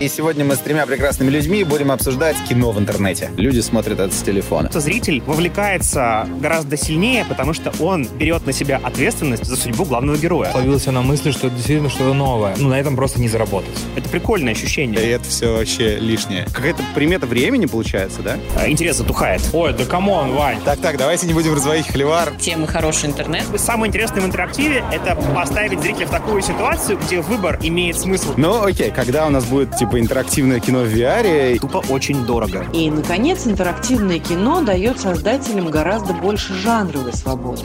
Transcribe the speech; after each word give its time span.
И 0.00 0.08
сегодня 0.08 0.44
мы 0.44 0.56
с 0.56 0.58
тремя 0.58 0.86
прекрасными 0.86 1.30
людьми 1.30 1.62
будем 1.62 1.92
обсуждать 1.92 2.36
кино 2.48 2.72
в 2.72 2.78
интернете. 2.80 3.30
Люди 3.36 3.60
смотрят 3.60 4.00
это 4.00 4.12
с 4.12 4.22
телефона. 4.22 4.68
Зритель 4.72 5.22
вовлекается 5.24 6.26
гораздо 6.40 6.76
сильнее, 6.76 7.24
потому 7.24 7.54
что 7.54 7.72
он 7.78 8.06
берет 8.18 8.44
на 8.44 8.52
себя 8.52 8.80
ответственность 8.82 9.44
за 9.44 9.56
судьбу 9.56 9.84
главного 9.84 10.16
героя. 10.18 10.50
Ловился 10.52 10.90
на 10.90 11.02
мысли, 11.02 11.30
что 11.30 11.46
это 11.46 11.56
действительно 11.56 11.88
что-то 11.88 12.12
новое. 12.12 12.54
Ну, 12.58 12.68
на 12.68 12.78
этом 12.80 12.96
просто 12.96 13.20
не 13.20 13.28
заработать. 13.28 13.70
Это 13.94 14.08
прикольное 14.08 14.52
ощущение. 14.52 15.00
И 15.00 15.06
это 15.08 15.24
все 15.24 15.56
вообще 15.56 15.96
лишнее. 15.98 16.46
Какая-то 16.52 16.82
примета 16.94 17.26
времени 17.26 17.66
получается, 17.66 18.20
да? 18.22 18.36
А, 18.56 18.68
Интерес 18.68 18.96
затухает. 18.96 19.42
Ой, 19.52 19.72
да 19.74 19.84
come 19.84 20.11
on, 20.11 20.32
Вань. 20.32 20.58
Так-так, 20.64 20.96
давайте 20.96 21.26
не 21.28 21.34
будем 21.34 21.54
разводить 21.54 21.86
холивар. 21.86 22.32
темы 22.40 22.66
хороший 22.66 23.06
интернет. 23.10 23.44
Самое 23.56 23.88
интересное 23.90 24.22
в 24.22 24.26
интерактиве— 24.26 24.82
это 24.92 25.14
поставить 25.34 25.80
зрителя 25.80 26.06
в 26.06 26.10
такую 26.10 26.42
ситуацию, 26.42 26.98
где 26.98 27.20
выбор 27.20 27.58
имеет 27.62 27.96
смысл. 27.98 28.34
Ну, 28.36 28.64
окей, 28.64 28.90
когда 28.90 29.26
у 29.26 29.30
нас 29.30 29.44
будет, 29.44 29.74
типа, 29.84 30.00
интерактивное 30.00 30.60
кино 30.60 30.80
в 30.80 30.94
VR, 30.94 31.58
Тупо 31.58 31.82
очень 31.90 32.24
дорого. 32.24 32.66
И, 32.72 32.90
наконец, 32.90 33.46
интерактивное 33.46 34.18
кино 34.18 34.62
дает 34.62 34.98
создателям 34.98 35.70
гораздо 35.70 36.14
больше 36.14 36.54
жанровой 36.54 37.12
свободы. 37.12 37.62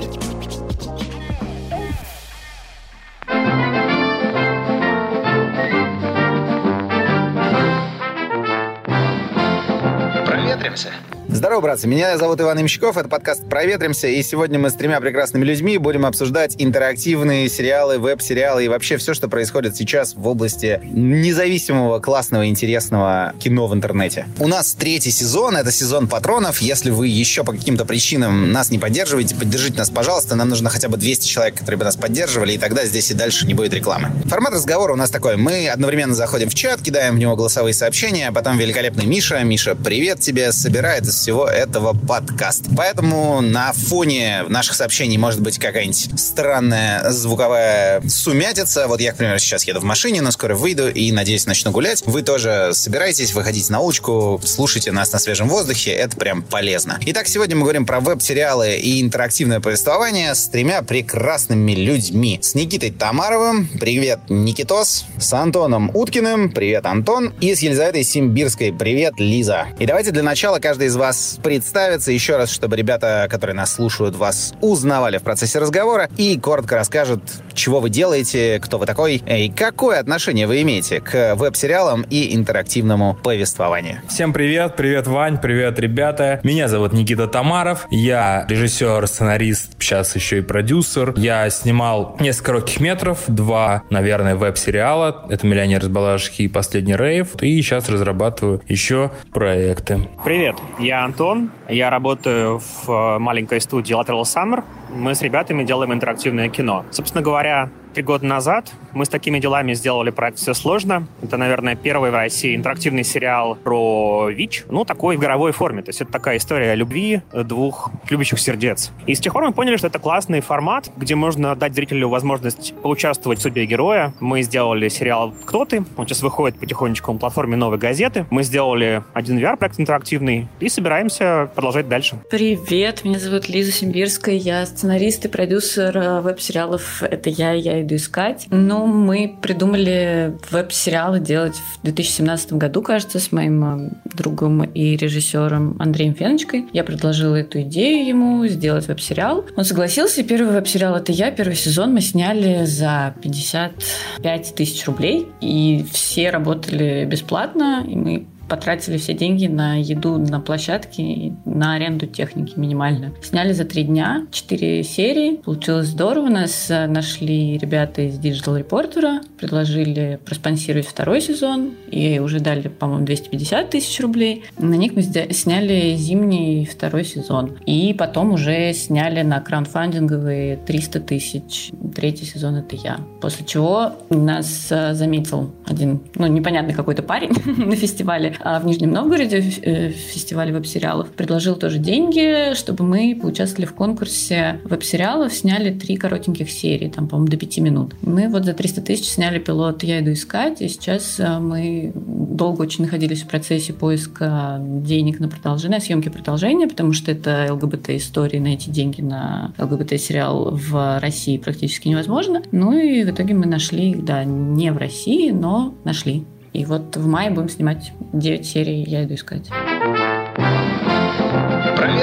Здорово, 11.32 11.62
братцы. 11.62 11.88
Меня 11.88 12.18
зовут 12.18 12.42
Иван 12.42 12.60
Имщиков. 12.60 12.98
Это 12.98 13.08
подкаст 13.08 13.48
«Проветримся». 13.48 14.08
И 14.08 14.24
сегодня 14.24 14.58
мы 14.58 14.72
с 14.72 14.74
тремя 14.74 15.00
прекрасными 15.00 15.46
людьми 15.46 15.78
будем 15.78 16.08
обсуждать 16.08 16.56
интерактивные 16.58 17.48
сериалы, 17.50 18.00
веб-сериалы 18.00 18.66
и 18.66 18.68
вообще 18.68 18.98
все, 18.98 19.14
что 19.14 19.30
происходит 19.30 19.76
сейчас 19.76 20.16
в 20.16 20.28
области 20.28 20.82
независимого, 20.84 22.00
классного, 22.00 22.48
интересного 22.48 23.36
кино 23.40 23.68
в 23.68 23.76
интернете. 23.76 24.26
У 24.40 24.48
нас 24.48 24.74
третий 24.74 25.12
сезон. 25.12 25.56
Это 25.56 25.72
сезон 25.72 26.08
патронов. 26.08 26.62
Если 26.62 26.90
вы 26.90 27.08
еще 27.08 27.44
по 27.44 27.52
каким-то 27.52 27.86
причинам 27.86 28.52
нас 28.52 28.72
не 28.72 28.80
поддерживаете, 28.80 29.36
поддержите 29.36 29.78
нас, 29.78 29.92
пожалуйста. 29.92 30.36
Нам 30.36 30.50
нужно 30.50 30.72
хотя 30.72 30.90
бы 30.90 30.98
200 30.98 31.28
человек, 31.28 31.60
которые 31.60 31.78
бы 31.78 31.86
нас 31.86 31.96
поддерживали, 31.96 32.54
и 32.54 32.58
тогда 32.58 32.86
здесь 32.86 33.12
и 33.12 33.14
дальше 33.14 33.46
не 33.46 33.54
будет 33.54 33.76
рекламы. 33.76 34.10
Формат 34.26 34.54
разговора 34.54 34.94
у 34.94 34.98
нас 34.98 35.12
такой. 35.12 35.38
Мы 35.38 35.70
одновременно 35.70 36.16
заходим 36.16 36.50
в 36.50 36.56
чат, 36.56 36.82
кидаем 36.82 37.16
в 37.16 37.20
него 37.20 37.36
голосовые 37.36 37.76
сообщения, 37.76 38.30
а 38.30 38.32
потом 38.32 38.58
великолепный 38.58 39.06
Миша. 39.06 39.44
Миша, 39.44 39.76
привет 39.76 40.22
тебе, 40.22 40.52
собирает 40.52 41.06
всего 41.20 41.48
этого 41.48 41.94
подкаст. 41.94 42.66
Поэтому 42.78 43.42
на 43.42 43.74
фоне 43.74 44.44
наших 44.48 44.76
сообщений 44.76 45.18
может 45.18 45.42
быть 45.42 45.60
какая-нибудь 45.60 46.18
странная 46.18 47.10
звуковая 47.12 48.02
сумятица. 48.08 48.88
Вот 48.88 49.02
я, 49.02 49.12
к 49.12 49.18
примеру, 49.18 49.38
сейчас 49.40 49.66
еду 49.66 49.82
в 49.82 49.84
машине, 49.84 50.22
но 50.22 50.32
скоро 50.32 50.56
выйду 50.56 50.90
и, 50.90 51.12
надеюсь, 51.12 51.46
начну 51.46 51.72
гулять. 51.72 52.04
Вы 52.06 52.22
тоже 52.22 52.72
собираетесь, 52.74 53.34
выходите 53.34 53.72
на 53.74 53.82
улочку, 53.82 54.40
слушайте 54.46 54.94
нас 54.94 55.12
на 55.12 55.20
свежем 55.20 55.50
воздухе. 55.50 55.92
Это 55.92 56.16
прям 56.16 56.42
полезно. 56.42 56.98
Итак, 57.06 57.28
сегодня 57.28 57.58
мы 57.58 57.64
говорим 57.64 57.86
про 57.86 58.00
веб-сериалы 58.00 58.78
и 58.78 59.02
интерактивное 59.02 59.60
повествование 59.60 60.34
с 60.34 60.48
тремя 60.48 60.82
прекрасными 60.84 61.74
людьми. 61.74 62.40
С 62.42 62.56
Никитой 62.56 62.92
Тамаровым. 62.92 63.68
Привет, 63.80 64.20
Никитос. 64.30 65.06
С 65.20 65.34
Антоном 65.34 65.92
Уткиным. 65.94 66.50
Привет, 66.52 66.86
Антон. 66.86 67.34
И 67.42 67.54
с 67.54 67.60
Елизаветой 67.60 68.06
Симбирской. 68.06 68.72
Привет, 68.72 69.16
Лиза. 69.18 69.68
И 69.80 69.86
давайте 69.86 70.12
для 70.12 70.24
начала 70.24 70.60
каждый 70.60 70.88
из 70.88 70.96
вас 70.96 71.09
представится 71.42 72.12
еще 72.12 72.38
раз, 72.38 72.52
чтобы 72.52 72.76
ребята, 72.76 73.28
которые 73.30 73.56
нас 73.56 73.74
слушают, 73.74 74.16
вас 74.16 74.54
узнавали 74.62 75.18
в 75.18 75.24
процессе 75.24 75.60
разговора 75.60 76.10
и 76.18 76.38
коротко 76.38 76.76
расскажут, 76.76 77.22
чего 77.54 77.80
вы 77.80 77.90
делаете, 77.90 78.60
кто 78.62 78.78
вы 78.78 78.86
такой 78.86 79.16
и 79.16 79.50
какое 79.50 80.00
отношение 80.00 80.48
вы 80.48 80.62
имеете 80.62 81.00
к 81.00 81.36
веб-сериалам 81.36 82.06
и 82.10 82.36
интерактивному 82.36 83.18
повествованию. 83.24 84.02
Всем 84.08 84.34
привет, 84.34 84.76
привет, 84.76 85.08
Вань, 85.08 85.40
привет, 85.40 85.80
ребята. 85.80 86.40
Меня 86.44 86.68
зовут 86.68 86.94
Никита 86.94 87.28
Тамаров. 87.28 87.88
Я 87.90 88.46
режиссер, 88.50 89.08
сценарист, 89.08 89.82
сейчас 89.82 90.16
еще 90.16 90.40
и 90.40 90.42
продюсер. 90.42 91.14
Я 91.16 91.50
снимал 91.50 92.18
несколько 92.20 92.50
коротких 92.50 92.80
метров, 92.80 93.20
два, 93.28 93.84
наверное, 93.90 94.36
веб-сериала. 94.36 95.26
Это 95.30 95.46
«Миллионер 95.46 95.84
из 95.84 95.88
Балашихи» 95.88 96.44
и 96.44 96.48
«Последний 96.48 96.96
рейв». 96.96 97.36
И 97.42 97.62
сейчас 97.62 97.88
разрабатываю 97.90 98.62
еще 98.68 99.12
проекты. 99.32 100.10
Привет, 100.26 100.56
я 100.80 100.99
Антон. 101.04 101.52
Я 101.68 101.90
работаю 101.90 102.60
в 102.60 102.90
э, 102.90 103.20
маленькой 103.20 103.62
студии 103.62 103.96
Lateral 103.96 104.22
Summer. 104.22 104.64
Мы 104.90 105.16
с 105.16 105.22
ребятами 105.22 105.64
делаем 105.64 105.94
интерактивное 105.94 106.50
кино. 106.50 106.86
Собственно 106.92 107.22
говоря, 107.22 107.70
три 107.94 108.04
года 108.04 108.26
назад 108.26 108.72
мы 108.94 109.06
с 109.06 109.10
такими 109.10 109.40
делами 109.40 109.74
сделали 109.74 110.10
проект 110.10 110.40
«Все 110.40 110.54
сложно». 110.54 111.08
Это, 111.22 111.38
наверное, 111.38 111.76
первый 111.76 112.12
в 112.12 112.14
России 112.14 112.56
интерактивный 112.56 113.04
сериал 113.04 113.56
про 113.56 114.30
ВИЧ. 114.30 114.66
Ну, 114.70 114.86
такой 114.86 115.18
в 115.18 115.20
игровой 115.20 115.52
форме. 115.52 115.82
То 115.82 115.90
есть 115.90 116.02
это 116.02 116.12
такая 116.12 116.38
история 116.38 116.76
любви 116.76 117.22
двух 117.34 117.92
любящих 118.10 118.40
сердец. 118.40 118.92
И 119.06 119.16
с 119.16 119.20
тех 119.20 119.34
пор 119.34 119.44
мы 119.46 119.52
поняли, 119.54 119.78
что 119.78 119.88
это 119.88 120.00
классный 120.00 120.42
формат, 120.42 120.90
где 120.98 121.16
можно 121.16 121.56
дать 121.56 121.74
зрителю 121.74 122.10
возможность 122.10 122.74
поучаствовать 122.82 123.40
в 123.40 123.42
судьбе 123.42 123.66
героя. 123.66 124.14
Мы 124.20 124.42
сделали 124.42 124.90
сериал 124.90 125.34
«Кто 125.46 125.66
ты?». 125.66 125.84
Он 125.98 126.08
сейчас 126.08 126.22
выходит 126.22 126.60
потихонечку 126.60 127.12
на 127.14 127.20
платформе 127.20 127.56
«Новой 127.56 127.78
газеты». 127.78 128.26
Мы 128.30 128.44
сделали 128.44 129.04
один 129.14 129.38
VR-проект 129.38 129.80
интерактивный 129.80 130.48
и 130.60 130.70
собираемся 130.70 131.50
продолжать 131.54 131.88
дальше. 131.88 132.18
Привет, 132.30 133.04
меня 133.04 133.20
зовут 133.20 133.50
Лиза 133.50 133.72
Симбирская, 133.72 134.36
я 134.36 134.66
сценарист 134.66 135.26
и 135.26 135.28
продюсер 135.28 135.98
э, 135.98 136.22
веб-сериалов 136.22 137.04
«Это 137.04 137.30
я, 137.30 137.54
я 137.54 137.79
иду 137.82 137.96
искать». 137.96 138.48
Ну, 138.50 138.86
мы 138.86 139.38
придумали 139.42 140.38
веб-сериалы 140.52 141.20
делать 141.20 141.56
в 141.56 141.84
2017 141.84 142.54
году, 142.54 142.82
кажется, 142.82 143.20
с 143.20 143.32
моим 143.32 143.64
э, 143.64 143.90
другом 144.16 144.64
и 144.64 144.96
режиссером 144.96 145.76
Андреем 145.80 146.14
Феночкой. 146.14 146.68
Я 146.74 146.84
предложила 146.84 147.36
эту 147.36 147.62
идею 147.62 148.08
ему 148.08 148.48
сделать 148.48 148.88
веб-сериал. 148.88 149.46
Он 149.56 149.64
согласился, 149.64 150.22
и 150.22 150.24
первый 150.24 150.54
веб-сериал 150.54 150.96
«Это 150.96 151.12
я», 151.12 151.32
первый 151.32 151.56
сезон 151.56 151.94
мы 151.94 152.02
сняли 152.02 152.66
за 152.66 153.16
55 153.22 154.56
тысяч 154.56 154.86
рублей, 154.86 155.28
и 155.42 155.86
все 155.92 156.30
работали 156.30 157.06
бесплатно, 157.06 157.86
и 157.88 157.96
мы 157.96 158.26
потратили 158.50 158.98
все 158.98 159.14
деньги 159.14 159.48
на 159.48 159.76
еду 159.76 160.18
на 160.18 160.40
площадке 160.40 161.04
и 161.04 161.34
на 161.46 161.76
аренду 161.76 162.08
техники 162.08 162.54
минимально. 162.58 163.14
Сняли 163.22 163.54
за 163.54 163.64
три 163.66 163.84
дня, 163.84 164.26
четыре 164.32 164.84
серии. 164.84 165.36
Получилось 165.38 165.88
здорово. 165.88 166.30
Нас 166.30 166.70
э, 166.70 166.88
нашли 166.88 167.58
ребята 167.58 168.02
из 168.02 168.20
Digital 168.20 168.62
Reporter, 168.62 169.20
предложили 169.38 170.20
проспонсировать 170.26 170.88
второй 170.88 171.22
сезон 171.22 171.72
и 171.92 172.20
уже 172.20 172.40
дали, 172.40 172.68
по-моему, 172.68 173.06
250 173.06 173.70
тысяч 173.70 174.00
рублей. 174.00 174.44
На 174.58 174.74
них 174.74 174.96
мы 174.96 175.02
сня- 175.02 175.32
сняли 175.32 175.96
зимний 175.96 176.66
второй 176.66 177.06
сезон. 177.06 177.58
И 177.66 177.94
потом 177.98 178.34
уже 178.34 178.74
сняли 178.74 179.22
на 179.22 179.40
краундфандинговые 179.40 180.58
300 180.58 181.00
тысяч. 181.02 181.72
Третий 181.96 182.26
сезон 182.26 182.56
это 182.56 182.76
я. 182.76 183.00
После 183.22 183.46
чего 183.46 183.94
нас 184.10 184.68
э, 184.72 184.94
заметил 184.94 185.52
один, 185.66 186.02
ну, 186.16 186.28
непонятный 186.28 186.74
какой-то 186.74 187.04
парень 187.04 187.32
на 187.46 187.76
фестивале 187.76 188.36
в 188.44 188.66
Нижнем 188.66 188.92
Новгороде 188.92 189.38
э, 189.62 189.90
фестиваль 189.90 190.52
веб-сериалов 190.52 191.10
предложил 191.10 191.56
тоже 191.56 191.78
деньги, 191.78 192.54
чтобы 192.56 192.84
мы 192.84 193.18
поучаствовали 193.20 193.66
в 193.66 193.74
конкурсе 193.74 194.60
веб-сериалов, 194.64 195.34
сняли 195.34 195.78
три 195.78 195.98
коротеньких 195.98 196.50
серии, 196.50 196.90
там, 196.90 197.08
по-моему, 197.08 197.30
до 197.30 197.38
пяти 197.38 197.62
минут. 197.62 197.94
Мы 198.02 198.30
вот 198.30 198.46
за 198.46 198.54
300 198.54 198.82
тысяч 198.82 199.10
сняли 199.10 199.40
пилот 199.40 199.84
«Я 199.84 200.00
иду 200.00 200.14
искать», 200.14 200.62
и 200.62 200.68
сейчас 200.68 201.20
э, 201.20 201.40
мы 201.40 201.92
долго 201.96 202.62
очень 202.62 202.86
находились 202.86 203.24
в 203.24 203.28
процессе 203.28 203.74
поиска 203.74 204.60
денег 204.62 205.20
на 205.20 205.28
продолжение, 205.28 205.80
съемки 205.80 206.10
продолжения, 206.10 206.68
потому 206.68 206.94
что 206.94 207.12
это 207.12 207.48
ЛГБТ-истории, 207.52 208.40
найти 208.40 208.72
деньги 208.72 209.02
на 209.02 209.54
ЛГБТ-сериал 209.58 210.52
в 210.52 211.00
России 211.00 211.38
практически 211.38 211.88
невозможно. 211.88 212.42
Ну 212.52 212.78
и 212.78 213.04
в 213.04 213.10
итоге 213.10 213.34
мы 213.34 213.46
нашли 213.46 213.96
да, 213.96 214.24
не 214.24 214.72
в 214.72 214.78
России, 214.78 215.32
но 215.32 215.74
нашли. 215.84 216.26
И 216.54 216.66
вот 216.66 216.96
в 216.98 217.08
мае 217.08 217.30
будем 217.30 217.50
снимать 217.50 217.92
9 218.14 218.46
серий 218.46 218.84
«Я 218.84 219.04
иду 219.04 219.16
искать». 219.16 219.50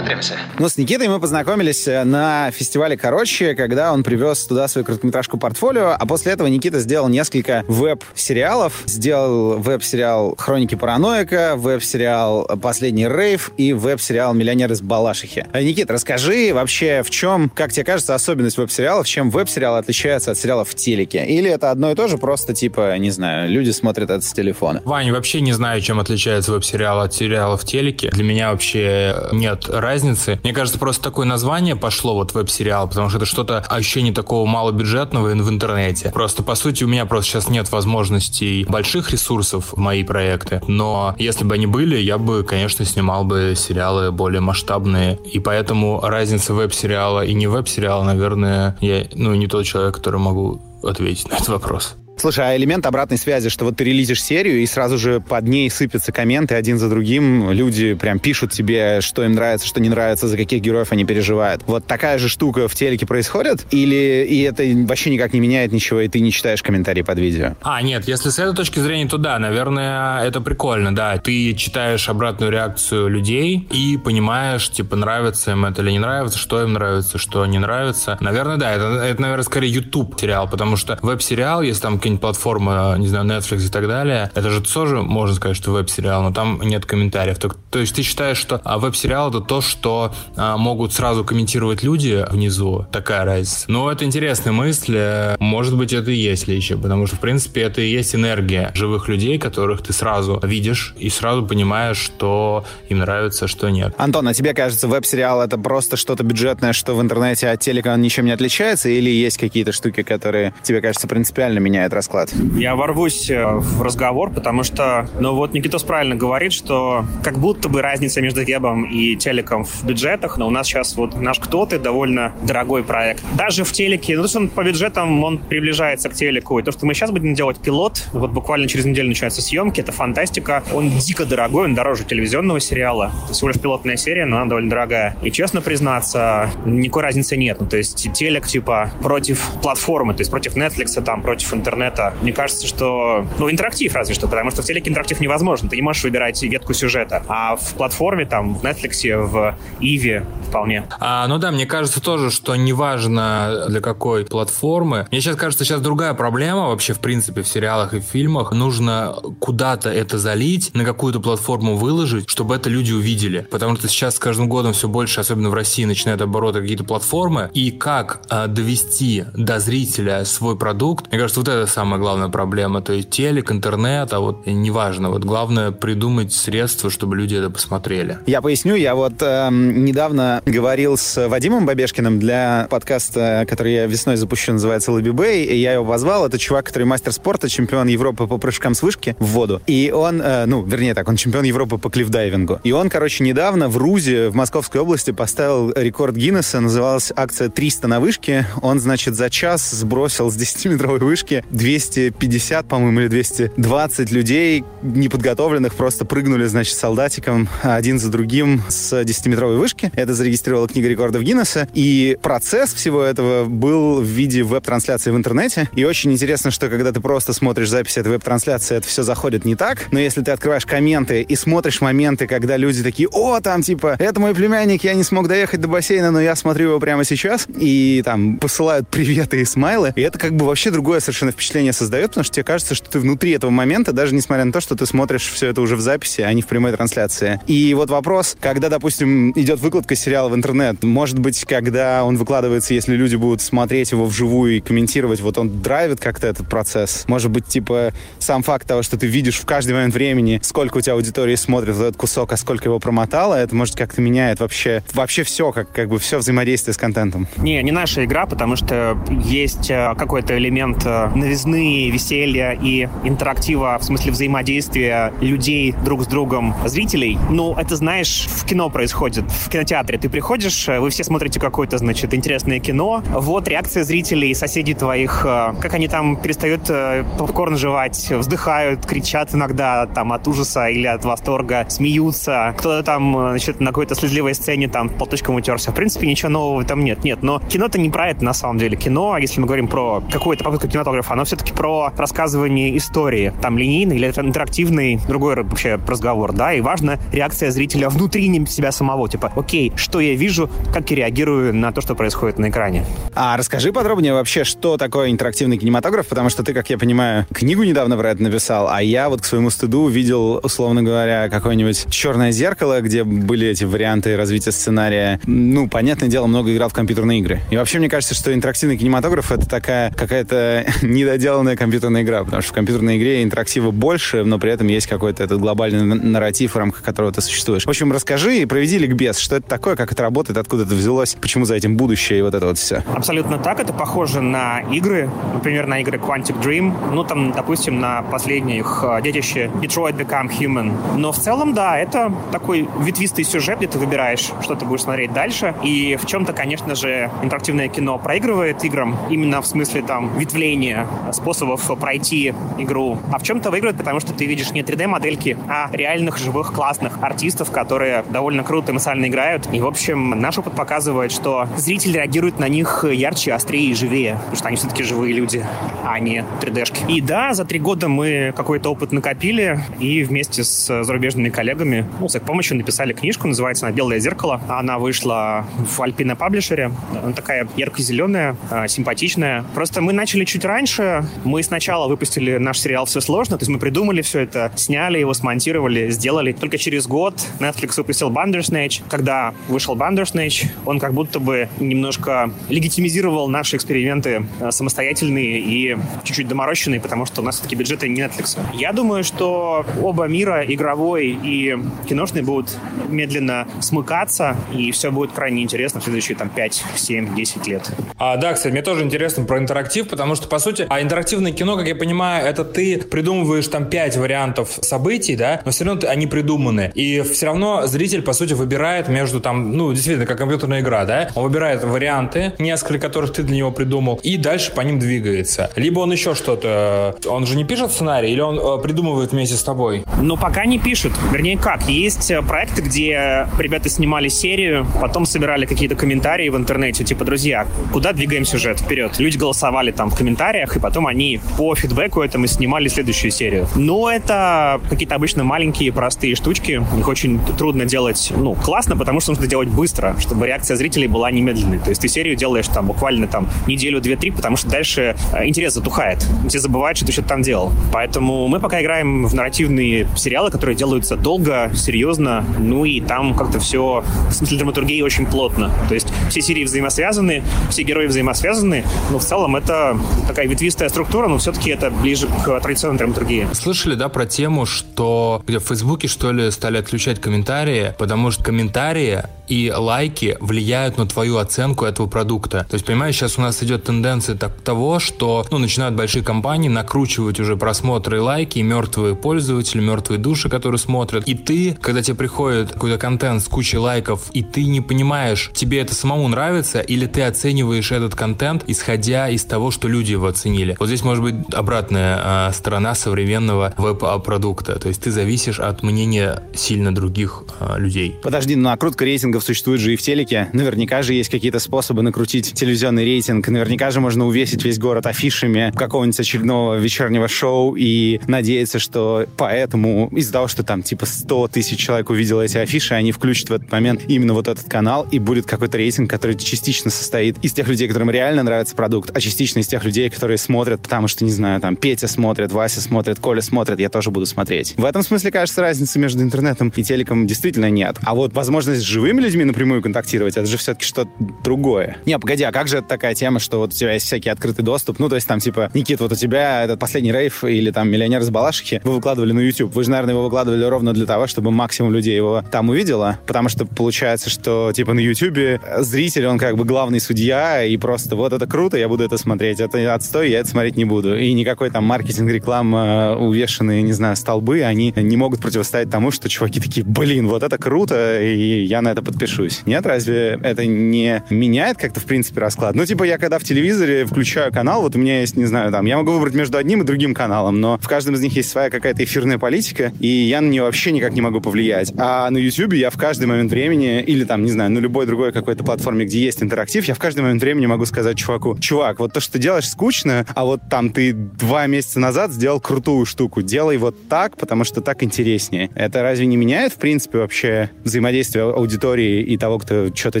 Проветримся. 0.04 0.34
Ну, 0.58 0.68
с 0.68 0.76
Никитой 0.76 1.08
мы 1.08 1.18
познакомились 1.18 1.88
э, 1.88 2.04
на 2.04 2.50
фестивале 2.50 2.96
«Короче», 2.96 3.54
когда 3.54 3.92
он 3.92 4.02
привез 4.02 4.44
туда 4.44 4.68
свою 4.68 4.84
короткометражку 4.84 5.38
«Портфолио», 5.38 5.96
а 5.98 6.06
после 6.06 6.32
этого 6.32 6.46
Никита 6.46 6.78
сделал 6.80 7.08
несколько 7.08 7.64
веб-сериалов. 7.68 8.82
Сделал 8.84 9.58
веб-сериал 9.58 10.34
«Хроники 10.36 10.74
параноика», 10.74 11.54
веб-сериал 11.56 12.46
«Последний 12.60 13.08
рейв» 13.08 13.50
и 13.56 13.72
веб-сериал 13.72 14.34
«Миллионер 14.34 14.72
из 14.72 14.82
Балашихи». 14.82 15.46
А, 15.52 15.62
Никит, 15.62 15.90
расскажи 15.90 16.52
вообще, 16.52 17.02
в 17.02 17.08
чем, 17.08 17.48
как 17.48 17.72
тебе 17.72 17.84
кажется, 17.84 18.14
особенность 18.14 18.58
веб-сериалов, 18.58 19.08
чем 19.08 19.30
веб-сериалы 19.30 19.78
отличаются 19.78 20.32
от 20.32 20.38
сериалов 20.38 20.68
в 20.68 20.74
телеке? 20.74 21.24
Или 21.24 21.50
это 21.50 21.70
одно 21.70 21.90
и 21.90 21.94
то 21.94 22.08
же, 22.08 22.18
просто 22.18 22.52
типа, 22.52 22.96
не 22.98 23.10
знаю, 23.10 23.50
люди 23.50 23.70
смотрят 23.70 24.10
это 24.10 24.20
с 24.20 24.32
телефона? 24.32 24.82
Ваня, 24.84 25.14
вообще 25.14 25.40
не 25.40 25.52
знаю, 25.52 25.80
чем 25.80 25.98
отличается 25.98 26.52
веб-сериал 26.52 27.00
от 27.00 27.14
сериала 27.14 27.56
в 27.56 27.64
телеке. 27.64 28.10
Для 28.10 28.24
меня 28.24 28.52
вообще 28.52 29.16
нет 29.32 29.66
разницы 29.68 29.93
разницы. 29.94 30.40
Мне 30.42 30.52
кажется, 30.52 30.78
просто 30.80 31.04
такое 31.04 31.24
название 31.24 31.76
пошло 31.76 32.14
вот 32.14 32.34
веб-сериал, 32.34 32.88
потому 32.88 33.08
что 33.08 33.18
это 33.18 33.26
что-то 33.26 33.58
ощущение 33.58 34.12
такого 34.12 34.44
малобюджетного 34.44 35.28
в 35.28 35.48
интернете. 35.48 36.10
Просто, 36.10 36.42
по 36.42 36.56
сути, 36.56 36.82
у 36.82 36.88
меня 36.88 37.06
просто 37.06 37.30
сейчас 37.30 37.48
нет 37.48 37.70
возможностей 37.70 38.64
больших 38.68 39.12
ресурсов 39.12 39.72
в 39.72 39.76
мои 39.76 40.02
проекты, 40.02 40.60
но 40.66 41.14
если 41.16 41.44
бы 41.44 41.54
они 41.54 41.66
были, 41.66 41.96
я 41.96 42.18
бы, 42.18 42.42
конечно, 42.42 42.84
снимал 42.84 43.24
бы 43.24 43.54
сериалы 43.56 44.10
более 44.10 44.40
масштабные, 44.40 45.16
и 45.32 45.38
поэтому 45.38 46.00
разница 46.00 46.54
веб-сериала 46.54 47.24
и 47.24 47.32
не 47.32 47.46
веб-сериала, 47.46 48.02
наверное, 48.02 48.76
я, 48.80 49.06
ну, 49.14 49.34
не 49.34 49.46
тот 49.46 49.64
человек, 49.64 49.94
который 49.94 50.18
могу 50.18 50.60
ответить 50.82 51.30
на 51.30 51.36
этот 51.36 51.48
вопрос. 51.48 51.94
Слушай, 52.16 52.52
а 52.52 52.56
элемент 52.56 52.86
обратной 52.86 53.18
связи, 53.18 53.48
что 53.48 53.64
вот 53.64 53.76
ты 53.76 53.84
релизишь 53.84 54.22
серию, 54.22 54.62
и 54.62 54.66
сразу 54.66 54.98
же 54.98 55.20
под 55.20 55.46
ней 55.46 55.68
сыпятся 55.68 56.12
комменты 56.12 56.54
один 56.54 56.78
за 56.78 56.88
другим, 56.88 57.50
люди 57.50 57.94
прям 57.94 58.18
пишут 58.18 58.52
тебе, 58.52 59.00
что 59.00 59.24
им 59.24 59.32
нравится, 59.32 59.66
что 59.66 59.80
не 59.80 59.88
нравится, 59.88 60.28
за 60.28 60.36
каких 60.36 60.62
героев 60.62 60.92
они 60.92 61.04
переживают. 61.04 61.62
Вот 61.66 61.86
такая 61.86 62.18
же 62.18 62.28
штука 62.28 62.68
в 62.68 62.74
телеке 62.74 63.04
происходит? 63.06 63.66
Или 63.70 64.26
и 64.28 64.42
это 64.42 64.62
вообще 64.86 65.10
никак 65.10 65.32
не 65.32 65.40
меняет 65.40 65.72
ничего, 65.72 66.00
и 66.00 66.08
ты 66.08 66.20
не 66.20 66.32
читаешь 66.32 66.62
комментарии 66.62 67.02
под 67.02 67.18
видео? 67.18 67.56
А, 67.62 67.82
нет, 67.82 68.06
если 68.06 68.30
с 68.30 68.38
этой 68.38 68.54
точки 68.54 68.78
зрения, 68.78 69.08
то 69.08 69.18
да, 69.18 69.38
наверное, 69.38 70.24
это 70.24 70.40
прикольно, 70.40 70.94
да. 70.94 71.16
Ты 71.18 71.52
читаешь 71.54 72.08
обратную 72.08 72.52
реакцию 72.52 73.08
людей 73.08 73.66
и 73.70 73.98
понимаешь, 73.98 74.70
типа, 74.70 74.96
нравится 74.96 75.50
им 75.50 75.64
это 75.64 75.82
или 75.82 75.90
не 75.90 75.98
нравится, 75.98 76.38
что 76.38 76.62
им 76.62 76.74
нравится, 76.74 77.18
что 77.18 77.44
не 77.46 77.58
нравится. 77.58 78.16
Наверное, 78.20 78.56
да, 78.56 78.72
это, 78.72 78.84
это 79.04 79.20
наверное, 79.20 79.44
скорее 79.44 79.72
YouTube 79.72 80.18
сериал, 80.18 80.48
потому 80.48 80.76
что 80.76 80.98
веб-сериал, 81.02 81.62
если 81.62 81.82
там 81.82 81.98
какие-нибудь 82.04 82.20
платформы, 82.20 82.96
не 82.98 83.08
знаю, 83.08 83.24
Netflix 83.24 83.66
и 83.66 83.70
так 83.70 83.88
далее, 83.88 84.30
это 84.34 84.50
же 84.50 84.60
тоже, 84.60 85.00
можно 85.00 85.34
сказать, 85.34 85.56
что 85.56 85.70
веб-сериал, 85.70 86.22
но 86.22 86.32
там 86.32 86.60
нет 86.60 86.84
комментариев. 86.84 87.38
То, 87.38 87.50
то 87.70 87.78
есть 87.78 87.94
ты 87.94 88.02
считаешь, 88.02 88.36
что 88.36 88.60
а, 88.62 88.78
веб-сериал 88.78 89.30
это 89.30 89.40
то, 89.40 89.62
что 89.62 90.12
а, 90.36 90.58
могут 90.58 90.92
сразу 90.92 91.24
комментировать 91.24 91.82
люди 91.82 92.22
внизу, 92.30 92.86
такая 92.92 93.24
разница. 93.24 93.64
Но 93.68 93.90
это 93.90 94.04
интересная 94.04 94.52
мысль, 94.52 94.98
может 95.38 95.78
быть, 95.78 95.94
это 95.94 96.10
и 96.10 96.16
есть 96.16 96.46
еще, 96.46 96.76
потому 96.76 97.06
что, 97.06 97.16
в 97.16 97.20
принципе, 97.20 97.62
это 97.62 97.80
и 97.80 97.88
есть 97.88 98.14
энергия 98.14 98.70
живых 98.74 99.08
людей, 99.08 99.38
которых 99.38 99.80
ты 99.80 99.94
сразу 99.94 100.38
видишь 100.42 100.94
и 100.98 101.08
сразу 101.08 101.46
понимаешь, 101.46 101.96
что 101.96 102.66
им 102.90 102.98
нравится, 102.98 103.48
что 103.48 103.70
нет. 103.70 103.94
Антон, 103.96 104.28
а 104.28 104.34
тебе 104.34 104.52
кажется, 104.52 104.88
веб-сериал 104.88 105.40
это 105.40 105.56
просто 105.56 105.96
что-то 105.96 106.22
бюджетное, 106.22 106.74
что 106.74 106.94
в 106.94 107.00
интернете 107.00 107.48
от 107.48 107.60
телека 107.60 107.96
ничем 107.96 108.26
не 108.26 108.32
отличается, 108.32 108.90
или 108.90 109.08
есть 109.08 109.38
какие-то 109.38 109.72
штуки, 109.72 110.02
которые 110.02 110.52
тебе 110.62 110.82
кажется 110.82 111.08
принципиально 111.08 111.60
меняют 111.60 111.93
расклад? 111.94 112.32
Я 112.56 112.74
ворвусь 112.74 113.30
э, 113.30 113.46
в 113.46 113.82
разговор, 113.82 114.30
потому 114.30 114.62
что, 114.62 115.08
ну 115.20 115.34
вот 115.34 115.54
Никитос 115.54 115.82
правильно 115.84 116.14
говорит, 116.14 116.52
что 116.52 117.04
как 117.22 117.38
будто 117.38 117.68
бы 117.68 117.82
разница 117.82 118.20
между 118.20 118.42
вебом 118.42 118.84
и 118.84 119.16
телеком 119.16 119.64
в 119.64 119.84
бюджетах, 119.84 120.38
но 120.38 120.46
у 120.46 120.50
нас 120.50 120.66
сейчас 120.66 120.96
вот 120.96 121.20
наш 121.20 121.38
кто-то 121.38 121.78
довольно 121.78 122.32
дорогой 122.42 122.82
проект. 122.82 123.22
Даже 123.36 123.64
в 123.64 123.72
телеке, 123.72 124.16
ну 124.16 124.22
то 124.22 124.26
есть 124.26 124.36
он 124.36 124.48
по 124.48 124.64
бюджетам, 124.64 125.22
он 125.22 125.38
приближается 125.38 126.08
к 126.08 126.14
телеку. 126.14 126.58
И 126.58 126.62
то, 126.62 126.72
что 126.72 126.86
мы 126.86 126.94
сейчас 126.94 127.10
будем 127.10 127.34
делать 127.34 127.58
пилот, 127.58 128.08
вот 128.12 128.30
буквально 128.30 128.68
через 128.68 128.84
неделю 128.84 129.08
начинаются 129.08 129.42
съемки, 129.42 129.80
это 129.80 129.92
фантастика. 129.92 130.62
Он 130.72 130.90
дико 130.90 131.24
дорогой, 131.24 131.64
он 131.66 131.74
дороже 131.74 132.04
телевизионного 132.04 132.60
сериала. 132.60 133.12
Это 133.24 133.34
всего 133.34 133.48
лишь 133.48 133.60
пилотная 133.60 133.96
серия, 133.96 134.24
но 134.24 134.38
она 134.38 134.46
довольно 134.46 134.70
дорогая. 134.70 135.16
И 135.22 135.30
честно 135.30 135.60
признаться, 135.60 136.50
никакой 136.64 137.02
разницы 137.02 137.36
нет. 137.36 137.58
Ну, 137.60 137.66
то 137.66 137.76
есть 137.76 138.12
телек 138.12 138.46
типа 138.46 138.90
против 139.02 139.40
платформы, 139.62 140.14
то 140.14 140.20
есть 140.20 140.30
против 140.30 140.56
Netflix, 140.56 141.00
там, 141.02 141.22
против 141.22 141.52
интернета 141.54 141.83
интернета. 141.84 142.14
Мне 142.22 142.32
кажется, 142.32 142.66
что... 142.66 143.26
Ну, 143.38 143.50
интерактив 143.50 143.94
разве 143.94 144.14
что, 144.14 144.28
потому 144.28 144.50
что 144.50 144.62
в 144.62 144.64
телеке 144.64 144.90
интерактив 144.90 145.20
невозможен. 145.20 145.68
Ты 145.68 145.76
не 145.76 145.82
можешь 145.82 146.04
выбирать 146.04 146.42
ветку 146.42 146.74
сюжета. 146.74 147.22
А 147.28 147.56
в 147.56 147.74
платформе, 147.74 148.24
там, 148.26 148.54
в 148.54 148.64
Netflix, 148.64 149.16
в 149.16 149.56
Иви 149.80 150.22
вполне. 150.48 150.84
А, 151.00 151.26
ну 151.26 151.38
да, 151.38 151.50
мне 151.50 151.66
кажется 151.66 152.00
тоже, 152.00 152.30
что 152.30 152.54
неважно 152.56 153.66
для 153.68 153.80
какой 153.80 154.24
платформы. 154.24 155.06
Мне 155.10 155.20
сейчас 155.20 155.36
кажется, 155.36 155.64
сейчас 155.64 155.80
другая 155.80 156.14
проблема 156.14 156.68
вообще, 156.68 156.92
в 156.94 157.00
принципе, 157.00 157.42
в 157.42 157.48
сериалах 157.48 157.94
и 157.94 158.00
в 158.00 158.04
фильмах. 158.04 158.52
Нужно 158.52 159.14
куда-то 159.40 159.90
это 159.90 160.18
залить, 160.18 160.70
на 160.74 160.84
какую-то 160.84 161.20
платформу 161.20 161.76
выложить, 161.76 162.30
чтобы 162.30 162.54
это 162.54 162.68
люди 162.68 162.92
увидели. 162.92 163.46
Потому 163.50 163.76
что 163.76 163.88
сейчас 163.88 164.16
с 164.16 164.18
каждым 164.18 164.48
годом 164.48 164.72
все 164.72 164.88
больше, 164.88 165.20
особенно 165.20 165.50
в 165.50 165.54
России, 165.54 165.84
начинают 165.84 166.22
обороты 166.22 166.60
какие-то 166.60 166.84
платформы. 166.84 167.50
И 167.54 167.70
как 167.70 168.22
а, 168.28 168.46
довести 168.46 169.24
до 169.34 169.58
зрителя 169.58 170.24
свой 170.24 170.56
продукт, 170.56 171.08
мне 171.08 171.18
кажется, 171.18 171.40
вот 171.40 171.48
это 171.48 171.66
самая 171.74 172.00
главная 172.00 172.28
проблема. 172.28 172.80
То 172.80 172.92
есть 172.92 173.10
телек, 173.10 173.50
интернет, 173.50 174.12
а 174.12 174.20
вот 174.20 174.46
неважно. 174.46 175.10
Вот 175.10 175.24
главное 175.24 175.72
придумать 175.72 176.32
средства, 176.32 176.88
чтобы 176.88 177.16
люди 177.16 177.34
это 177.34 177.50
посмотрели. 177.50 178.18
Я 178.26 178.40
поясню. 178.40 178.76
Я 178.76 178.94
вот 178.94 179.14
э, 179.20 179.48
недавно 179.50 180.40
говорил 180.46 180.96
с 180.96 181.28
Вадимом 181.28 181.66
Бабешкиным 181.66 182.20
для 182.20 182.68
подкаста, 182.70 183.44
который 183.48 183.74
я 183.74 183.86
весной 183.86 184.16
запущу, 184.16 184.52
называется 184.52 184.92
«Лоби 184.92 185.10
Бэй», 185.10 185.44
и 185.44 185.56
я 185.56 185.72
его 185.72 185.84
позвал. 185.84 186.26
Это 186.26 186.38
чувак, 186.38 186.66
который 186.66 186.84
мастер 186.84 187.12
спорта, 187.12 187.48
чемпион 187.48 187.88
Европы 187.88 188.28
по 188.28 188.38
прыжкам 188.38 188.74
с 188.74 188.82
вышки 188.82 189.16
в 189.18 189.26
воду. 189.26 189.60
И 189.66 189.90
он, 189.92 190.22
э, 190.22 190.46
ну, 190.46 190.62
вернее 190.62 190.94
так, 190.94 191.08
он 191.08 191.16
чемпион 191.16 191.44
Европы 191.44 191.78
по 191.78 191.90
клиффдайвингу. 191.90 192.60
И 192.62 192.70
он, 192.70 192.88
короче, 192.88 193.24
недавно 193.24 193.68
в 193.68 193.76
Рузе, 193.76 194.28
в 194.28 194.36
Московской 194.36 194.80
области, 194.80 195.10
поставил 195.10 195.72
рекорд 195.74 196.14
Гиннесса. 196.14 196.60
Называлась 196.60 197.12
акция 197.16 197.48
«300 197.48 197.88
на 197.88 197.98
вышке». 197.98 198.46
Он, 198.62 198.78
значит, 198.78 199.16
за 199.16 199.28
час 199.28 199.68
сбросил 199.72 200.30
с 200.30 200.36
10-метровой 200.36 201.00
вышки 201.00 201.44
250, 201.64 202.68
по-моему, 202.68 203.00
или 203.00 203.08
220 203.08 204.10
людей, 204.10 204.64
неподготовленных, 204.82 205.74
просто 205.74 206.04
прыгнули, 206.04 206.44
значит, 206.44 206.76
солдатиком 206.76 207.48
один 207.62 207.98
за 207.98 208.10
другим 208.10 208.62
с 208.68 208.92
10-метровой 208.92 209.56
вышки. 209.56 209.90
Это 209.96 210.12
зарегистрировала 210.12 210.68
книга 210.68 210.88
рекордов 210.88 211.22
Гиннесса. 211.22 211.66
И 211.72 212.18
процесс 212.20 212.74
всего 212.74 213.02
этого 213.02 213.46
был 213.46 214.02
в 214.02 214.04
виде 214.04 214.42
веб-трансляции 214.42 215.10
в 215.10 215.16
интернете. 215.16 215.70
И 215.74 215.84
очень 215.84 216.12
интересно, 216.12 216.50
что 216.50 216.68
когда 216.68 216.92
ты 216.92 217.00
просто 217.00 217.32
смотришь 217.32 217.70
запись 217.70 217.96
этой 217.96 218.12
веб-трансляции, 218.12 218.76
это 218.76 218.86
все 218.86 219.02
заходит 219.02 219.46
не 219.46 219.56
так. 219.56 219.86
Но 219.90 219.98
если 219.98 220.20
ты 220.20 220.32
открываешь 220.32 220.66
комменты 220.66 221.22
и 221.22 221.34
смотришь 221.34 221.80
моменты, 221.80 222.26
когда 222.26 222.58
люди 222.58 222.82
такие, 222.82 223.08
о, 223.10 223.40
там, 223.40 223.62
типа, 223.62 223.96
это 223.98 224.20
мой 224.20 224.34
племянник, 224.34 224.84
я 224.84 224.92
не 224.92 225.02
смог 225.02 225.28
доехать 225.28 225.62
до 225.62 225.68
бассейна, 225.68 226.10
но 226.10 226.20
я 226.20 226.36
смотрю 226.36 226.68
его 226.68 226.80
прямо 226.80 227.04
сейчас, 227.04 227.46
и 227.58 228.02
там 228.04 228.36
посылают 228.36 228.86
приветы 228.86 229.40
и 229.40 229.46
смайлы, 229.46 229.94
и 229.96 230.02
это 230.02 230.18
как 230.18 230.36
бы 230.36 230.44
вообще 230.44 230.70
другое 230.70 231.00
совершенно 231.00 231.32
впечатление 231.32 231.53
впечатление 231.54 231.72
создает, 231.72 232.08
потому 232.08 232.24
что 232.24 232.34
тебе 232.34 232.44
кажется, 232.44 232.74
что 232.74 232.90
ты 232.90 232.98
внутри 232.98 233.30
этого 233.30 233.52
момента, 233.52 233.92
даже 233.92 234.12
несмотря 234.12 234.44
на 234.44 234.52
то, 234.52 234.60
что 234.60 234.74
ты 234.74 234.86
смотришь 234.86 235.30
все 235.30 235.46
это 235.46 235.60
уже 235.60 235.76
в 235.76 235.80
записи, 235.80 236.20
а 236.20 236.32
не 236.32 236.42
в 236.42 236.48
прямой 236.48 236.72
трансляции. 236.72 237.40
И 237.46 237.72
вот 237.74 237.90
вопрос, 237.90 238.36
когда, 238.40 238.68
допустим, 238.68 239.30
идет 239.38 239.60
выкладка 239.60 239.94
сериала 239.94 240.28
в 240.28 240.34
интернет, 240.34 240.82
может 240.82 241.20
быть, 241.20 241.44
когда 241.44 242.04
он 242.04 242.16
выкладывается, 242.16 242.74
если 242.74 242.96
люди 242.96 243.14
будут 243.14 243.40
смотреть 243.40 243.92
его 243.92 244.04
вживую 244.06 244.56
и 244.56 244.60
комментировать, 244.60 245.20
вот 245.20 245.38
он 245.38 245.62
драйвит 245.62 246.00
как-то 246.00 246.26
этот 246.26 246.48
процесс. 246.48 247.04
Может 247.06 247.30
быть, 247.30 247.46
типа, 247.46 247.92
сам 248.18 248.42
факт 248.42 248.66
того, 248.66 248.82
что 248.82 248.98
ты 248.98 249.06
видишь 249.06 249.36
в 249.38 249.46
каждый 249.46 249.74
момент 249.74 249.94
времени, 249.94 250.40
сколько 250.42 250.78
у 250.78 250.80
тебя 250.80 250.94
аудитории 250.94 251.36
смотрит 251.36 251.76
этот 251.76 251.96
кусок, 251.96 252.32
а 252.32 252.36
сколько 252.36 252.68
его 252.68 252.80
промотало, 252.80 253.34
это, 253.34 253.54
может, 253.54 253.76
как-то 253.76 254.00
меняет 254.00 254.40
вообще, 254.40 254.82
вообще 254.92 255.22
все, 255.22 255.52
как, 255.52 255.70
как 255.70 255.88
бы 255.88 256.00
все 256.00 256.18
взаимодействие 256.18 256.74
с 256.74 256.78
контентом. 256.78 257.28
Не, 257.36 257.62
не 257.62 257.70
наша 257.70 258.04
игра, 258.04 258.26
потому 258.26 258.56
что 258.56 258.98
есть 259.08 259.70
э, 259.70 259.94
какой-то 259.96 260.36
элемент 260.36 260.82
э, 260.84 261.10
новизны 261.34 261.90
веселья 261.90 262.52
и 262.52 262.88
интерактива, 263.02 263.76
в 263.80 263.84
смысле 263.84 264.12
взаимодействия 264.12 265.12
людей 265.20 265.74
друг 265.84 266.04
с 266.04 266.06
другом, 266.06 266.54
зрителей. 266.64 267.18
Ну, 267.28 267.54
это, 267.54 267.74
знаешь, 267.74 268.26
в 268.28 268.44
кино 268.44 268.70
происходит. 268.70 269.24
В 269.24 269.48
кинотеатре 269.48 269.98
ты 269.98 270.08
приходишь, 270.08 270.68
вы 270.68 270.90
все 270.90 271.02
смотрите 271.02 271.40
какое-то, 271.40 271.78
значит, 271.78 272.14
интересное 272.14 272.60
кино. 272.60 273.02
Вот 273.10 273.48
реакция 273.48 273.82
зрителей, 273.82 274.32
соседей 274.34 274.74
твоих, 274.74 275.22
э, 275.24 275.54
как 275.60 275.74
они 275.74 275.88
там 275.88 276.16
перестают 276.16 276.70
э, 276.70 277.04
попкорн 277.18 277.56
жевать, 277.56 278.12
вздыхают, 278.12 278.86
кричат 278.86 279.34
иногда 279.34 279.86
там 279.86 280.12
от 280.12 280.28
ужаса 280.28 280.68
или 280.68 280.86
от 280.86 281.04
восторга, 281.04 281.66
смеются. 281.68 282.54
Кто-то 282.58 282.84
там, 282.84 283.16
э, 283.18 283.30
значит, 283.30 283.60
на 283.60 283.70
какой-то 283.70 283.96
слезливой 283.96 284.34
сцене 284.34 284.68
там 284.68 284.88
полточком 284.88 285.34
утерся. 285.34 285.72
В 285.72 285.74
принципе, 285.74 286.06
ничего 286.06 286.30
нового 286.30 286.64
там 286.64 286.84
нет. 286.84 287.02
Нет, 287.02 287.22
но 287.22 287.40
кино-то 287.40 287.80
не 287.80 287.90
про 287.90 288.10
это 288.10 288.24
на 288.24 288.34
самом 288.34 288.58
деле. 288.58 288.76
Кино, 288.76 289.18
если 289.18 289.40
мы 289.40 289.46
говорим 289.46 289.66
про 289.66 290.00
какую-то 290.10 290.44
попытку 290.44 290.68
кинематографа, 290.68 291.14
оно 291.14 291.23
все 291.24 291.34
все-таки 291.34 291.52
про 291.52 291.92
рассказывание 291.96 292.76
истории. 292.76 293.32
Там 293.42 293.58
линейный 293.58 293.96
или 293.96 294.06
интерактивный, 294.06 295.00
другой 295.08 295.34
вообще 295.34 295.80
разговор, 295.86 296.32
да, 296.32 296.52
и 296.52 296.60
важна 296.60 296.98
реакция 297.12 297.50
зрителя 297.50 297.88
внутри 297.88 298.24
себя 298.46 298.70
самого. 298.70 299.08
Типа, 299.08 299.32
окей, 299.34 299.72
что 299.74 299.98
я 299.98 300.14
вижу, 300.14 300.48
как 300.72 300.88
я 300.90 300.96
реагирую 300.98 301.52
на 301.54 301.72
то, 301.72 301.80
что 301.80 301.96
происходит 301.96 302.38
на 302.38 302.50
экране. 302.50 302.86
А 303.14 303.36
расскажи 303.36 303.72
подробнее 303.72 304.12
вообще, 304.12 304.44
что 304.44 304.76
такое 304.76 305.10
интерактивный 305.10 305.58
кинематограф, 305.58 306.06
потому 306.06 306.30
что 306.30 306.44
ты, 306.44 306.54
как 306.54 306.70
я 306.70 306.78
понимаю, 306.78 307.26
книгу 307.32 307.64
недавно 307.64 307.96
про 307.96 308.10
это 308.10 308.22
написал, 308.22 308.68
а 308.70 308.80
я 308.80 309.08
вот 309.08 309.22
к 309.22 309.24
своему 309.24 309.50
стыду 309.50 309.88
видел, 309.88 310.40
условно 310.42 310.84
говоря, 310.84 311.28
какое-нибудь 311.28 311.86
«Черное 311.90 312.30
зеркало», 312.30 312.80
где 312.80 313.02
были 313.02 313.48
эти 313.48 313.64
варианты 313.64 314.16
развития 314.16 314.52
сценария. 314.52 315.20
Ну, 315.26 315.68
понятное 315.68 316.08
дело, 316.08 316.26
много 316.26 316.54
играл 316.54 316.68
в 316.68 316.74
компьютерные 316.74 317.18
игры. 317.18 317.40
И 317.50 317.56
вообще, 317.56 317.80
мне 317.80 317.88
кажется, 317.88 318.14
что 318.14 318.32
интерактивный 318.32 318.76
кинематограф— 318.76 319.32
это 319.32 319.48
такая 319.48 319.90
какая-то 319.90 320.64
недо 320.82 321.13
недоделанная 321.14 321.56
компьютерная 321.56 322.02
игра, 322.02 322.24
потому 322.24 322.42
что 322.42 322.52
в 322.52 322.54
компьютерной 322.54 322.98
игре 322.98 323.22
интерактива 323.22 323.70
больше, 323.70 324.24
но 324.24 324.38
при 324.38 324.50
этом 324.50 324.66
есть 324.66 324.86
какой-то 324.86 325.22
этот 325.22 325.40
глобальный 325.40 325.82
нарратив, 325.84 326.54
в 326.54 326.58
рамках 326.58 326.82
которого 326.82 327.12
ты 327.12 327.20
существуешь. 327.20 327.64
В 327.64 327.68
общем, 327.68 327.92
расскажи 327.92 328.38
и 328.38 328.46
проведи 328.46 328.78
ликбез, 328.78 329.18
что 329.18 329.36
это 329.36 329.48
такое, 329.48 329.76
как 329.76 329.92
это 329.92 330.02
работает, 330.02 330.38
откуда 330.38 330.64
это 330.64 330.74
взялось, 330.74 331.16
почему 331.20 331.44
за 331.44 331.54
этим 331.54 331.76
будущее 331.76 332.18
и 332.18 332.22
вот 332.22 332.34
это 332.34 332.46
вот 332.46 332.58
все. 332.58 332.82
Абсолютно 332.92 333.38
так. 333.38 333.60
Это 333.60 333.72
похоже 333.72 334.20
на 334.20 334.60
игры, 334.72 335.08
например, 335.32 335.66
на 335.66 335.80
игры 335.80 335.98
Quantic 335.98 336.40
Dream, 336.42 336.72
ну, 336.92 337.04
там, 337.04 337.32
допустим, 337.32 337.80
на 337.80 338.02
последних 338.02 338.82
э, 338.82 339.02
детище 339.02 339.50
Detroit 339.62 339.96
Become 339.96 340.30
Human. 340.38 340.96
Но 340.96 341.12
в 341.12 341.18
целом, 341.18 341.54
да, 341.54 341.78
это 341.78 342.12
такой 342.32 342.68
ветвистый 342.80 343.24
сюжет, 343.24 343.58
где 343.58 343.68
ты 343.68 343.78
выбираешь, 343.78 344.30
что 344.42 344.54
ты 344.54 344.64
будешь 344.64 344.82
смотреть 344.82 345.12
дальше. 345.12 345.54
И 345.62 345.96
в 346.00 346.06
чем-то, 346.06 346.32
конечно 346.32 346.74
же, 346.74 347.10
интерактивное 347.22 347.68
кино 347.68 347.98
проигрывает 347.98 348.64
играм 348.64 348.98
именно 349.10 349.40
в 349.40 349.46
смысле 349.46 349.82
там 349.82 350.18
ветвления 350.18 350.86
способов 351.12 351.70
пройти 351.78 352.34
игру. 352.58 352.98
А 353.12 353.18
в 353.18 353.22
чем-то 353.22 353.50
выигрывает, 353.50 353.78
потому 353.78 354.00
что 354.00 354.12
ты 354.12 354.26
видишь 354.26 354.50
не 354.52 354.62
3D-модельки, 354.62 355.36
а 355.48 355.68
реальных 355.72 356.18
живых 356.18 356.52
классных 356.52 356.98
артистов, 357.02 357.50
которые 357.50 358.04
довольно 358.10 358.42
круто 358.42 358.72
эмоционально 358.72 359.06
играют. 359.06 359.48
И, 359.52 359.60
в 359.60 359.66
общем, 359.66 360.10
наш 360.10 360.38
опыт 360.38 360.54
показывает, 360.54 361.12
что 361.12 361.48
зритель 361.56 361.94
реагирует 361.94 362.38
на 362.38 362.48
них 362.48 362.84
ярче, 362.90 363.32
острее 363.32 363.70
и 363.70 363.74
живее, 363.74 364.14
потому 364.14 364.36
что 364.36 364.48
они 364.48 364.56
все-таки 364.56 364.82
живые 364.82 365.14
люди, 365.14 365.44
а 365.84 365.98
не 366.00 366.24
3D-шки. 366.40 366.90
И 366.90 367.00
да, 367.00 367.34
за 367.34 367.44
три 367.44 367.58
года 367.58 367.88
мы 367.88 368.32
какой-то 368.36 368.70
опыт 368.70 368.92
накопили, 368.92 369.60
и 369.78 370.02
вместе 370.02 370.44
с 370.44 370.84
зарубежными 370.84 371.28
коллегами, 371.28 371.86
ну, 372.00 372.08
с 372.08 372.14
их 372.14 372.22
помощью 372.22 372.56
написали 372.56 372.92
книжку, 372.92 373.28
называется 373.28 373.66
она 373.66 373.74
«Белое 373.74 373.98
зеркало». 373.98 374.40
Она 374.48 374.78
вышла 374.78 375.46
в 375.58 375.80
Альпина 375.80 376.16
Паблишере. 376.16 376.72
Она 377.02 377.12
такая 377.12 377.48
ярко-зеленая, 377.56 378.36
а, 378.50 378.68
симпатичная. 378.68 379.44
Просто 379.54 379.80
мы 379.80 379.92
начали 379.92 380.24
чуть 380.24 380.44
раньше. 380.44 381.04
Мы 381.24 381.42
сначала 381.42 381.88
выпустили 381.88 382.38
наш 382.38 382.58
сериал 382.58 382.86
«Все 382.86 383.00
сложно», 383.00 383.36
то 383.36 383.42
есть 383.42 383.50
мы 383.50 383.58
придумали 383.58 384.02
все 384.02 384.20
это, 384.20 384.52
сняли 384.56 384.98
его, 384.98 385.12
смонтировали, 385.14 385.90
сделали. 385.90 386.32
Только 386.32 386.58
через 386.58 386.86
год 386.86 387.14
Netflix 387.40 387.74
выпустил 387.76 388.10
Bandersnatch. 388.10 388.82
Когда 388.88 389.34
вышел 389.48 389.76
Bandersnatch, 389.76 390.46
он 390.64 390.78
как 390.78 390.94
будто 390.94 391.18
бы 391.18 391.48
немножко 391.60 392.30
легитимизировал 392.48 393.28
наши 393.28 393.56
эксперименты 393.56 394.26
а, 394.40 394.50
самостоятельные 394.50 395.40
и 395.40 395.73
чуть-чуть 396.04 396.28
доморощенные, 396.28 396.80
потому 396.80 397.06
что 397.06 397.22
у 397.22 397.24
нас 397.24 397.36
все-таки 397.36 397.56
бюджеты 397.56 397.88
не 397.88 398.02
Netflix. 398.02 398.38
Я 398.54 398.72
думаю, 398.72 399.04
что 399.04 399.64
оба 399.82 400.04
мира, 400.04 400.44
игровой 400.46 401.18
и 401.22 401.56
киношный, 401.88 402.22
будут 402.22 402.56
медленно 402.88 403.46
смыкаться, 403.60 404.36
и 404.52 404.70
все 404.72 404.90
будет 404.90 405.12
крайне 405.12 405.42
интересно 405.42 405.80
в 405.80 405.84
следующие 405.84 406.16
там 406.16 406.28
5, 406.28 406.64
7, 406.76 407.14
10 407.14 407.46
лет. 407.46 407.70
А, 407.98 408.16
да, 408.16 408.34
кстати, 408.34 408.52
мне 408.52 408.62
тоже 408.62 408.82
интересно 408.82 409.24
про 409.24 409.38
интерактив, 409.38 409.88
потому 409.88 410.14
что, 410.14 410.28
по 410.28 410.38
сути, 410.38 410.66
а 410.68 410.80
интерактивное 410.80 411.32
кино, 411.32 411.56
как 411.56 411.66
я 411.66 411.74
понимаю, 411.74 412.26
это 412.26 412.44
ты 412.44 412.78
придумываешь 412.78 413.48
там 413.48 413.68
5 413.68 413.96
вариантов 413.96 414.58
событий, 414.60 415.16
да, 415.16 415.40
но 415.44 415.50
все 415.50 415.64
равно 415.64 415.88
они 415.88 416.06
придуманы. 416.06 416.70
И 416.74 417.00
все 417.02 417.26
равно 417.26 417.66
зритель, 417.66 418.02
по 418.02 418.12
сути, 418.12 418.34
выбирает 418.34 418.88
между 418.88 419.20
там, 419.20 419.52
ну, 419.56 419.72
действительно, 419.72 420.06
как 420.06 420.18
компьютерная 420.18 420.60
игра, 420.60 420.84
да, 420.84 421.10
он 421.14 421.24
выбирает 421.24 421.64
варианты, 421.64 422.32
несколько 422.38 422.78
которых 422.88 423.12
ты 423.12 423.22
для 423.22 423.36
него 423.36 423.50
придумал, 423.50 424.00
и 424.02 424.16
дальше 424.16 424.52
по 424.52 424.60
ним 424.60 424.78
двигается. 424.78 425.50
Либо 425.64 425.78
он 425.80 425.90
еще 425.92 426.14
что-то, 426.14 426.94
он 427.08 427.26
же 427.26 427.36
не 427.38 427.44
пишет 427.44 427.72
сценарий, 427.72 428.12
или 428.12 428.20
он 428.20 428.38
э, 428.38 428.62
придумывает 428.62 429.12
вместе 429.12 429.34
с 429.34 429.42
тобой? 429.42 429.82
Ну, 430.02 430.18
пока 430.18 430.44
не 430.44 430.58
пишет. 430.58 430.92
Вернее, 431.10 431.38
как, 431.38 431.66
есть 431.70 432.10
э, 432.10 432.20
проекты, 432.20 432.60
где 432.60 433.26
ребята 433.38 433.70
снимали 433.70 434.08
серию, 434.08 434.66
потом 434.78 435.06
собирали 435.06 435.46
какие-то 435.46 435.74
комментарии 435.74 436.28
в 436.28 436.36
интернете, 436.36 436.84
типа, 436.84 437.06
друзья, 437.06 437.46
куда 437.72 437.94
двигаем 437.94 438.26
сюжет 438.26 438.60
вперед? 438.60 438.98
Люди 438.98 439.16
голосовали 439.16 439.70
там 439.70 439.88
в 439.88 439.96
комментариях, 439.96 440.54
и 440.54 440.60
потом 440.60 440.86
они 440.86 441.18
по 441.38 441.54
фидбэку 441.54 442.02
этому 442.02 442.26
снимали 442.26 442.68
следующую 442.68 443.10
серию. 443.10 443.48
Но 443.54 443.90
это 443.90 444.60
какие-то 444.68 444.96
обычно 444.96 445.24
маленькие, 445.24 445.72
простые 445.72 446.14
штучки. 446.14 446.62
Их 446.78 446.88
очень 446.88 447.18
трудно 447.38 447.64
делать, 447.64 448.12
ну, 448.14 448.34
классно, 448.34 448.76
потому 448.76 449.00
что 449.00 449.12
нужно 449.12 449.26
делать 449.26 449.48
быстро, 449.48 449.96
чтобы 449.98 450.26
реакция 450.26 450.58
зрителей 450.58 450.88
была 450.88 451.10
немедленной. 451.10 451.58
То 451.58 451.70
есть 451.70 451.80
ты 451.80 451.88
серию 451.88 452.16
делаешь 452.16 452.48
там 452.48 452.66
буквально 452.66 453.06
там 453.06 453.30
неделю, 453.46 453.80
две, 453.80 453.96
три, 453.96 454.10
потому 454.10 454.36
что 454.36 454.50
дальше 454.50 454.94
э, 455.14 455.26
интерес 455.26 455.53
затухает. 455.54 456.04
Все 456.28 456.38
забывают, 456.38 456.76
что 456.76 456.86
ты 456.86 456.92
что-то 456.92 457.08
там 457.08 457.22
делал. 457.22 457.52
Поэтому 457.72 458.28
мы 458.28 458.40
пока 458.40 458.60
играем 458.60 459.06
в 459.06 459.14
нарративные 459.14 459.88
сериалы, 459.96 460.30
которые 460.30 460.56
делаются 460.56 460.96
долго, 460.96 461.50
серьезно, 461.54 462.24
ну 462.38 462.64
и 462.64 462.80
там 462.80 463.14
как-то 463.14 463.38
все 463.40 463.84
в 464.08 464.12
смысле 464.12 464.38
драматургии 464.38 464.82
очень 464.82 465.06
плотно. 465.06 465.50
То 465.68 465.74
есть 465.74 465.88
все 466.10 466.20
серии 466.20 466.44
взаимосвязаны, 466.44 467.22
все 467.50 467.62
герои 467.62 467.86
взаимосвязаны, 467.86 468.64
но 468.90 468.98
в 468.98 469.04
целом 469.04 469.36
это 469.36 469.78
такая 470.08 470.26
ветвистая 470.26 470.68
структура, 470.68 471.08
но 471.08 471.18
все-таки 471.18 471.50
это 471.50 471.70
ближе 471.70 472.08
к 472.24 472.40
традиционной 472.40 472.78
драматургии. 472.78 473.28
Слышали, 473.32 473.74
да, 473.74 473.88
про 473.88 474.06
тему, 474.06 474.46
что 474.46 475.22
где 475.26 475.38
в 475.38 475.44
Фейсбуке, 475.44 475.88
что 475.88 476.12
ли, 476.12 476.30
стали 476.30 476.58
отключать 476.58 477.00
комментарии, 477.00 477.74
потому 477.78 478.10
что 478.10 478.22
комментарии 478.22 479.02
и 479.28 479.52
лайки 479.54 480.16
влияют 480.20 480.76
на 480.76 480.86
твою 480.86 481.16
оценку 481.18 481.64
этого 481.64 481.86
продукта. 481.86 482.46
То 482.48 482.54
есть, 482.54 482.66
понимаешь, 482.66 482.94
сейчас 482.94 483.18
у 483.18 483.22
нас 483.22 483.42
идет 483.42 483.64
тенденция 483.64 484.16
так, 484.16 484.32
того, 484.42 484.78
что 484.78 485.26
ну, 485.30 485.38
начинают 485.44 485.74
большие 485.74 486.02
компании 486.02 486.48
накручивать 486.48 487.20
уже 487.20 487.36
просмотры 487.36 487.98
и 487.98 488.00
лайки, 488.00 488.38
и 488.38 488.42
мертвые 488.42 488.94
пользователи, 488.94 489.60
мертвые 489.60 489.98
души, 489.98 490.28
которые 490.28 490.58
смотрят. 490.58 491.06
И 491.06 491.14
ты, 491.14 491.56
когда 491.60 491.82
тебе 491.82 491.96
приходит 491.96 492.52
какой-то 492.52 492.78
контент 492.78 493.22
с 493.22 493.28
кучей 493.28 493.58
лайков, 493.58 494.10
и 494.12 494.22
ты 494.22 494.44
не 494.44 494.60
понимаешь, 494.60 495.30
тебе 495.34 495.60
это 495.60 495.74
самому 495.74 496.08
нравится, 496.08 496.60
или 496.60 496.86
ты 496.86 497.02
оцениваешь 497.02 497.70
этот 497.72 497.94
контент, 497.94 498.44
исходя 498.46 499.08
из 499.08 499.24
того, 499.24 499.50
что 499.50 499.68
люди 499.68 499.92
его 499.92 500.06
оценили. 500.06 500.56
Вот 500.58 500.66
здесь 500.66 500.82
может 500.82 501.02
быть 501.02 501.14
обратная 501.32 502.28
э, 502.28 502.32
сторона 502.32 502.74
современного 502.74 503.54
веб-продукта. 503.56 504.58
То 504.58 504.68
есть 504.68 504.82
ты 504.82 504.90
зависишь 504.90 505.38
от 505.38 505.62
мнения 505.62 506.22
сильно 506.34 506.74
других 506.74 507.22
э, 507.40 507.58
людей. 507.58 507.96
Подожди, 508.02 508.36
ну 508.36 508.44
накрутка 508.44 508.84
рейтингов 508.84 509.24
существует 509.24 509.60
же 509.60 509.74
и 509.74 509.76
в 509.76 509.82
телеке. 509.82 510.28
Наверняка 510.32 510.82
же 510.82 510.94
есть 510.94 511.10
какие-то 511.10 511.38
способы 511.38 511.82
накрутить 511.82 512.32
телевизионный 512.32 512.84
рейтинг. 512.84 513.28
Наверняка 513.28 513.70
же 513.70 513.80
можно 513.80 514.06
увесить 514.06 514.44
весь 514.44 514.58
город 514.58 514.86
афишами 514.86 515.33
какого-нибудь 515.54 515.98
очередного 515.98 516.56
вечернего 516.56 517.08
шоу 517.08 517.54
и 517.56 518.00
надеяться, 518.06 518.58
что 518.58 519.06
поэтому 519.16 519.88
из-за 519.92 520.12
того, 520.12 520.28
что 520.28 520.42
там 520.42 520.62
типа 520.62 520.86
100 520.86 521.28
тысяч 521.28 521.58
человек 521.58 521.90
увидело 521.90 522.22
эти 522.22 522.38
афиши, 522.38 522.74
они 522.74 522.92
включат 522.92 523.30
в 523.30 523.32
этот 523.32 523.50
момент 523.52 523.82
именно 523.88 524.14
вот 524.14 524.28
этот 524.28 524.48
канал, 524.48 524.86
и 524.90 524.98
будет 524.98 525.26
какой-то 525.26 525.58
рейтинг, 525.58 525.90
который 525.90 526.16
частично 526.16 526.70
состоит 526.70 527.16
из 527.22 527.32
тех 527.32 527.48
людей, 527.48 527.68
которым 527.68 527.90
реально 527.90 528.22
нравится 528.22 528.54
продукт, 528.54 528.90
а 528.94 529.00
частично 529.00 529.40
из 529.40 529.46
тех 529.46 529.64
людей, 529.64 529.90
которые 529.90 530.18
смотрят, 530.18 530.62
потому 530.62 530.88
что, 530.88 531.04
не 531.04 531.10
знаю, 531.10 531.40
там 531.40 531.56
Петя 531.56 531.88
смотрит, 531.88 532.32
Вася 532.32 532.60
смотрит, 532.60 532.98
Коля 532.98 533.22
смотрит, 533.22 533.60
я 533.60 533.68
тоже 533.68 533.90
буду 533.90 534.06
смотреть. 534.06 534.54
В 534.56 534.64
этом 534.64 534.82
смысле, 534.82 535.10
кажется, 535.10 535.40
разницы 535.40 535.78
между 535.78 536.02
интернетом 536.02 536.52
и 536.54 536.62
телеком 536.62 537.06
действительно 537.06 537.50
нет. 537.50 537.76
А 537.82 537.94
вот 537.94 538.12
возможность 538.12 538.60
с 538.60 538.64
живыми 538.64 539.00
людьми 539.00 539.24
напрямую 539.24 539.62
контактировать, 539.62 540.16
это 540.16 540.26
же 540.26 540.36
все-таки 540.36 540.64
что-то 540.64 540.90
другое. 541.24 541.78
Не, 541.86 541.98
погоди, 541.98 542.24
а 542.24 542.32
как 542.32 542.48
же 542.48 542.58
это 542.58 542.68
такая 542.68 542.94
тема, 542.94 543.20
что 543.20 543.38
вот 543.38 543.52
у 543.52 543.56
тебя 543.56 543.72
есть 543.72 543.86
всякий 543.86 544.10
открытый 544.10 544.44
доступ? 544.44 544.78
Ну, 544.78 544.88
то 544.88 544.96
есть 544.96 545.06
там 545.06 545.20
типа, 545.24 545.50
Никит, 545.54 545.80
вот 545.80 545.92
у 545.92 545.96
тебя 545.96 546.44
этот 546.44 546.60
последний 546.60 546.92
рейв 546.92 547.24
или 547.24 547.50
там 547.50 547.70
миллионер 547.70 548.00
из 548.00 548.10
Балашихи, 548.10 548.60
вы 548.64 548.74
выкладывали 548.74 549.12
на 549.12 549.20
YouTube. 549.20 549.54
Вы 549.54 549.64
же, 549.64 549.70
наверное, 549.70 549.94
его 549.94 550.04
выкладывали 550.04 550.44
ровно 550.44 550.72
для 550.72 550.86
того, 550.86 551.06
чтобы 551.06 551.30
максимум 551.30 551.72
людей 551.72 551.96
его 551.96 552.22
там 552.30 552.50
увидело, 552.50 552.98
потому 553.06 553.28
что 553.28 553.46
получается, 553.46 554.10
что 554.10 554.52
типа 554.54 554.74
на 554.74 554.80
YouTube 554.80 555.40
зритель, 555.58 556.06
он 556.06 556.18
как 556.18 556.36
бы 556.36 556.44
главный 556.44 556.80
судья, 556.80 557.44
и 557.44 557.56
просто 557.56 557.96
вот 557.96 558.12
это 558.12 558.26
круто, 558.26 558.56
я 558.56 558.68
буду 558.68 558.84
это 558.84 558.98
смотреть. 558.98 559.40
Это 559.40 559.74
отстой, 559.74 560.10
я 560.10 560.20
это 560.20 560.28
смотреть 560.28 560.56
не 560.56 560.64
буду. 560.64 560.96
И 560.96 561.12
никакой 561.12 561.50
там 561.50 561.64
маркетинг, 561.64 562.10
реклама, 562.10 562.96
увешанные, 562.96 563.62
не 563.62 563.72
знаю, 563.72 563.96
столбы, 563.96 564.42
они 564.42 564.72
не 564.76 564.96
могут 564.96 565.20
противостоять 565.20 565.70
тому, 565.70 565.90
что 565.90 566.08
чуваки 566.08 566.40
такие, 566.40 566.64
блин, 566.64 567.08
вот 567.08 567.22
это 567.22 567.38
круто, 567.38 568.00
и 568.00 568.44
я 568.44 568.62
на 568.62 568.68
это 568.68 568.82
подпишусь. 568.82 569.42
Нет, 569.46 569.66
разве 569.66 570.18
это 570.22 570.44
не 570.44 571.02
меняет 571.10 571.58
как-то, 571.58 571.80
в 571.80 571.84
принципе, 571.84 572.20
расклад? 572.20 572.54
Ну, 572.54 572.66
типа, 572.66 572.84
я 572.84 572.98
когда 572.98 573.18
в 573.18 573.24
телевизоре 573.24 573.86
включаю 573.86 574.32
канал, 574.32 574.62
вот 574.62 574.76
у 574.76 574.78
меня 574.78 575.00
есть, 575.00 575.13
не 575.16 575.26
знаю, 575.26 575.50
там, 575.52 575.66
я 575.66 575.76
могу 575.76 575.92
выбрать 575.92 576.14
между 576.14 576.38
одним 576.38 576.62
и 576.62 576.64
другим 576.64 576.94
каналом, 576.94 577.40
но 577.40 577.58
в 577.58 577.68
каждом 577.68 577.94
из 577.94 578.00
них 578.00 578.14
есть 578.16 578.30
своя 578.30 578.50
какая-то 578.50 578.84
эфирная 578.84 579.18
политика, 579.18 579.72
и 579.80 579.88
я 579.88 580.20
на 580.20 580.28
нее 580.28 580.42
вообще 580.42 580.72
никак 580.72 580.92
не 580.92 581.00
могу 581.00 581.20
повлиять. 581.20 581.72
А 581.76 582.08
на 582.10 582.18
YouTube 582.18 582.54
я 582.54 582.70
в 582.70 582.76
каждый 582.76 583.06
момент 583.06 583.30
времени, 583.30 583.82
или 583.82 584.04
там, 584.04 584.24
не 584.24 584.30
знаю, 584.30 584.50
на 584.50 584.58
любой 584.58 584.86
другой 584.86 585.12
какой-то 585.12 585.44
платформе, 585.44 585.84
где 585.84 586.00
есть 586.00 586.22
интерактив, 586.22 586.64
я 586.64 586.74
в 586.74 586.78
каждый 586.78 587.00
момент 587.00 587.22
времени 587.22 587.46
могу 587.46 587.66
сказать 587.66 587.96
чуваку, 587.96 588.38
чувак, 588.38 588.80
вот 588.80 588.92
то, 588.92 589.00
что 589.00 589.12
ты 589.12 589.18
делаешь, 589.18 589.48
скучно, 589.48 590.06
а 590.14 590.24
вот 590.24 590.40
там 590.48 590.70
ты 590.70 590.92
два 590.92 591.46
месяца 591.46 591.80
назад 591.80 592.12
сделал 592.12 592.40
крутую 592.40 592.86
штуку, 592.86 593.22
делай 593.22 593.56
вот 593.56 593.88
так, 593.88 594.16
потому 594.16 594.44
что 594.44 594.60
так 594.60 594.82
интереснее. 594.82 595.50
Это 595.54 595.82
разве 595.82 596.06
не 596.06 596.16
меняет, 596.16 596.52
в 596.52 596.56
принципе, 596.56 596.98
вообще 596.98 597.50
взаимодействие 597.64 598.24
аудитории 598.24 599.02
и 599.02 599.16
того, 599.16 599.38
кто 599.38 599.74
что-то 599.74 600.00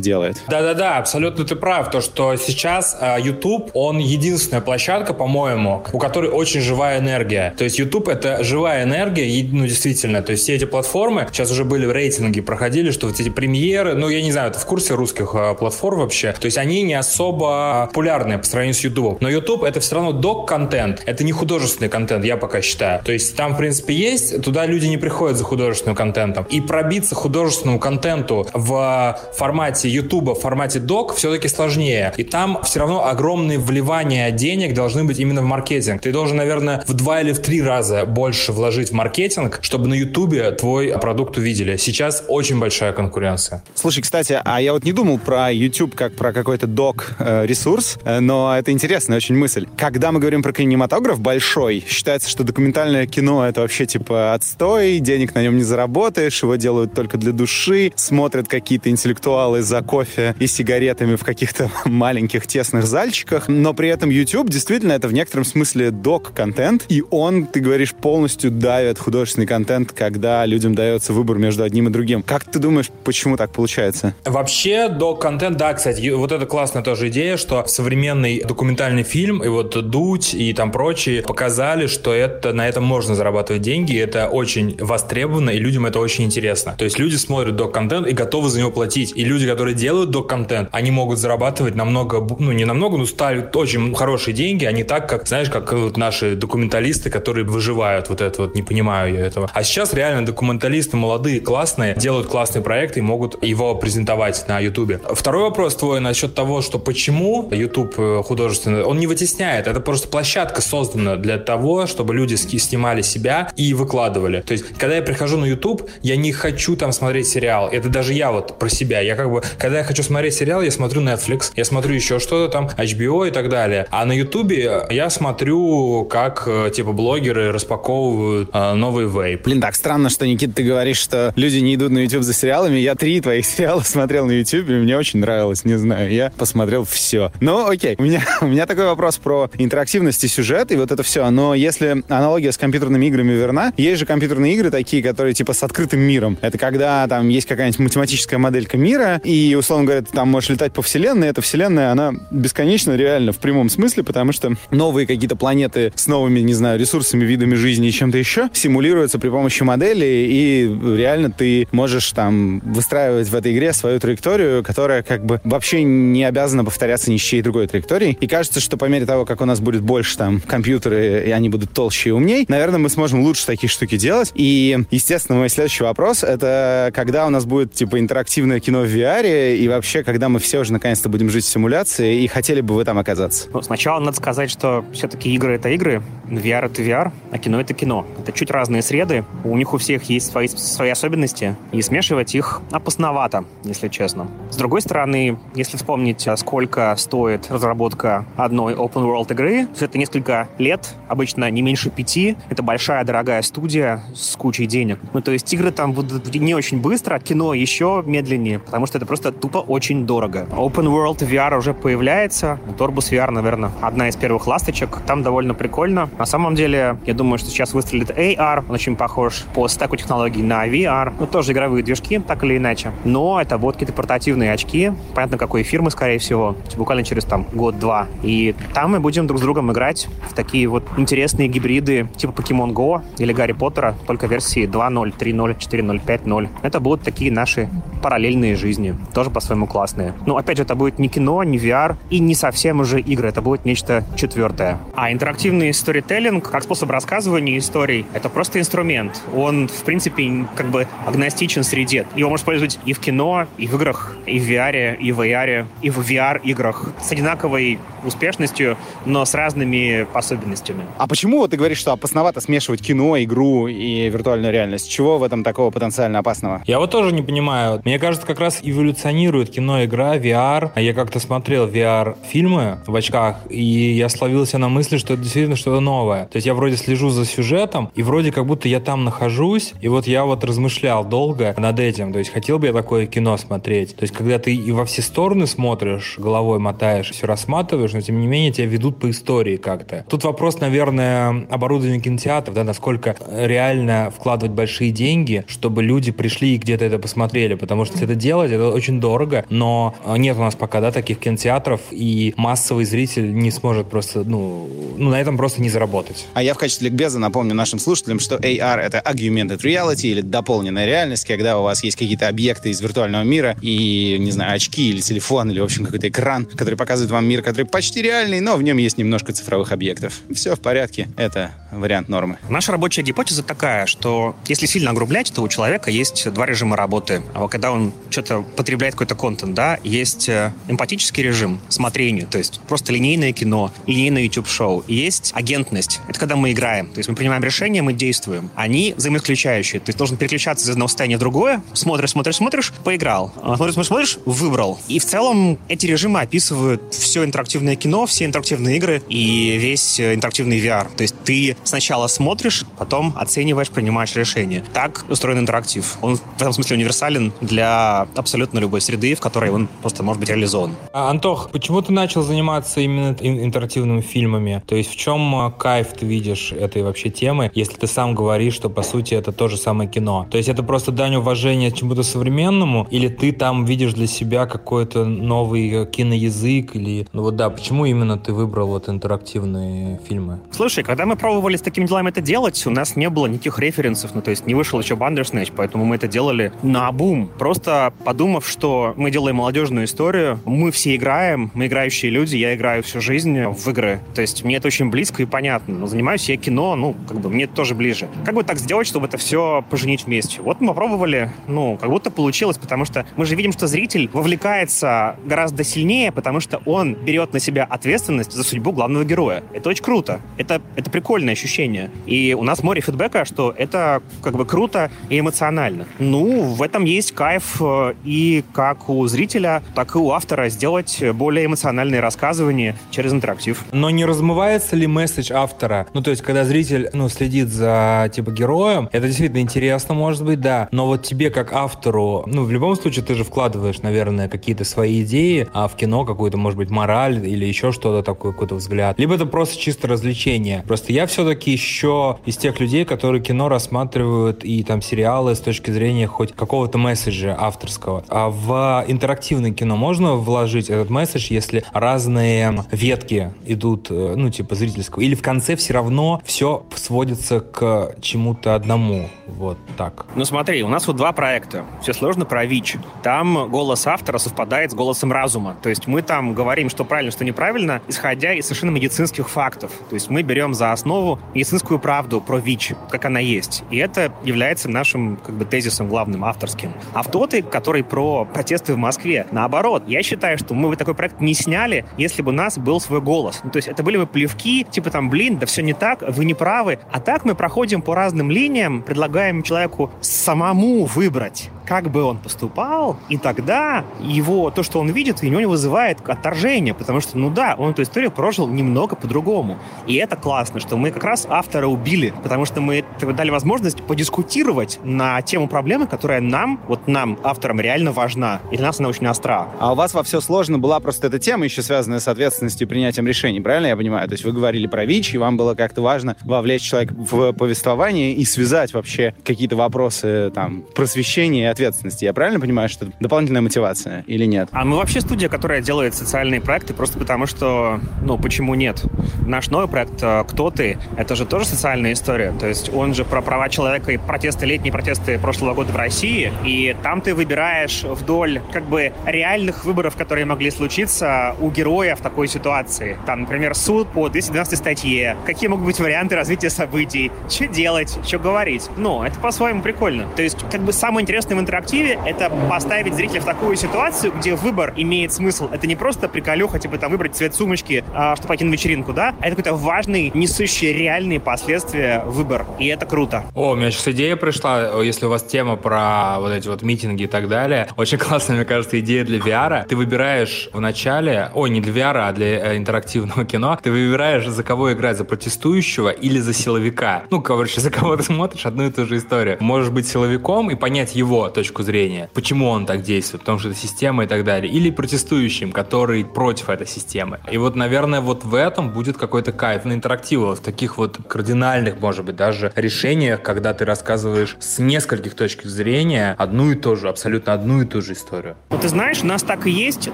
делает? 0.00 0.42
Да-да-да, 0.48 0.98
абсолютно 0.98 1.44
ты 1.44 1.56
прав. 1.56 1.90
То, 1.90 2.00
что 2.00 2.36
сейчас 2.36 2.96
YouTube, 3.20 3.70
он 3.74 3.98
единственная 3.98 4.62
площадка, 4.62 5.03
площадка, 5.04 5.14
по-моему, 5.14 5.84
у 5.92 5.98
которой 5.98 6.30
очень 6.30 6.60
живая 6.60 6.98
энергия. 6.98 7.54
То 7.56 7.64
есть 7.64 7.78
YouTube 7.78 8.08
это 8.08 8.42
живая 8.42 8.84
энергия, 8.84 9.48
ну, 9.52 9.66
действительно, 9.66 10.22
то 10.22 10.32
есть 10.32 10.44
все 10.44 10.54
эти 10.54 10.64
платформы, 10.64 11.26
сейчас 11.30 11.50
уже 11.50 11.64
были 11.64 11.86
рейтинги, 11.86 12.40
проходили, 12.40 12.90
что 12.90 13.06
вот 13.06 13.20
эти 13.20 13.30
премьеры, 13.30 13.94
ну, 13.94 14.08
я 14.08 14.22
не 14.22 14.32
знаю, 14.32 14.52
ты 14.52 14.58
в 14.58 14.66
курсе 14.66 14.94
русских 14.94 15.34
а, 15.34 15.54
платформ 15.54 16.00
вообще? 16.00 16.32
То 16.32 16.46
есть 16.46 16.58
они 16.58 16.82
не 16.82 16.94
особо 16.94 17.86
популярны 17.88 18.38
по 18.38 18.44
сравнению 18.44 18.74
с 18.74 18.84
YouTube. 18.84 19.20
Но 19.20 19.28
YouTube 19.28 19.64
это 19.64 19.80
все 19.80 19.96
равно 19.96 20.12
док-контент, 20.12 21.02
это 21.06 21.24
не 21.24 21.32
художественный 21.32 21.90
контент, 21.90 22.24
я 22.24 22.36
пока 22.36 22.62
считаю. 22.62 23.02
То 23.04 23.12
есть 23.12 23.36
там, 23.36 23.54
в 23.54 23.58
принципе, 23.58 23.94
есть, 23.94 24.42
туда 24.42 24.66
люди 24.66 24.86
не 24.86 24.96
приходят 24.96 25.36
за 25.36 25.44
художественным 25.44 25.96
контентом. 25.96 26.46
И 26.50 26.60
пробиться 26.60 27.14
художественному 27.14 27.78
контенту 27.78 28.46
в 28.52 29.18
формате 29.36 29.88
YouTube, 29.88 30.30
в 30.30 30.40
формате 30.40 30.80
док 30.80 31.14
все-таки 31.14 31.48
сложнее. 31.48 32.12
И 32.16 32.24
там 32.24 32.60
все 32.64 32.80
равно 32.80 33.06
огромные 33.06 33.58
вливания 33.58 34.30
денег 34.30 34.74
должны 34.74 34.93
быть 35.02 35.18
именно 35.18 35.42
в 35.42 35.44
маркетинг. 35.44 36.02
Ты 36.02 36.12
должен, 36.12 36.36
наверное, 36.36 36.84
в 36.86 36.92
два 36.94 37.20
или 37.20 37.32
в 37.32 37.40
три 37.40 37.60
раза 37.60 38.04
больше 38.06 38.52
вложить 38.52 38.90
в 38.90 38.92
маркетинг, 38.92 39.58
чтобы 39.62 39.88
на 39.88 39.94
YouTube 39.94 40.56
твой 40.58 40.88
продукт 40.98 41.36
увидели. 41.36 41.76
Сейчас 41.76 42.24
очень 42.28 42.58
большая 42.60 42.92
конкуренция. 42.92 43.62
Слушай, 43.74 44.02
кстати, 44.02 44.40
а 44.44 44.60
я 44.60 44.72
вот 44.72 44.84
не 44.84 44.92
думал 44.92 45.18
про 45.18 45.52
YouTube 45.52 45.94
как 45.94 46.14
про 46.14 46.32
какой-то 46.32 46.66
док-ресурс, 46.66 47.98
э, 48.04 48.20
но 48.20 48.56
это 48.56 48.70
интересная 48.70 49.16
очень 49.16 49.36
мысль. 49.36 49.66
Когда 49.76 50.12
мы 50.12 50.20
говорим 50.20 50.42
про 50.42 50.52
кинематограф 50.52 51.20
большой, 51.20 51.84
считается, 51.88 52.30
что 52.30 52.44
документальное 52.44 53.06
кино— 53.06 53.46
это 53.48 53.62
вообще 53.62 53.86
типа 53.86 54.34
отстой, 54.34 54.98
денег 55.00 55.34
на 55.34 55.42
нем 55.42 55.56
не 55.56 55.62
заработаешь, 55.62 56.42
его 56.42 56.56
делают 56.56 56.94
только 56.94 57.18
для 57.18 57.32
души, 57.32 57.92
смотрят 57.96 58.48
какие-то 58.48 58.90
интеллектуалы 58.90 59.62
за 59.62 59.82
кофе 59.82 60.34
и 60.38 60.46
сигаретами 60.46 61.16
в 61.16 61.24
каких-то 61.24 61.70
маленьких 61.84 62.46
тесных 62.46 62.86
зальчиках, 62.86 63.48
но 63.48 63.74
при 63.74 63.88
этом 63.88 64.10
YouTube 64.10 64.50
действительно 64.50 64.73
это 64.82 65.08
в 65.08 65.12
некотором 65.12 65.44
смысле 65.44 65.90
док-контент, 65.90 66.86
и 66.88 67.02
он, 67.10 67.46
ты 67.46 67.60
говоришь, 67.60 67.94
полностью 67.94 68.50
давит 68.50 68.98
художественный 68.98 69.46
контент, 69.46 69.92
когда 69.92 70.44
людям 70.46 70.74
дается 70.74 71.12
выбор 71.12 71.38
между 71.38 71.62
одним 71.62 71.88
и 71.88 71.90
другим. 71.90 72.22
Как 72.22 72.44
ты 72.44 72.58
думаешь, 72.58 72.90
почему 73.04 73.36
так 73.36 73.52
получается? 73.52 74.14
Вообще, 74.24 74.88
док-контент, 74.88 75.56
да, 75.56 75.74
кстати, 75.74 76.08
вот 76.10 76.32
это 76.32 76.46
классная 76.46 76.82
тоже 76.82 77.08
идея, 77.08 77.36
что 77.36 77.64
современный 77.66 78.42
документальный 78.42 79.02
фильм, 79.02 79.42
и 79.42 79.48
вот 79.48 79.74
Дудь 79.90 80.34
и 80.34 80.52
там 80.52 80.72
прочие 80.72 81.22
показали, 81.22 81.86
что 81.86 82.12
это, 82.12 82.52
на 82.52 82.68
этом 82.68 82.84
можно 82.84 83.14
зарабатывать 83.14 83.62
деньги, 83.62 83.96
это 83.98 84.28
очень 84.28 84.76
востребовано, 84.78 85.50
и 85.50 85.58
людям 85.58 85.86
это 85.86 85.98
очень 85.98 86.24
интересно. 86.24 86.74
То 86.76 86.84
есть 86.84 86.98
люди 86.98 87.16
смотрят 87.16 87.56
док-контент 87.56 88.06
и 88.06 88.12
готовы 88.12 88.48
за 88.48 88.60
него 88.60 88.70
платить. 88.70 89.12
И 89.14 89.24
люди, 89.24 89.46
которые 89.46 89.74
делают 89.74 90.10
док-контент, 90.10 90.68
они 90.72 90.90
могут 90.90 91.18
зарабатывать 91.18 91.74
намного, 91.74 92.26
ну 92.38 92.52
не 92.52 92.64
намного, 92.64 92.96
но 92.96 93.06
ставят 93.06 93.54
очень 93.56 93.94
хорошие 93.94 94.34
деньги, 94.34 94.63
а 94.64 94.72
не 94.72 94.84
так, 94.84 95.08
как, 95.08 95.26
знаешь, 95.26 95.50
как 95.50 95.72
вот 95.72 95.96
наши 95.96 96.34
документалисты, 96.34 97.10
которые 97.10 97.44
выживают 97.44 98.08
вот 98.08 98.20
это 98.20 98.42
вот, 98.42 98.54
не 98.54 98.62
понимаю 98.62 99.14
я 99.14 99.20
этого. 99.26 99.50
А 99.52 99.62
сейчас 99.62 99.94
реально 99.94 100.26
документалисты 100.26 100.96
молодые, 100.96 101.40
классные, 101.40 101.94
делают 101.94 102.28
классные 102.28 102.62
проекты 102.62 103.00
и 103.00 103.02
могут 103.02 103.42
его 103.42 103.74
презентовать 103.74 104.44
на 104.48 104.60
Ютубе. 104.60 105.00
Второй 105.12 105.44
вопрос 105.44 105.76
твой 105.76 106.00
насчет 106.00 106.34
того, 106.34 106.62
что 106.62 106.78
почему 106.78 107.48
YouTube 107.50 107.94
э, 107.98 108.22
художественный, 108.24 108.82
он 108.82 108.98
не 108.98 109.06
вытесняет, 109.06 109.66
это 109.66 109.80
просто 109.80 110.08
площадка 110.08 110.60
создана 110.60 111.16
для 111.16 111.38
того, 111.38 111.86
чтобы 111.86 112.14
люди 112.14 112.34
снимали 112.34 113.02
себя 113.02 113.50
и 113.56 113.74
выкладывали. 113.74 114.40
То 114.40 114.52
есть, 114.52 114.64
когда 114.78 114.96
я 114.96 115.02
прихожу 115.02 115.36
на 115.36 115.44
YouTube, 115.44 115.88
я 116.02 116.16
не 116.16 116.32
хочу 116.32 116.76
там 116.76 116.92
смотреть 116.92 117.28
сериал. 117.28 117.68
Это 117.68 117.88
даже 117.88 118.12
я 118.12 118.32
вот 118.32 118.58
про 118.58 118.68
себя. 118.68 119.00
Я 119.00 119.16
как 119.16 119.30
бы, 119.30 119.42
когда 119.58 119.78
я 119.78 119.84
хочу 119.84 120.02
смотреть 120.02 120.34
сериал, 120.34 120.62
я 120.62 120.70
смотрю 120.70 121.02
Netflix, 121.02 121.52
я 121.56 121.64
смотрю 121.64 121.94
еще 121.94 122.18
что-то 122.18 122.50
там, 122.52 122.70
HBO 122.76 123.28
и 123.28 123.30
так 123.30 123.48
далее. 123.48 123.86
А 123.90 124.04
на 124.04 124.12
YouTube 124.12 124.52
я 124.90 125.10
смотрю, 125.10 126.04
как 126.04 126.44
э, 126.46 126.70
типа 126.74 126.92
блогеры 126.92 127.52
распаковывают 127.52 128.50
э, 128.52 128.74
новый 128.74 129.06
вейп. 129.06 129.44
Блин, 129.44 129.60
так 129.60 129.74
странно, 129.74 130.10
что, 130.10 130.26
Никита, 130.26 130.54
ты 130.54 130.62
говоришь, 130.62 130.98
что 130.98 131.32
люди 131.36 131.58
не 131.58 131.74
идут 131.74 131.92
на 131.92 131.98
YouTube 131.98 132.22
за 132.22 132.34
сериалами. 132.34 132.78
Я 132.78 132.94
три 132.94 133.20
твоих 133.20 133.44
сериала 133.46 133.80
смотрел 133.80 134.26
на 134.26 134.32
YouTube, 134.32 134.68
и 134.68 134.72
мне 134.72 134.96
очень 134.96 135.20
нравилось, 135.20 135.64
не 135.64 135.76
знаю. 135.76 136.12
Я 136.12 136.30
посмотрел 136.36 136.84
все. 136.84 137.32
Ну, 137.40 137.68
окей. 137.68 137.96
У 137.98 138.02
меня, 138.02 138.22
у 138.40 138.46
меня 138.46 138.66
такой 138.66 138.86
вопрос 138.86 139.18
про 139.18 139.50
интерактивность 139.58 140.24
и 140.24 140.28
сюжет, 140.28 140.72
и 140.72 140.76
вот 140.76 140.92
это 140.92 141.02
все. 141.02 141.28
Но 141.30 141.54
если 141.54 142.02
аналогия 142.08 142.52
с 142.52 142.58
компьютерными 142.58 143.06
играми 143.06 143.32
верна, 143.32 143.72
есть 143.76 144.00
же 144.00 144.06
компьютерные 144.06 144.54
игры 144.54 144.70
такие, 144.70 145.02
которые 145.02 145.34
типа 145.34 145.52
с 145.52 145.62
открытым 145.62 146.00
миром. 146.00 146.38
Это 146.40 146.58
когда 146.58 147.06
там 147.08 147.28
есть 147.28 147.46
какая-нибудь 147.46 147.80
математическая 147.80 148.38
моделька 148.38 148.76
мира, 148.76 149.20
и, 149.24 149.54
условно 149.58 149.86
говоря, 149.86 150.02
ты 150.02 150.12
там 150.12 150.28
можешь 150.28 150.50
летать 150.50 150.72
по 150.72 150.82
вселенной, 150.82 151.28
эта 151.28 151.40
вселенная, 151.42 151.90
она 151.90 152.12
бесконечна 152.30 152.92
реально 152.92 153.32
в 153.32 153.38
прямом 153.38 153.68
смысле, 153.68 154.02
потому 154.04 154.32
что 154.32 154.43
новые 154.70 155.06
какие-то 155.06 155.36
планеты 155.36 155.92
с 155.94 156.06
новыми, 156.06 156.40
не 156.40 156.54
знаю, 156.54 156.78
ресурсами, 156.78 157.24
видами 157.24 157.54
жизни 157.54 157.88
и 157.88 157.92
чем-то 157.92 158.18
еще 158.18 158.48
симулируются 158.52 159.18
при 159.18 159.28
помощи 159.28 159.62
модели, 159.62 160.04
и 160.04 160.96
реально 160.96 161.30
ты 161.30 161.68
можешь 161.72 162.10
там 162.12 162.60
выстраивать 162.60 163.28
в 163.28 163.34
этой 163.34 163.52
игре 163.52 163.72
свою 163.72 164.00
траекторию, 164.00 164.62
которая 164.62 165.02
как 165.02 165.24
бы 165.24 165.40
вообще 165.44 165.82
не 165.82 166.24
обязана 166.24 166.64
повторяться 166.64 167.10
ни 167.10 167.16
с 167.16 167.20
чьей 167.20 167.42
другой 167.42 167.66
траекторией. 167.66 168.16
И 168.20 168.26
кажется, 168.26 168.60
что 168.60 168.76
по 168.76 168.86
мере 168.86 169.06
того, 169.06 169.24
как 169.24 169.40
у 169.40 169.44
нас 169.44 169.60
будет 169.60 169.82
больше 169.82 170.16
там 170.16 170.40
компьютеры, 170.40 171.24
и 171.26 171.30
они 171.30 171.48
будут 171.48 171.72
толще 171.72 172.10
и 172.10 172.12
умней, 172.12 172.44
наверное, 172.48 172.78
мы 172.78 172.88
сможем 172.88 173.22
лучше 173.22 173.46
такие 173.46 173.68
штуки 173.68 173.96
делать. 173.96 174.32
И, 174.34 174.78
естественно, 174.90 175.38
мой 175.38 175.48
следующий 175.48 175.84
вопрос— 175.84 176.22
это 176.22 176.90
когда 176.94 177.26
у 177.26 177.30
нас 177.30 177.44
будет, 177.44 177.72
типа, 177.72 177.98
интерактивное 177.98 178.60
кино 178.60 178.82
в 178.82 178.86
VR, 178.86 179.56
и 179.56 179.68
вообще, 179.68 180.02
когда 180.02 180.28
мы 180.28 180.38
все 180.38 180.60
уже 180.60 180.72
наконец-то 180.72 181.08
будем 181.08 181.30
жить 181.30 181.44
в 181.44 181.48
симуляции, 181.48 182.22
и 182.22 182.26
хотели 182.26 182.60
бы 182.60 182.74
вы 182.74 182.84
там 182.84 182.98
оказаться? 182.98 183.48
Ну, 183.52 183.62
сначала 183.62 184.00
надо 184.00 184.16
сказать, 184.16 184.33
что 184.50 184.84
все-таки 184.92 185.34
игры— 185.34 185.54
это 185.54 185.70
игры, 185.70 186.02
VR— 186.28 186.66
это 186.66 186.82
VR, 186.82 187.12
а 187.30 187.38
кино— 187.38 187.60
это 187.60 187.74
кино. 187.74 188.06
Это 188.18 188.32
чуть 188.32 188.50
разные 188.50 188.82
среды, 188.82 189.24
у 189.44 189.56
них 189.56 189.74
у 189.74 189.78
всех 189.78 190.04
есть 190.04 190.30
свои, 190.30 190.48
свои 190.48 190.90
особенности, 190.90 191.56
и 191.72 191.82
смешивать 191.82 192.34
их 192.34 192.60
опасновато, 192.70 193.44
если 193.64 193.88
честно. 193.88 194.26
С 194.50 194.56
другой 194.56 194.80
стороны, 194.80 195.38
если 195.54 195.76
вспомнить, 195.76 196.26
сколько 196.36 196.94
стоит 196.96 197.50
разработка 197.50 198.26
одной 198.36 198.74
open 198.74 199.04
world 199.04 199.30
игры, 199.32 199.66
то 199.66 199.84
это 199.84 199.98
несколько 199.98 200.48
лет, 200.58 200.94
обычно 201.08 201.50
не 201.50 201.62
меньше 201.62 201.90
пяти. 201.90 202.36
Это 202.48 202.62
большая 202.62 203.04
дорогая 203.04 203.42
студия 203.42 204.02
с 204.14 204.36
кучей 204.36 204.66
денег. 204.66 204.98
Ну, 205.12 205.20
то 205.20 205.32
есть 205.32 205.52
игры 205.52 205.70
там 205.70 205.92
будут 205.92 206.34
не 206.34 206.54
очень 206.54 206.80
быстро, 206.80 207.16
а 207.16 207.18
кино 207.18 207.54
еще 207.54 208.02
медленнее, 208.06 208.58
потому 208.58 208.86
что 208.86 208.98
это 208.98 209.06
просто 209.06 209.32
тупо 209.32 209.58
очень 209.58 210.06
дорого. 210.06 210.46
Open 210.50 210.86
World 210.86 211.18
VR 211.18 211.56
уже 211.58 211.74
появляется. 211.74 212.58
Torbus 212.78 213.10
VR, 213.12 213.30
наверное, 213.30 213.70
одна 213.80 214.08
из 214.08 214.16
первых 214.24 214.46
ласточек. 214.46 215.00
Там 215.06 215.22
довольно 215.22 215.52
прикольно. 215.52 216.08
На 216.18 216.24
самом 216.24 216.54
деле, 216.54 216.96
я 217.04 217.12
думаю, 217.12 217.36
что 217.36 217.50
сейчас 217.50 217.74
выстрелит 217.74 218.10
AR. 218.10 218.64
Он 218.66 218.74
очень 218.74 218.96
похож 218.96 219.44
по 219.54 219.68
стеку 219.68 219.96
технологий 219.96 220.42
на 220.42 220.66
VR. 220.66 221.12
Ну, 221.20 221.26
тоже 221.26 221.52
игровые 221.52 221.84
движки, 221.84 222.18
так 222.20 222.42
или 222.42 222.56
иначе. 222.56 222.92
Но 223.04 223.38
это 223.38 223.58
будут 223.58 223.76
какие-то 223.76 223.92
портативные 223.92 224.50
очки. 224.50 224.92
Понятно, 225.14 225.36
какой 225.36 225.62
фирмы, 225.62 225.90
скорее 225.90 226.18
всего. 226.18 226.56
Буквально 226.78 227.04
через 227.04 227.26
там 227.26 227.46
год-два. 227.52 228.06
И 228.22 228.54
там 228.72 228.92
мы 228.92 229.00
будем 229.00 229.26
друг 229.26 229.40
с 229.40 229.42
другом 229.42 229.70
играть 229.72 230.08
в 230.30 230.32
такие 230.32 230.68
вот 230.68 230.84
интересные 230.96 231.48
гибриды 231.48 232.08
типа 232.16 232.32
Pokemon 232.32 232.72
Go 232.72 233.02
или 233.18 233.34
Гарри 233.34 233.52
Поттера, 233.52 233.94
только 234.06 234.26
версии 234.26 234.66
2.0, 234.66 235.18
3.0, 235.18 235.58
4.0, 235.58 236.00
5.0. 236.02 236.48
Это 236.62 236.80
будут 236.80 237.02
такие 237.02 237.30
наши 237.30 237.68
параллельные 238.02 238.56
жизни, 238.56 238.94
тоже 239.12 239.28
по-своему 239.28 239.66
классные. 239.66 240.14
Но 240.24 240.38
опять 240.38 240.56
же, 240.56 240.62
это 240.62 240.74
будет 240.74 240.98
не 240.98 241.08
кино, 241.08 241.42
не 241.42 241.58
VR 241.58 241.96
и 242.08 242.20
не 242.20 242.34
совсем 242.34 242.80
уже 242.80 243.00
игры, 243.00 243.28
это 243.28 243.42
будет 243.42 243.64
нечто 243.66 244.04
четвертое. 244.16 244.78
А 244.94 245.12
интерактивный 245.12 245.72
сторителлинг, 245.72 246.50
как 246.50 246.62
способ 246.62 246.90
рассказывания 246.90 247.58
историй, 247.58 248.06
это 248.12 248.28
просто 248.28 248.58
инструмент. 248.58 249.20
Он, 249.34 249.68
в 249.68 249.82
принципе, 249.84 250.46
как 250.54 250.66
бы 250.66 250.86
агностичен 251.06 251.64
среде. 251.64 252.06
Его 252.14 252.30
можно 252.30 252.42
использовать 252.42 252.78
и 252.84 252.92
в 252.92 253.00
кино, 253.00 253.46
и 253.58 253.66
в 253.66 253.74
играх, 253.74 254.16
и 254.26 254.38
в 254.38 254.50
VR, 254.50 254.96
и 254.96 255.12
в 255.12 255.20
AR, 255.20 255.66
и 255.82 255.90
в 255.90 255.98
VR-играх 255.98 256.92
с 257.00 257.12
одинаковой 257.12 257.78
успешностью, 258.04 258.76
но 259.06 259.24
с 259.24 259.34
разными 259.34 260.06
особенностями. 260.16 260.84
А 260.98 261.06
почему 261.06 261.38
вот 261.38 261.50
ты 261.50 261.56
говоришь, 261.56 261.78
что 261.78 261.92
опасновато 261.92 262.40
смешивать 262.40 262.82
кино, 262.82 263.20
игру 263.22 263.66
и 263.68 264.08
виртуальную 264.10 264.52
реальность? 264.52 264.90
Чего 264.90 265.18
в 265.18 265.22
этом 265.22 265.42
такого 265.42 265.70
потенциально 265.70 266.18
опасного? 266.18 266.62
Я 266.66 266.78
вот 266.78 266.90
тоже 266.90 267.12
не 267.12 267.22
понимаю. 267.22 267.80
Мне 267.84 267.98
кажется, 267.98 268.26
как 268.26 268.40
раз 268.40 268.60
эволюционирует 268.62 269.50
кино, 269.50 269.84
игра, 269.84 270.16
VR. 270.16 270.70
А 270.74 270.80
Я 270.80 270.94
как-то 270.94 271.20
смотрел 271.20 271.68
VR-фильмы 271.68 272.80
в 272.86 272.94
очках, 272.94 273.38
и 273.48 273.62
я 273.62 274.03
словился 274.08 274.58
на 274.58 274.68
мысли, 274.68 274.96
что 274.96 275.14
это 275.14 275.22
действительно 275.22 275.56
что-то 275.56 275.80
новое. 275.80 276.26
То 276.26 276.36
есть 276.36 276.46
я 276.46 276.54
вроде 276.54 276.76
слежу 276.76 277.10
за 277.10 277.24
сюжетом, 277.24 277.90
и 277.94 278.02
вроде 278.02 278.32
как 278.32 278.46
будто 278.46 278.68
я 278.68 278.80
там 278.80 279.04
нахожусь, 279.04 279.74
и 279.80 279.88
вот 279.88 280.06
я 280.06 280.24
вот 280.24 280.44
размышлял 280.44 281.04
долго 281.04 281.54
над 281.58 281.80
этим. 281.80 282.12
То 282.12 282.18
есть 282.18 282.32
хотел 282.32 282.58
бы 282.58 282.66
я 282.66 282.72
такое 282.72 283.06
кино 283.06 283.36
смотреть. 283.36 283.96
То 283.96 284.02
есть 284.02 284.14
когда 284.14 284.38
ты 284.38 284.54
и 284.54 284.72
во 284.72 284.84
все 284.84 285.02
стороны 285.02 285.46
смотришь, 285.46 286.16
головой 286.18 286.58
мотаешь, 286.58 287.10
все 287.10 287.26
рассматриваешь, 287.26 287.92
но 287.92 288.00
тем 288.00 288.20
не 288.20 288.26
менее 288.26 288.52
тебя 288.52 288.66
ведут 288.66 288.98
по 288.98 289.10
истории 289.10 289.56
как-то. 289.56 290.04
Тут 290.08 290.24
вопрос, 290.24 290.60
наверное, 290.60 291.46
оборудования 291.50 292.00
кинотеатров, 292.00 292.54
да, 292.54 292.64
насколько 292.64 293.16
реально 293.30 294.12
вкладывать 294.16 294.52
большие 294.52 294.90
деньги, 294.90 295.44
чтобы 295.48 295.82
люди 295.82 296.12
пришли 296.12 296.54
и 296.54 296.58
где-то 296.58 296.84
это 296.84 296.98
посмотрели, 296.98 297.54
потому 297.54 297.84
что 297.84 298.02
это 298.02 298.14
делать, 298.14 298.52
это 298.52 298.68
очень 298.70 299.00
дорого, 299.00 299.44
но 299.48 299.94
нет 300.16 300.36
у 300.36 300.40
нас 300.40 300.54
пока, 300.54 300.80
да, 300.80 300.92
таких 300.92 301.18
кинотеатров, 301.18 301.80
и 301.90 302.34
массовый 302.36 302.84
зритель 302.84 303.34
не 303.34 303.50
сможет 303.50 303.83
просто, 303.84 304.24
ну, 304.24 304.68
ну 304.96 305.10
на 305.10 305.20
этом 305.20 305.36
просто 305.36 305.62
не 305.62 305.68
заработать. 305.68 306.26
А 306.34 306.42
я 306.42 306.54
в 306.54 306.58
качестве 306.58 306.88
ликбеза 306.88 307.18
напомню 307.18 307.54
нашим 307.54 307.78
слушателям, 307.78 308.20
что 308.20 308.36
AR— 308.36 308.78
это 308.80 309.02
Augmented 309.04 309.60
Reality 309.60 310.06
или 310.06 310.20
дополненная 310.20 310.86
реальность, 310.86 311.26
когда 311.26 311.58
у 311.58 311.62
вас 311.62 311.84
есть 311.84 311.96
какие-то 311.96 312.28
объекты 312.28 312.70
из 312.70 312.80
виртуального 312.80 313.22
мира 313.22 313.56
и, 313.60 314.16
не 314.18 314.30
знаю, 314.30 314.54
очки 314.54 314.90
или 314.90 315.00
телефон, 315.00 315.50
или, 315.50 315.60
в 315.60 315.64
общем, 315.64 315.84
какой-то 315.84 316.08
экран, 316.08 316.46
который 316.46 316.76
показывает 316.76 317.10
вам 317.10 317.26
мир, 317.26 317.42
который 317.42 317.66
почти 317.66 318.02
реальный, 318.02 318.40
но 318.40 318.56
в 318.56 318.62
нем 318.62 318.76
есть 318.76 318.98
немножко 318.98 319.32
цифровых 319.32 319.72
объектов. 319.72 320.20
Все 320.32 320.54
в 320.54 320.60
порядке. 320.60 321.08
Это 321.16 321.52
вариант 321.72 322.08
нормы. 322.08 322.38
Наша 322.48 322.72
рабочая 322.72 323.02
гипотеза 323.02 323.42
такая, 323.42 323.86
что 323.86 324.36
если 324.46 324.66
сильно 324.66 324.90
огрублять, 324.90 325.32
то 325.32 325.42
у 325.42 325.48
человека 325.48 325.90
есть 325.90 326.30
два 326.32 326.46
режима 326.46 326.76
работы. 326.76 327.22
А 327.34 327.40
вот 327.40 327.50
когда 327.50 327.72
он 327.72 327.92
что-то 328.10 328.42
потребляет 328.42 328.94
какой-то 328.94 329.14
контент, 329.14 329.54
да, 329.54 329.78
есть 329.82 330.28
э, 330.28 330.52
эмпатический 330.68 331.22
режим 331.22 331.60
смотрению, 331.68 332.26
то 332.26 332.38
есть 332.38 332.60
просто 332.68 332.92
линейное 332.92 333.32
кино, 333.32 333.72
линейное 333.86 334.22
YouTube-шоу. 334.22 334.84
Есть 334.86 335.32
агентность. 335.34 336.00
Это 336.08 336.18
когда 336.18 336.36
мы 336.36 336.52
играем. 336.52 336.88
То 336.88 336.98
есть 336.98 337.08
мы 337.08 337.14
принимаем 337.14 337.42
решения, 337.42 337.82
мы 337.82 337.92
действуем. 337.92 338.50
Они 338.54 338.94
взаимоисключающие. 338.96 339.82
Есть 339.84 339.98
должен 339.98 340.16
переключаться 340.16 340.64
из 340.66 340.70
одного 340.70 340.88
состояния 340.88 341.16
в 341.16 341.20
другое. 341.20 341.62
Смотришь, 341.72 342.10
смотришь, 342.10 342.36
смотришь, 342.36 342.72
поиграл. 342.84 343.32
А, 343.36 343.56
смотришь, 343.56 343.74
смотришь, 343.74 343.88
смотришь, 343.88 344.18
выбрал. 344.24 344.78
И 344.88 344.98
в 344.98 345.04
целом 345.04 345.58
эти 345.68 345.86
режимы 345.86 346.20
описывают 346.20 346.94
все 346.94 347.24
интерактивное 347.24 347.76
кино, 347.76 348.06
все 348.06 348.24
интерактивные 348.24 348.76
игры 348.76 349.02
и 349.08 349.56
весь 349.58 350.00
э, 350.00 350.14
интерактивный 350.14 350.60
VR. 350.60 350.88
То 350.96 351.02
есть 351.02 351.14
ты 351.24 351.56
сначала 351.64 352.06
смотришь, 352.06 352.64
потом 352.78 353.14
оцениваешь, 353.16 353.70
принимаешь 353.70 354.14
решение. 354.16 354.64
Так 354.72 355.04
устроен 355.08 355.38
интерактив. 355.38 355.96
Он 356.00 356.16
в 356.16 356.40
этом 356.40 356.52
смысле 356.52 356.76
универсален 356.76 357.32
для 357.40 358.08
абсолютно 358.16 358.58
любой 358.58 358.80
среды, 358.80 359.14
в 359.14 359.20
которой 359.20 359.50
он 359.50 359.68
просто 359.82 360.02
может 360.02 360.20
быть 360.20 360.28
реализован. 360.28 360.74
А, 360.92 361.10
Антох, 361.10 361.50
почему 361.50 361.82
ты 361.82 361.92
начал 361.92 362.22
заниматься 362.22 362.80
именно 362.80 363.14
интерактивными 363.64 364.00
фильмами? 364.00 364.62
То 364.66 364.76
есть 364.76 364.90
в 364.90 364.96
чем 364.96 365.34
а, 365.36 365.50
кайф 365.50 365.88
ты 365.98 366.06
видишь 366.06 366.52
этой 366.52 366.82
вообще 366.82 367.08
темы, 367.10 367.50
если 367.54 367.74
ты 367.76 367.86
сам 367.86 368.14
говоришь, 368.14 368.54
что 368.54 368.68
по 368.68 368.82
сути 368.82 369.14
это 369.14 369.32
то 369.32 369.48
же 369.48 369.56
самое 369.56 369.88
кино? 369.88 370.26
То 370.30 370.36
есть 370.36 370.48
это 370.48 370.62
просто 370.62 370.92
дань 370.92 371.16
уважения 371.16 371.70
чему-то 371.70 372.02
современному, 372.02 372.86
или 372.90 373.08
ты 373.08 373.32
там 373.32 373.64
видишь 373.64 373.94
для 373.94 374.06
себя 374.06 374.46
какой-то 374.46 375.04
новый 375.04 375.86
киноязык, 375.86 376.76
или... 376.76 377.06
Ну 377.12 377.22
вот 377.22 377.36
да, 377.36 377.50
почему 377.50 377.86
именно 377.86 378.18
ты 378.18 378.32
выбрал 378.32 378.68
вот 378.68 378.88
интерактивные 378.88 380.00
фильмы? 380.06 380.40
Слушай, 380.50 380.84
когда 380.84 381.06
мы 381.06 381.16
пробовали 381.16 381.56
с 381.56 381.62
такими 381.62 381.86
делами 381.86 382.10
это 382.10 382.20
делать, 382.20 382.66
у 382.66 382.70
нас 382.70 382.96
не 382.96 383.08
было 383.08 383.26
никаких 383.26 383.58
референсов, 383.58 384.14
ну 384.14 384.22
то 384.22 384.30
есть 384.30 384.46
не 384.46 384.54
вышел 384.54 384.80
еще 384.80 384.94
Bandersnatch, 384.94 385.52
поэтому 385.56 385.84
мы 385.84 385.96
это 385.96 386.08
делали 386.08 386.52
на 386.62 386.92
бум. 386.92 387.30
Просто 387.38 387.92
подумав, 388.04 388.48
что 388.48 388.92
мы 388.96 389.10
делаем 389.10 389.36
молодежную 389.36 389.86
историю, 389.86 390.40
мы 390.44 390.70
все 390.70 390.96
играем, 390.96 391.50
мы 391.54 391.66
играющие 391.66 392.10
люди, 392.10 392.36
я 392.36 392.54
играю 392.54 392.82
всю 392.82 393.00
жизнь 393.00 393.53
в 393.54 393.68
игры. 393.68 394.00
То 394.14 394.20
есть 394.20 394.44
мне 394.44 394.56
это 394.56 394.68
очень 394.68 394.90
близко 394.90 395.22
и 395.22 395.26
понятно. 395.26 395.74
Но 395.74 395.86
занимаюсь 395.86 396.28
я 396.28 396.36
кино, 396.36 396.76
ну, 396.76 396.94
как 397.08 397.20
бы 397.20 397.30
мне 397.30 397.44
это 397.44 397.54
тоже 397.54 397.74
ближе. 397.74 398.08
Как 398.24 398.34
бы 398.34 398.42
так 398.42 398.58
сделать, 398.58 398.86
чтобы 398.86 399.06
это 399.06 399.16
все 399.16 399.64
поженить 399.70 400.04
вместе? 400.04 400.40
Вот 400.40 400.60
мы 400.60 400.68
попробовали, 400.68 401.30
ну, 401.46 401.76
как 401.80 401.90
будто 401.90 402.10
получилось, 402.10 402.58
потому 402.58 402.84
что 402.84 403.06
мы 403.16 403.26
же 403.26 403.34
видим, 403.34 403.52
что 403.52 403.66
зритель 403.66 404.10
вовлекается 404.12 405.16
гораздо 405.24 405.64
сильнее, 405.64 406.12
потому 406.12 406.40
что 406.40 406.60
он 406.66 406.94
берет 406.94 407.32
на 407.32 407.40
себя 407.40 407.64
ответственность 407.64 408.32
за 408.32 408.42
судьбу 408.42 408.72
главного 408.72 409.04
героя. 409.04 409.42
Это 409.52 409.68
очень 409.68 409.84
круто. 409.84 410.20
Это, 410.36 410.60
это 410.76 410.90
прикольное 410.90 411.34
ощущение. 411.34 411.90
И 412.06 412.34
у 412.38 412.42
нас 412.42 412.62
море 412.62 412.80
фидбэка, 412.80 413.24
что 413.24 413.54
это 413.56 414.02
как 414.22 414.34
бы 414.36 414.44
круто 414.44 414.90
и 415.08 415.18
эмоционально. 415.20 415.86
Ну, 415.98 416.42
в 416.42 416.62
этом 416.62 416.84
есть 416.84 417.12
кайф 417.12 417.56
э, 417.60 417.94
и 418.04 418.44
как 418.52 418.88
у 418.88 419.06
зрителя, 419.06 419.62
так 419.74 419.94
и 419.94 419.98
у 419.98 420.10
автора 420.10 420.48
сделать 420.48 421.02
более 421.14 421.46
эмоциональные 421.46 422.00
рассказывания 422.00 422.76
через 422.90 423.12
интерактив. 423.12 423.43
Но 423.72 423.90
не 423.90 424.04
размывается 424.04 424.76
ли 424.76 424.86
месседж 424.86 425.32
автора? 425.32 425.86
Ну, 425.92 426.02
то 426.02 426.10
есть, 426.10 426.22
когда 426.22 426.44
зритель, 426.44 426.90
ну, 426.92 427.08
следит 427.08 427.48
за, 427.48 428.10
типа, 428.12 428.30
героем, 428.30 428.88
это 428.92 429.06
действительно 429.06 429.40
интересно, 429.40 429.94
может 429.94 430.24
быть, 430.24 430.40
да. 430.40 430.68
Но 430.70 430.86
вот 430.86 431.02
тебе, 431.02 431.30
как 431.30 431.52
автору, 431.52 432.24
ну, 432.26 432.44
в 432.44 432.50
любом 432.50 432.76
случае, 432.76 433.04
ты 433.04 433.14
же 433.14 433.24
вкладываешь, 433.24 433.80
наверное, 433.82 434.28
какие-то 434.28 434.64
свои 434.64 435.02
идеи, 435.02 435.48
а 435.52 435.68
в 435.68 435.76
кино 435.76 436.04
какую-то, 436.04 436.36
может 436.36 436.56
быть, 436.56 436.70
мораль 436.70 437.26
или 437.26 437.44
еще 437.44 437.72
что-то 437.72 438.02
такое, 438.02 438.32
какой-то 438.32 438.54
взгляд. 438.56 438.98
Либо 438.98 439.14
это 439.14 439.26
просто 439.26 439.58
чисто 439.58 439.88
развлечение. 439.88 440.62
Просто 440.66 440.92
я 440.92 441.06
все-таки 441.06 441.50
еще 441.50 442.18
из 442.24 442.36
тех 442.36 442.60
людей, 442.60 442.84
которые 442.84 443.22
кино 443.22 443.48
рассматривают 443.48 444.44
и 444.44 444.62
там 444.62 444.82
сериалы 444.82 445.34
с 445.34 445.40
точки 445.40 445.70
зрения 445.70 446.06
хоть 446.06 446.32
какого-то 446.32 446.78
месседжа 446.78 447.36
авторского. 447.38 448.04
А 448.08 448.30
в 448.30 448.84
интерактивное 448.88 449.52
кино 449.52 449.76
можно 449.76 450.14
вложить 450.14 450.70
этот 450.70 450.90
месседж, 450.90 451.26
если 451.30 451.64
разные 451.72 452.64
ветки 452.70 453.32
идут, 453.44 453.90
э, 453.90 454.14
ну, 454.16 454.30
типа 454.30 454.54
зрительского, 454.54 455.02
или 455.02 455.14
в 455.14 455.22
конце 455.22 455.56
все 455.56 455.74
равно 455.74 456.22
все 456.24 456.64
сводится 456.74 457.40
к 457.40 457.94
чему-то 458.00 458.54
одному. 458.54 459.08
Вот 459.26 459.58
так. 459.76 460.06
Ну 460.14 460.24
смотри, 460.24 460.62
у 460.62 460.68
нас 460.68 460.86
вот 460.86 460.96
два 460.96 461.12
проекта. 461.12 461.64
Все 461.82 461.92
сложно 461.92 462.24
про 462.24 462.44
ВИЧ. 462.44 462.76
Там 463.02 463.48
голос 463.50 463.86
автора 463.86 464.18
совпадает 464.18 464.70
с 464.70 464.74
голосом 464.74 465.12
разума. 465.12 465.56
То 465.62 465.68
есть 465.68 465.86
мы 465.86 466.02
там 466.02 466.34
говорим, 466.34 466.68
что 466.68 466.84
правильно, 466.84 467.10
что 467.10 467.24
неправильно, 467.24 467.80
исходя 467.88 468.32
из 468.34 468.44
совершенно 468.44 468.70
медицинских 468.70 469.28
фактов. 469.28 469.72
То 469.88 469.94
есть 469.94 470.10
мы 470.10 470.22
берем 470.22 470.54
за 470.54 470.72
основу 470.72 471.18
медицинскую 471.34 471.78
правду 471.78 472.20
про 472.20 472.38
ВИЧ, 472.38 472.74
как 472.90 473.04
она 473.06 473.20
есть. 473.20 473.64
И 473.70 473.78
это 473.78 474.12
является 474.24 474.68
нашим 474.68 475.16
как 475.16 475.34
бы 475.34 475.44
тезисом 475.44 475.88
главным, 475.88 476.24
авторским. 476.24 476.72
А 476.92 477.02
в 477.02 477.10
тот, 477.10 477.34
который 477.50 477.82
про 477.82 478.24
протесты 478.24 478.74
в 478.74 478.76
Москве, 478.76 479.26
наоборот, 479.30 479.84
я 479.86 480.02
считаю, 480.02 480.38
что 480.38 480.54
мы 480.54 480.68
бы 480.68 480.76
такой 480.76 480.94
проект 480.94 481.20
не 481.20 481.34
сняли, 481.34 481.86
если 481.96 482.22
бы 482.22 482.30
у 482.30 482.34
нас 482.34 482.58
был 482.58 482.80
свой 482.80 483.00
голос. 483.00 483.23
Ну, 483.42 483.50
то 483.50 483.56
есть 483.56 483.68
это 483.68 483.82
были 483.82 483.96
бы 483.96 484.06
плевки, 484.06 484.66
типа 484.68 484.90
там, 484.90 485.10
блин, 485.10 485.38
да 485.38 485.46
все 485.46 485.62
не 485.62 485.72
так, 485.72 486.02
вы 486.02 486.24
не 486.24 486.34
правы. 486.34 486.78
А 486.90 487.00
так 487.00 487.24
мы 487.24 487.34
проходим 487.34 487.82
по 487.82 487.94
разным 487.94 488.30
линиям, 488.30 488.82
предлагаем 488.82 489.42
человеку 489.42 489.90
самому 490.00 490.84
выбрать 490.84 491.50
как 491.66 491.90
бы 491.90 492.02
он 492.02 492.18
поступал, 492.18 492.98
и 493.08 493.16
тогда 493.16 493.84
его, 494.00 494.50
то, 494.50 494.62
что 494.62 494.80
он 494.80 494.90
видит, 494.90 495.22
у 495.22 495.26
него 495.26 495.50
вызывает 495.50 495.98
отторжение, 496.08 496.74
потому 496.74 497.00
что, 497.00 497.18
ну 497.18 497.30
да, 497.30 497.54
он 497.58 497.70
эту 497.70 497.82
историю 497.82 498.10
прожил 498.10 498.48
немного 498.48 498.96
по-другому. 498.96 499.58
И 499.86 499.94
это 499.94 500.16
классно, 500.16 500.60
что 500.60 500.76
мы 500.76 500.90
как 500.90 501.04
раз 501.04 501.26
автора 501.28 501.66
убили, 501.66 502.12
потому 502.22 502.44
что 502.44 502.60
мы 502.60 502.84
дали 503.00 503.30
возможность 503.30 503.82
подискутировать 503.82 504.78
на 504.84 505.20
тему 505.22 505.48
проблемы, 505.48 505.86
которая 505.86 506.20
нам, 506.20 506.60
вот 506.68 506.86
нам, 506.88 507.18
авторам, 507.22 507.60
реально 507.60 507.92
важна. 507.92 508.40
И 508.50 508.56
для 508.56 508.66
нас 508.66 508.80
она 508.80 508.88
очень 508.88 509.06
остра. 509.06 509.48
А 509.58 509.72
у 509.72 509.74
вас 509.74 509.94
во 509.94 510.02
все 510.02 510.20
сложно 510.20 510.58
была 510.58 510.80
просто 510.80 511.06
эта 511.06 511.18
тема, 511.18 511.44
еще 511.44 511.62
связанная 511.62 512.00
с 512.00 512.08
ответственностью 512.08 512.66
и 512.66 512.70
принятием 512.70 513.06
решений, 513.06 513.40
правильно 513.40 513.68
я 513.68 513.76
понимаю? 513.76 514.08
То 514.08 514.14
есть 514.14 514.24
вы 514.24 514.32
говорили 514.32 514.66
про 514.66 514.84
ВИЧ, 514.84 515.14
и 515.14 515.18
вам 515.18 515.36
было 515.36 515.54
как-то 515.54 515.82
важно 515.82 516.16
вовлечь 516.22 516.62
человека 516.62 516.94
в 516.96 517.32
повествование 517.32 518.12
и 518.12 518.24
связать 518.24 518.72
вообще 518.74 519.14
какие-то 519.24 519.56
вопросы 519.56 520.30
там 520.34 520.64
просвещения 520.74 521.53
ответственности. 521.54 522.04
Я 522.04 522.12
правильно 522.12 522.40
понимаю, 522.40 522.68
что 522.68 522.86
это 522.86 522.94
дополнительная 523.00 523.42
мотивация 523.42 524.04
или 524.06 524.24
нет? 524.26 524.48
А 524.52 524.64
мы 524.64 524.76
вообще 524.76 525.00
студия, 525.00 525.28
которая 525.28 525.62
делает 525.62 525.94
социальные 525.94 526.40
проекты 526.40 526.74
просто 526.74 526.98
потому, 526.98 527.26
что, 527.26 527.80
ну, 528.02 528.18
почему 528.18 528.54
нет? 528.54 528.82
Наш 529.26 529.48
новый 529.48 529.68
проект 529.68 530.02
э, 530.02 530.24
«Кто 530.28 530.50
ты?»— 530.50 530.78
это 530.96 531.16
же 531.16 531.24
тоже 531.24 531.46
социальная 531.46 531.92
история. 531.92 532.32
То 532.38 532.46
есть 532.46 532.72
он 532.74 532.94
же 532.94 533.04
про 533.04 533.22
права 533.22 533.48
человека 533.48 533.92
и 533.92 533.96
протесты, 533.96 534.46
летние 534.46 534.72
протесты 534.72 535.18
прошлого 535.18 535.54
года 535.54 535.72
в 535.72 535.76
России. 535.76 536.32
И 536.44 536.76
там 536.82 537.00
ты 537.00 537.14
выбираешь 537.14 537.82
вдоль 537.84 538.40
как 538.52 538.64
бы 538.68 538.92
реальных 539.06 539.64
выборов, 539.64 539.96
которые 539.96 540.26
могли 540.26 540.50
случиться 540.50 541.34
у 541.40 541.50
героя 541.50 541.96
в 541.96 542.00
такой 542.00 542.28
ситуации. 542.28 542.98
Там, 543.06 543.22
например, 543.22 543.54
суд 543.54 543.88
по 543.88 544.08
212 544.08 544.58
статье. 544.58 545.16
Какие 545.24 545.48
могут 545.48 545.64
быть 545.64 545.80
варианты 545.80 546.16
развития 546.16 546.50
событий? 546.50 547.10
Что 547.28 547.46
делать? 547.46 547.98
Что 548.06 548.18
говорить? 548.18 548.68
Ну, 548.76 549.02
это 549.02 549.18
по-своему 549.20 549.62
прикольно. 549.62 550.06
То 550.16 550.22
есть 550.22 550.38
как 550.50 550.62
бы 550.62 550.72
самое 550.72 551.02
интересное 551.02 551.36
интерактиве— 551.44 551.98
это 552.06 552.30
поставить 552.50 552.94
зрителя 552.94 553.20
в 553.20 553.24
такую 553.24 553.56
ситуацию, 553.56 554.12
где 554.18 554.34
выбор 554.34 554.72
имеет 554.76 555.12
смысл. 555.12 555.48
Это 555.52 555.66
не 555.66 555.76
просто 555.76 556.08
приколюха, 556.08 556.58
типа 556.58 556.78
там 556.78 556.90
выбрать 556.90 557.14
цвет 557.14 557.34
сумочки, 557.34 557.84
а, 557.94 558.16
чтобы 558.16 558.28
пойти 558.28 558.44
на 558.44 558.52
вечеринку, 558.52 558.92
да? 558.92 559.14
А 559.20 559.26
это 559.26 559.36
какой-то 559.36 559.54
важный, 559.54 560.10
несущий 560.14 560.72
реальные 560.72 561.20
последствия 561.20 562.02
выбор. 562.06 562.46
И 562.58 562.66
это 562.66 562.86
круто. 562.86 563.24
О, 563.34 563.52
у 563.52 563.56
меня 563.56 563.70
сейчас 563.70 563.88
идея 563.88 564.16
пришла, 564.16 564.82
если 564.82 565.06
у 565.06 565.10
вас 565.10 565.22
тема 565.22 565.56
про 565.56 566.18
вот 566.18 566.32
эти 566.32 566.48
вот 566.48 566.62
митинги 566.62 567.04
и 567.04 567.06
так 567.06 567.28
далее. 567.28 567.68
Очень 567.76 567.98
классная, 568.04 568.36
мне 568.36 568.44
кажется, 568.44 568.80
идея 568.80 569.04
для 569.04 569.18
VR. 569.18 569.66
Ты 569.66 569.76
выбираешь 569.76 570.48
в 570.52 570.60
начале, 570.60 571.30
ой, 571.34 571.50
не 571.50 571.60
для 571.60 571.72
VR, 571.72 572.08
а 572.08 572.12
для 572.12 572.52
э, 572.52 572.56
интерактивного 572.56 573.24
кино, 573.26 573.58
ты 573.62 573.70
выбираешь, 573.70 574.26
за 574.26 574.42
кого 574.42 574.72
играть, 574.72 574.96
за 574.96 575.04
протестующего 575.04 575.90
или 575.90 576.18
за 576.18 576.32
силовика. 576.32 577.04
Ну, 577.10 577.20
короче, 577.20 577.60
за 577.60 577.70
кого 577.70 577.96
ты 577.96 578.02
смотришь, 578.02 578.46
одну 578.46 578.66
и 578.66 578.70
ту 578.70 578.86
же 578.86 578.96
историю. 578.96 579.36
Можешь 579.40 579.70
быть 579.70 579.86
силовиком 579.86 580.50
и 580.50 580.54
понять 580.54 580.94
его 580.94 581.28
точку 581.34 581.62
зрения, 581.62 582.08
почему 582.14 582.48
он 582.48 582.66
так 582.66 582.82
действует, 582.82 583.20
потому 583.20 583.38
что 583.38 583.50
это 583.50 583.58
система 583.58 584.04
и 584.04 584.06
так 584.06 584.24
далее. 584.24 584.50
Или 584.52 584.70
протестующим, 584.70 585.52
который 585.52 586.04
против 586.04 586.48
этой 586.48 586.66
системы. 586.66 587.20
И 587.30 587.36
вот, 587.36 587.56
наверное, 587.56 588.00
вот 588.00 588.24
в 588.24 588.34
этом 588.34 588.70
будет 588.70 588.96
какой-то 588.96 589.32
кайф 589.32 589.64
на 589.64 589.72
интерактивах, 589.72 590.38
в 590.38 590.42
таких 590.42 590.78
вот 590.78 590.98
кардинальных, 591.08 591.80
может 591.80 592.04
быть, 592.04 592.16
даже 592.16 592.52
решениях, 592.54 593.22
когда 593.22 593.52
ты 593.52 593.64
рассказываешь 593.64 594.36
с 594.40 594.58
нескольких 594.58 595.14
точек 595.14 595.44
зрения 595.44 596.14
одну 596.18 596.50
и 596.50 596.54
ту 596.54 596.76
же, 596.76 596.88
абсолютно 596.88 597.32
одну 597.32 597.62
и 597.62 597.66
ту 597.66 597.82
же 597.82 597.92
историю. 597.92 598.36
Ну, 598.50 598.58
ты 598.58 598.68
знаешь, 598.68 599.02
у 599.02 599.06
нас 599.06 599.22
так 599.22 599.46
и 599.46 599.50
есть, 599.50 599.90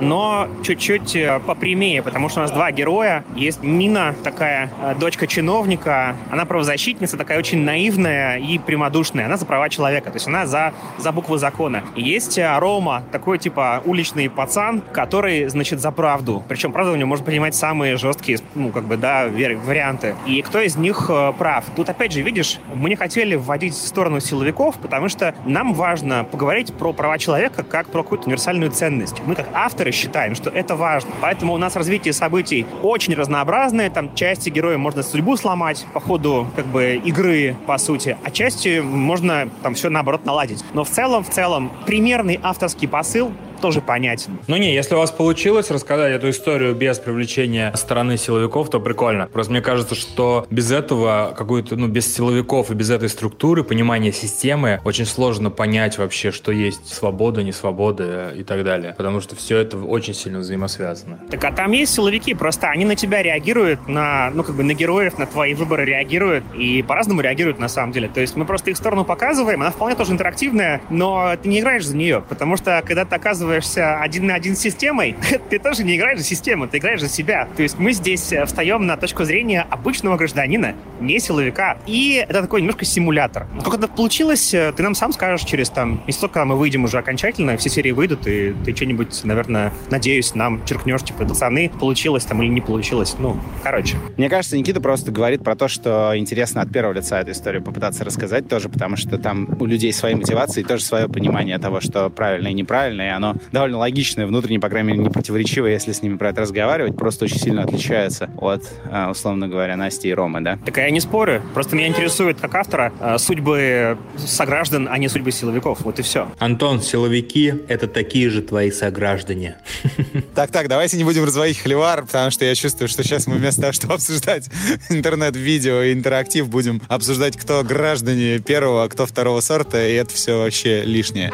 но 0.01 0.49
чуть-чуть 0.63 1.17
э, 1.17 1.41
попрямее, 1.47 2.03
потому 2.03 2.29
что 2.29 2.41
у 2.41 2.43
нас 2.43 2.51
два 2.51 2.71
героя. 2.73 3.25
Есть 3.35 3.63
Нина, 3.63 4.15
такая 4.23 4.71
э, 4.83 4.95
дочка 4.99 5.27
чиновника, 5.27 6.17
она 6.31 6.45
правозащитница, 6.45 7.17
такая 7.17 7.39
очень 7.39 7.63
наивная 7.63 8.39
и 8.39 8.59
прямодушная. 8.59 9.27
Она 9.27 9.37
за 9.37 9.47
права 9.47 9.69
человека, 9.69 10.11
то 10.11 10.17
есть 10.17 10.27
она 10.27 10.47
за, 10.47 10.73
за 10.99 11.13
буквы 11.31 11.39
закона. 11.39 11.85
Есть 11.95 12.39
э, 12.39 12.59
Рома, 12.59 13.05
такой 13.13 13.39
типа 13.39 13.83
уличный 13.85 14.29
пацан, 14.29 14.83
который, 14.93 15.49
значит, 15.49 15.81
за 15.81 15.93
правду. 15.93 16.43
Причем 16.49 16.73
правда 16.73 16.93
у 16.93 16.97
него 16.97 17.09
может 17.09 17.25
принимать 17.25 17.55
самые 17.55 17.97
жесткие, 17.97 18.39
ну, 18.57 18.71
как 18.71 18.85
бы, 18.85 18.97
да, 18.97 19.27
варианты. 19.29 20.17
И 20.27 20.43
кто 20.43 20.61
из 20.61 20.77
них 20.77 21.07
э, 21.09 21.33
прав? 21.39 21.65
Тут, 21.77 21.89
опять 21.89 22.13
же, 22.13 22.23
видишь, 22.23 22.59
мы 22.75 22.89
не 22.89 22.97
хотели 22.97 23.37
вводить 23.37 23.75
в 23.75 23.87
сторону 23.87 24.19
силовиков, 24.19 24.77
потому 24.79 25.09
что 25.09 25.33
нам 25.45 25.73
важно 25.73 26.25
поговорить 26.25 26.75
про 26.75 26.93
права 26.93 27.17
человека 27.19 27.63
как 27.63 27.87
про 27.87 28.03
какую-то 28.03 28.27
универсальную 28.27 28.73
ценность. 28.73 29.23
Мы, 29.25 29.37
как 29.37 29.47
авторы, 29.53 29.93
считаем, 29.93 30.35
что 30.35 30.51
это 30.51 30.75
важно. 30.75 31.11
Поэтому 31.21 31.53
у 31.55 31.59
нас 31.59 31.77
развитие 31.77 32.13
событий 32.13 32.67
очень 32.83 33.15
разнообразное. 33.15 33.89
Там 33.89 34.17
части 34.17 34.51
героя 34.51 34.79
можно 34.79 35.05
судьбу 35.05 35.37
сломать 35.37 35.87
по 35.93 36.01
ходу, 36.01 36.49
как 36.57 36.67
бы, 36.67 36.97
игры, 37.05 37.55
по 37.67 37.79
сути, 37.79 38.17
а 38.25 38.31
части 38.33 38.81
можно 38.81 39.49
там 39.63 39.75
все, 39.75 39.91
наоборот, 39.91 40.25
наладить. 40.25 40.65
Но 40.73 40.85
в 40.85 40.89
целом, 40.89 41.20
в 41.23 41.31
целом, 41.31 41.71
примерный 41.87 42.39
авторский 42.43 42.89
посыл 42.89 43.33
тоже 43.61 43.81
понятен. 43.81 44.39
Ну 44.47 44.57
не, 44.57 44.75
если 44.75 44.95
у 44.95 44.99
вас 44.99 45.11
получилось 45.11 45.71
рассказать 45.71 46.13
эту 46.13 46.31
историю 46.31 46.75
без 46.75 46.99
привлечения 46.99 47.73
стороны 47.75 48.17
силовиков, 48.17 48.71
то 48.71 48.81
прикольно. 48.81 49.27
Просто 49.27 49.53
мне 49.53 49.61
кажется, 49.61 49.95
что 49.95 50.47
без 50.51 50.71
этого, 50.71 51.35
какой-то, 51.37 51.77
ну, 51.77 51.87
без 51.89 52.13
силовиков 52.13 52.71
и 52.71 52.75
без 52.75 52.91
этой 52.91 53.09
структуры, 53.09 53.65
понимания 53.65 54.13
системы, 54.13 54.81
очень 54.85 55.07
сложно 55.07 55.51
понять 55.51 55.99
вообще, 55.99 56.31
что 56.31 56.53
есть 56.53 56.93
свобода, 56.93 57.43
не 57.43 57.53
свобода 57.53 58.33
и 58.37 58.43
так 58.43 58.65
далее. 58.65 58.95
Потому 58.97 59.21
что 59.21 59.37
все 59.37 59.59
это 59.59 59.79
очень 59.79 60.15
сильно 60.15 60.41
взаимосвязано. 60.41 61.21
Так 61.31 61.45
а 61.45 61.53
там 61.53 61.73
есть 61.73 61.95
силовики, 61.95 62.35
просто 62.35 62.69
они 62.69 62.85
на 62.85 62.97
тебя 62.97 63.23
реагируют, 63.23 63.89
на, 63.89 64.31
ну, 64.35 64.43
как 64.43 64.55
бы 64.55 64.63
на 64.63 64.75
героев, 64.75 65.19
на 65.19 65.27
твои 65.27 65.55
выборы 65.55 65.85
реагируют, 65.85 66.45
и 66.55 66.83
по-разному 66.83 67.21
реагируют 67.21 67.59
на 67.59 67.69
самом 67.69 67.93
деле. 67.93 68.09
То 68.09 68.21
есть 68.21 68.37
мы 68.37 68.45
просто 68.45 68.71
их 68.71 68.77
сторону 68.77 69.05
показываем, 69.05 69.61
она 69.61 69.71
вполне 69.71 69.97
тоже 69.97 70.13
интерактивная, 70.13 70.81
но 70.91 71.35
ты 71.43 71.49
не 71.49 71.61
играешь 71.61 71.87
за 71.87 71.97
нее, 71.97 72.23
потому 72.29 72.57
что 72.57 72.83
когда 72.87 73.05
ты 73.05 73.15
оказываешь 73.15 73.50
оказываешься 73.51 74.01
один 74.01 74.27
на 74.27 74.35
один 74.35 74.55
с 74.55 74.61
системой, 74.61 75.17
ты 75.51 75.59
тоже 75.59 75.85
не 75.85 75.97
играешь 75.97 76.19
за 76.19 76.25
систему, 76.25 76.69
ты 76.69 76.79
играешь 76.79 77.01
за 77.01 77.09
себя. 77.09 77.49
То 77.57 77.63
есть 77.63 77.79
мы 77.79 77.93
здесь 77.93 78.33
э, 78.33 78.45
встаем 78.47 78.87
на 78.87 78.97
точку 78.97 79.25
зрения 79.25 79.67
обычного 79.69 80.17
гражданина, 80.17 80.75
не 81.01 81.19
силовика. 81.19 81.79
И 81.87 82.25
это 82.29 82.43
такой 82.43 82.61
немножко 82.61 82.85
симулятор. 82.85 83.47
Как 83.65 83.75
это 83.75 83.89
получилось, 83.89 84.55
э, 84.55 84.73
ты 84.77 84.83
нам 84.83 84.95
сам 84.95 85.13
скажешь 85.13 85.47
через 85.47 85.71
там, 85.71 86.03
не 86.07 86.13
столько 86.13 86.45
мы 86.45 86.57
выйдем 86.57 86.85
уже 86.85 86.99
окончательно, 86.99 87.57
все 87.57 87.69
серии 87.71 87.91
выйдут, 87.91 88.27
и 88.27 88.55
ты 88.65 88.75
что-нибудь, 88.75 89.25
наверное, 89.25 89.73
надеюсь, 89.91 90.35
нам 90.35 90.65
черкнешь, 90.65 91.03
типа, 91.03 91.25
пацаны, 91.25 91.71
получилось 91.81 92.25
там 92.25 92.43
или 92.43 92.51
не 92.51 92.61
получилось. 92.61 93.17
Ну, 93.19 93.37
короче. 93.63 93.97
Мне 94.17 94.29
кажется, 94.29 94.57
Никита 94.57 94.81
просто 94.81 95.11
говорит 95.11 95.43
про 95.43 95.57
то, 95.57 95.69
что 95.69 96.13
интересно 96.17 96.63
от 96.63 96.73
первого 96.73 96.95
лица 96.95 97.21
эту 97.21 97.33
историю 97.33 97.63
попытаться 97.63 98.05
рассказать 98.05 98.49
тоже, 98.49 98.69
потому 98.69 98.97
что 98.97 99.19
там 99.19 99.49
у 99.61 99.67
людей 99.67 99.93
свои 99.93 100.15
мотивации, 100.15 100.63
тоже 100.63 100.85
свое 100.85 101.09
понимание 101.09 101.59
того, 101.59 101.81
что 101.81 102.11
правильно 102.11 102.49
и 102.49 102.55
неправильно, 102.55 103.03
и 103.03 103.09
оно 103.09 103.37
довольно 103.53 103.79
логичное, 103.79 104.27
внутренне, 104.27 104.61
по 104.61 104.69
крайней 104.69 104.89
мере, 104.89 105.01
не 105.01 105.11
противоречивое, 105.11 105.73
если 105.73 105.93
с 105.93 106.03
ними 106.03 106.17
про 106.17 106.31
это 106.31 106.43
разговаривать, 106.43 106.97
просто 106.97 107.25
очень 107.25 107.39
сильно 107.39 107.63
отличается 107.63 108.31
от, 108.39 108.63
а, 108.91 109.11
условно 109.11 109.49
говоря, 109.49 109.77
Насти 109.77 110.09
и 110.09 110.15
Ромы, 110.15 110.41
да? 110.41 110.59
Так 110.65 110.77
я 110.77 110.91
не 110.91 111.01
спорю. 111.01 111.43
Просто 111.55 111.77
меня 111.77 111.89
интересует, 111.89 112.41
как 112.41 112.55
автора, 112.55 112.93
а, 113.01 113.19
судьбы 113.19 113.99
сограждан, 114.17 114.89
а 114.91 114.99
не 114.99 115.09
судьбы 115.09 115.33
силовиков. 115.33 115.81
Вот 115.83 115.99
и 115.99 116.03
все. 116.03 116.31
Антон, 116.39 116.83
силовики— 116.83 117.55
это 117.69 117.89
такие 117.89 118.31
же 118.31 118.43
твои 118.43 118.71
сограждане. 118.71 119.57
Так-так, 120.35 120.69
давайте 120.69 120.97
не 120.97 121.05
будем 121.05 121.25
разводить 121.25 121.59
хлевар, 121.59 122.05
потому 122.05 122.31
что 122.31 122.45
я 122.45 122.55
чувствую, 122.55 122.89
что 122.89 123.03
сейчас 123.03 123.27
мы 123.27 123.37
вместо 123.37 123.61
того, 123.63 123.73
чтобы 123.73 123.95
обсуждать 123.95 124.49
интернет-видео 124.91 125.83
и 125.83 125.93
интерактив, 125.93 126.49
будем 126.49 126.81
обсуждать, 126.89 127.37
кто 127.37 127.63
граждане 127.63 128.39
первого, 128.39 128.85
а 128.85 128.89
кто 128.89 129.07
второго 129.07 129.41
сорта, 129.41 129.87
и 129.87 129.95
это 129.95 130.15
все 130.15 130.39
вообще 130.39 130.83
лишнее 130.83 131.33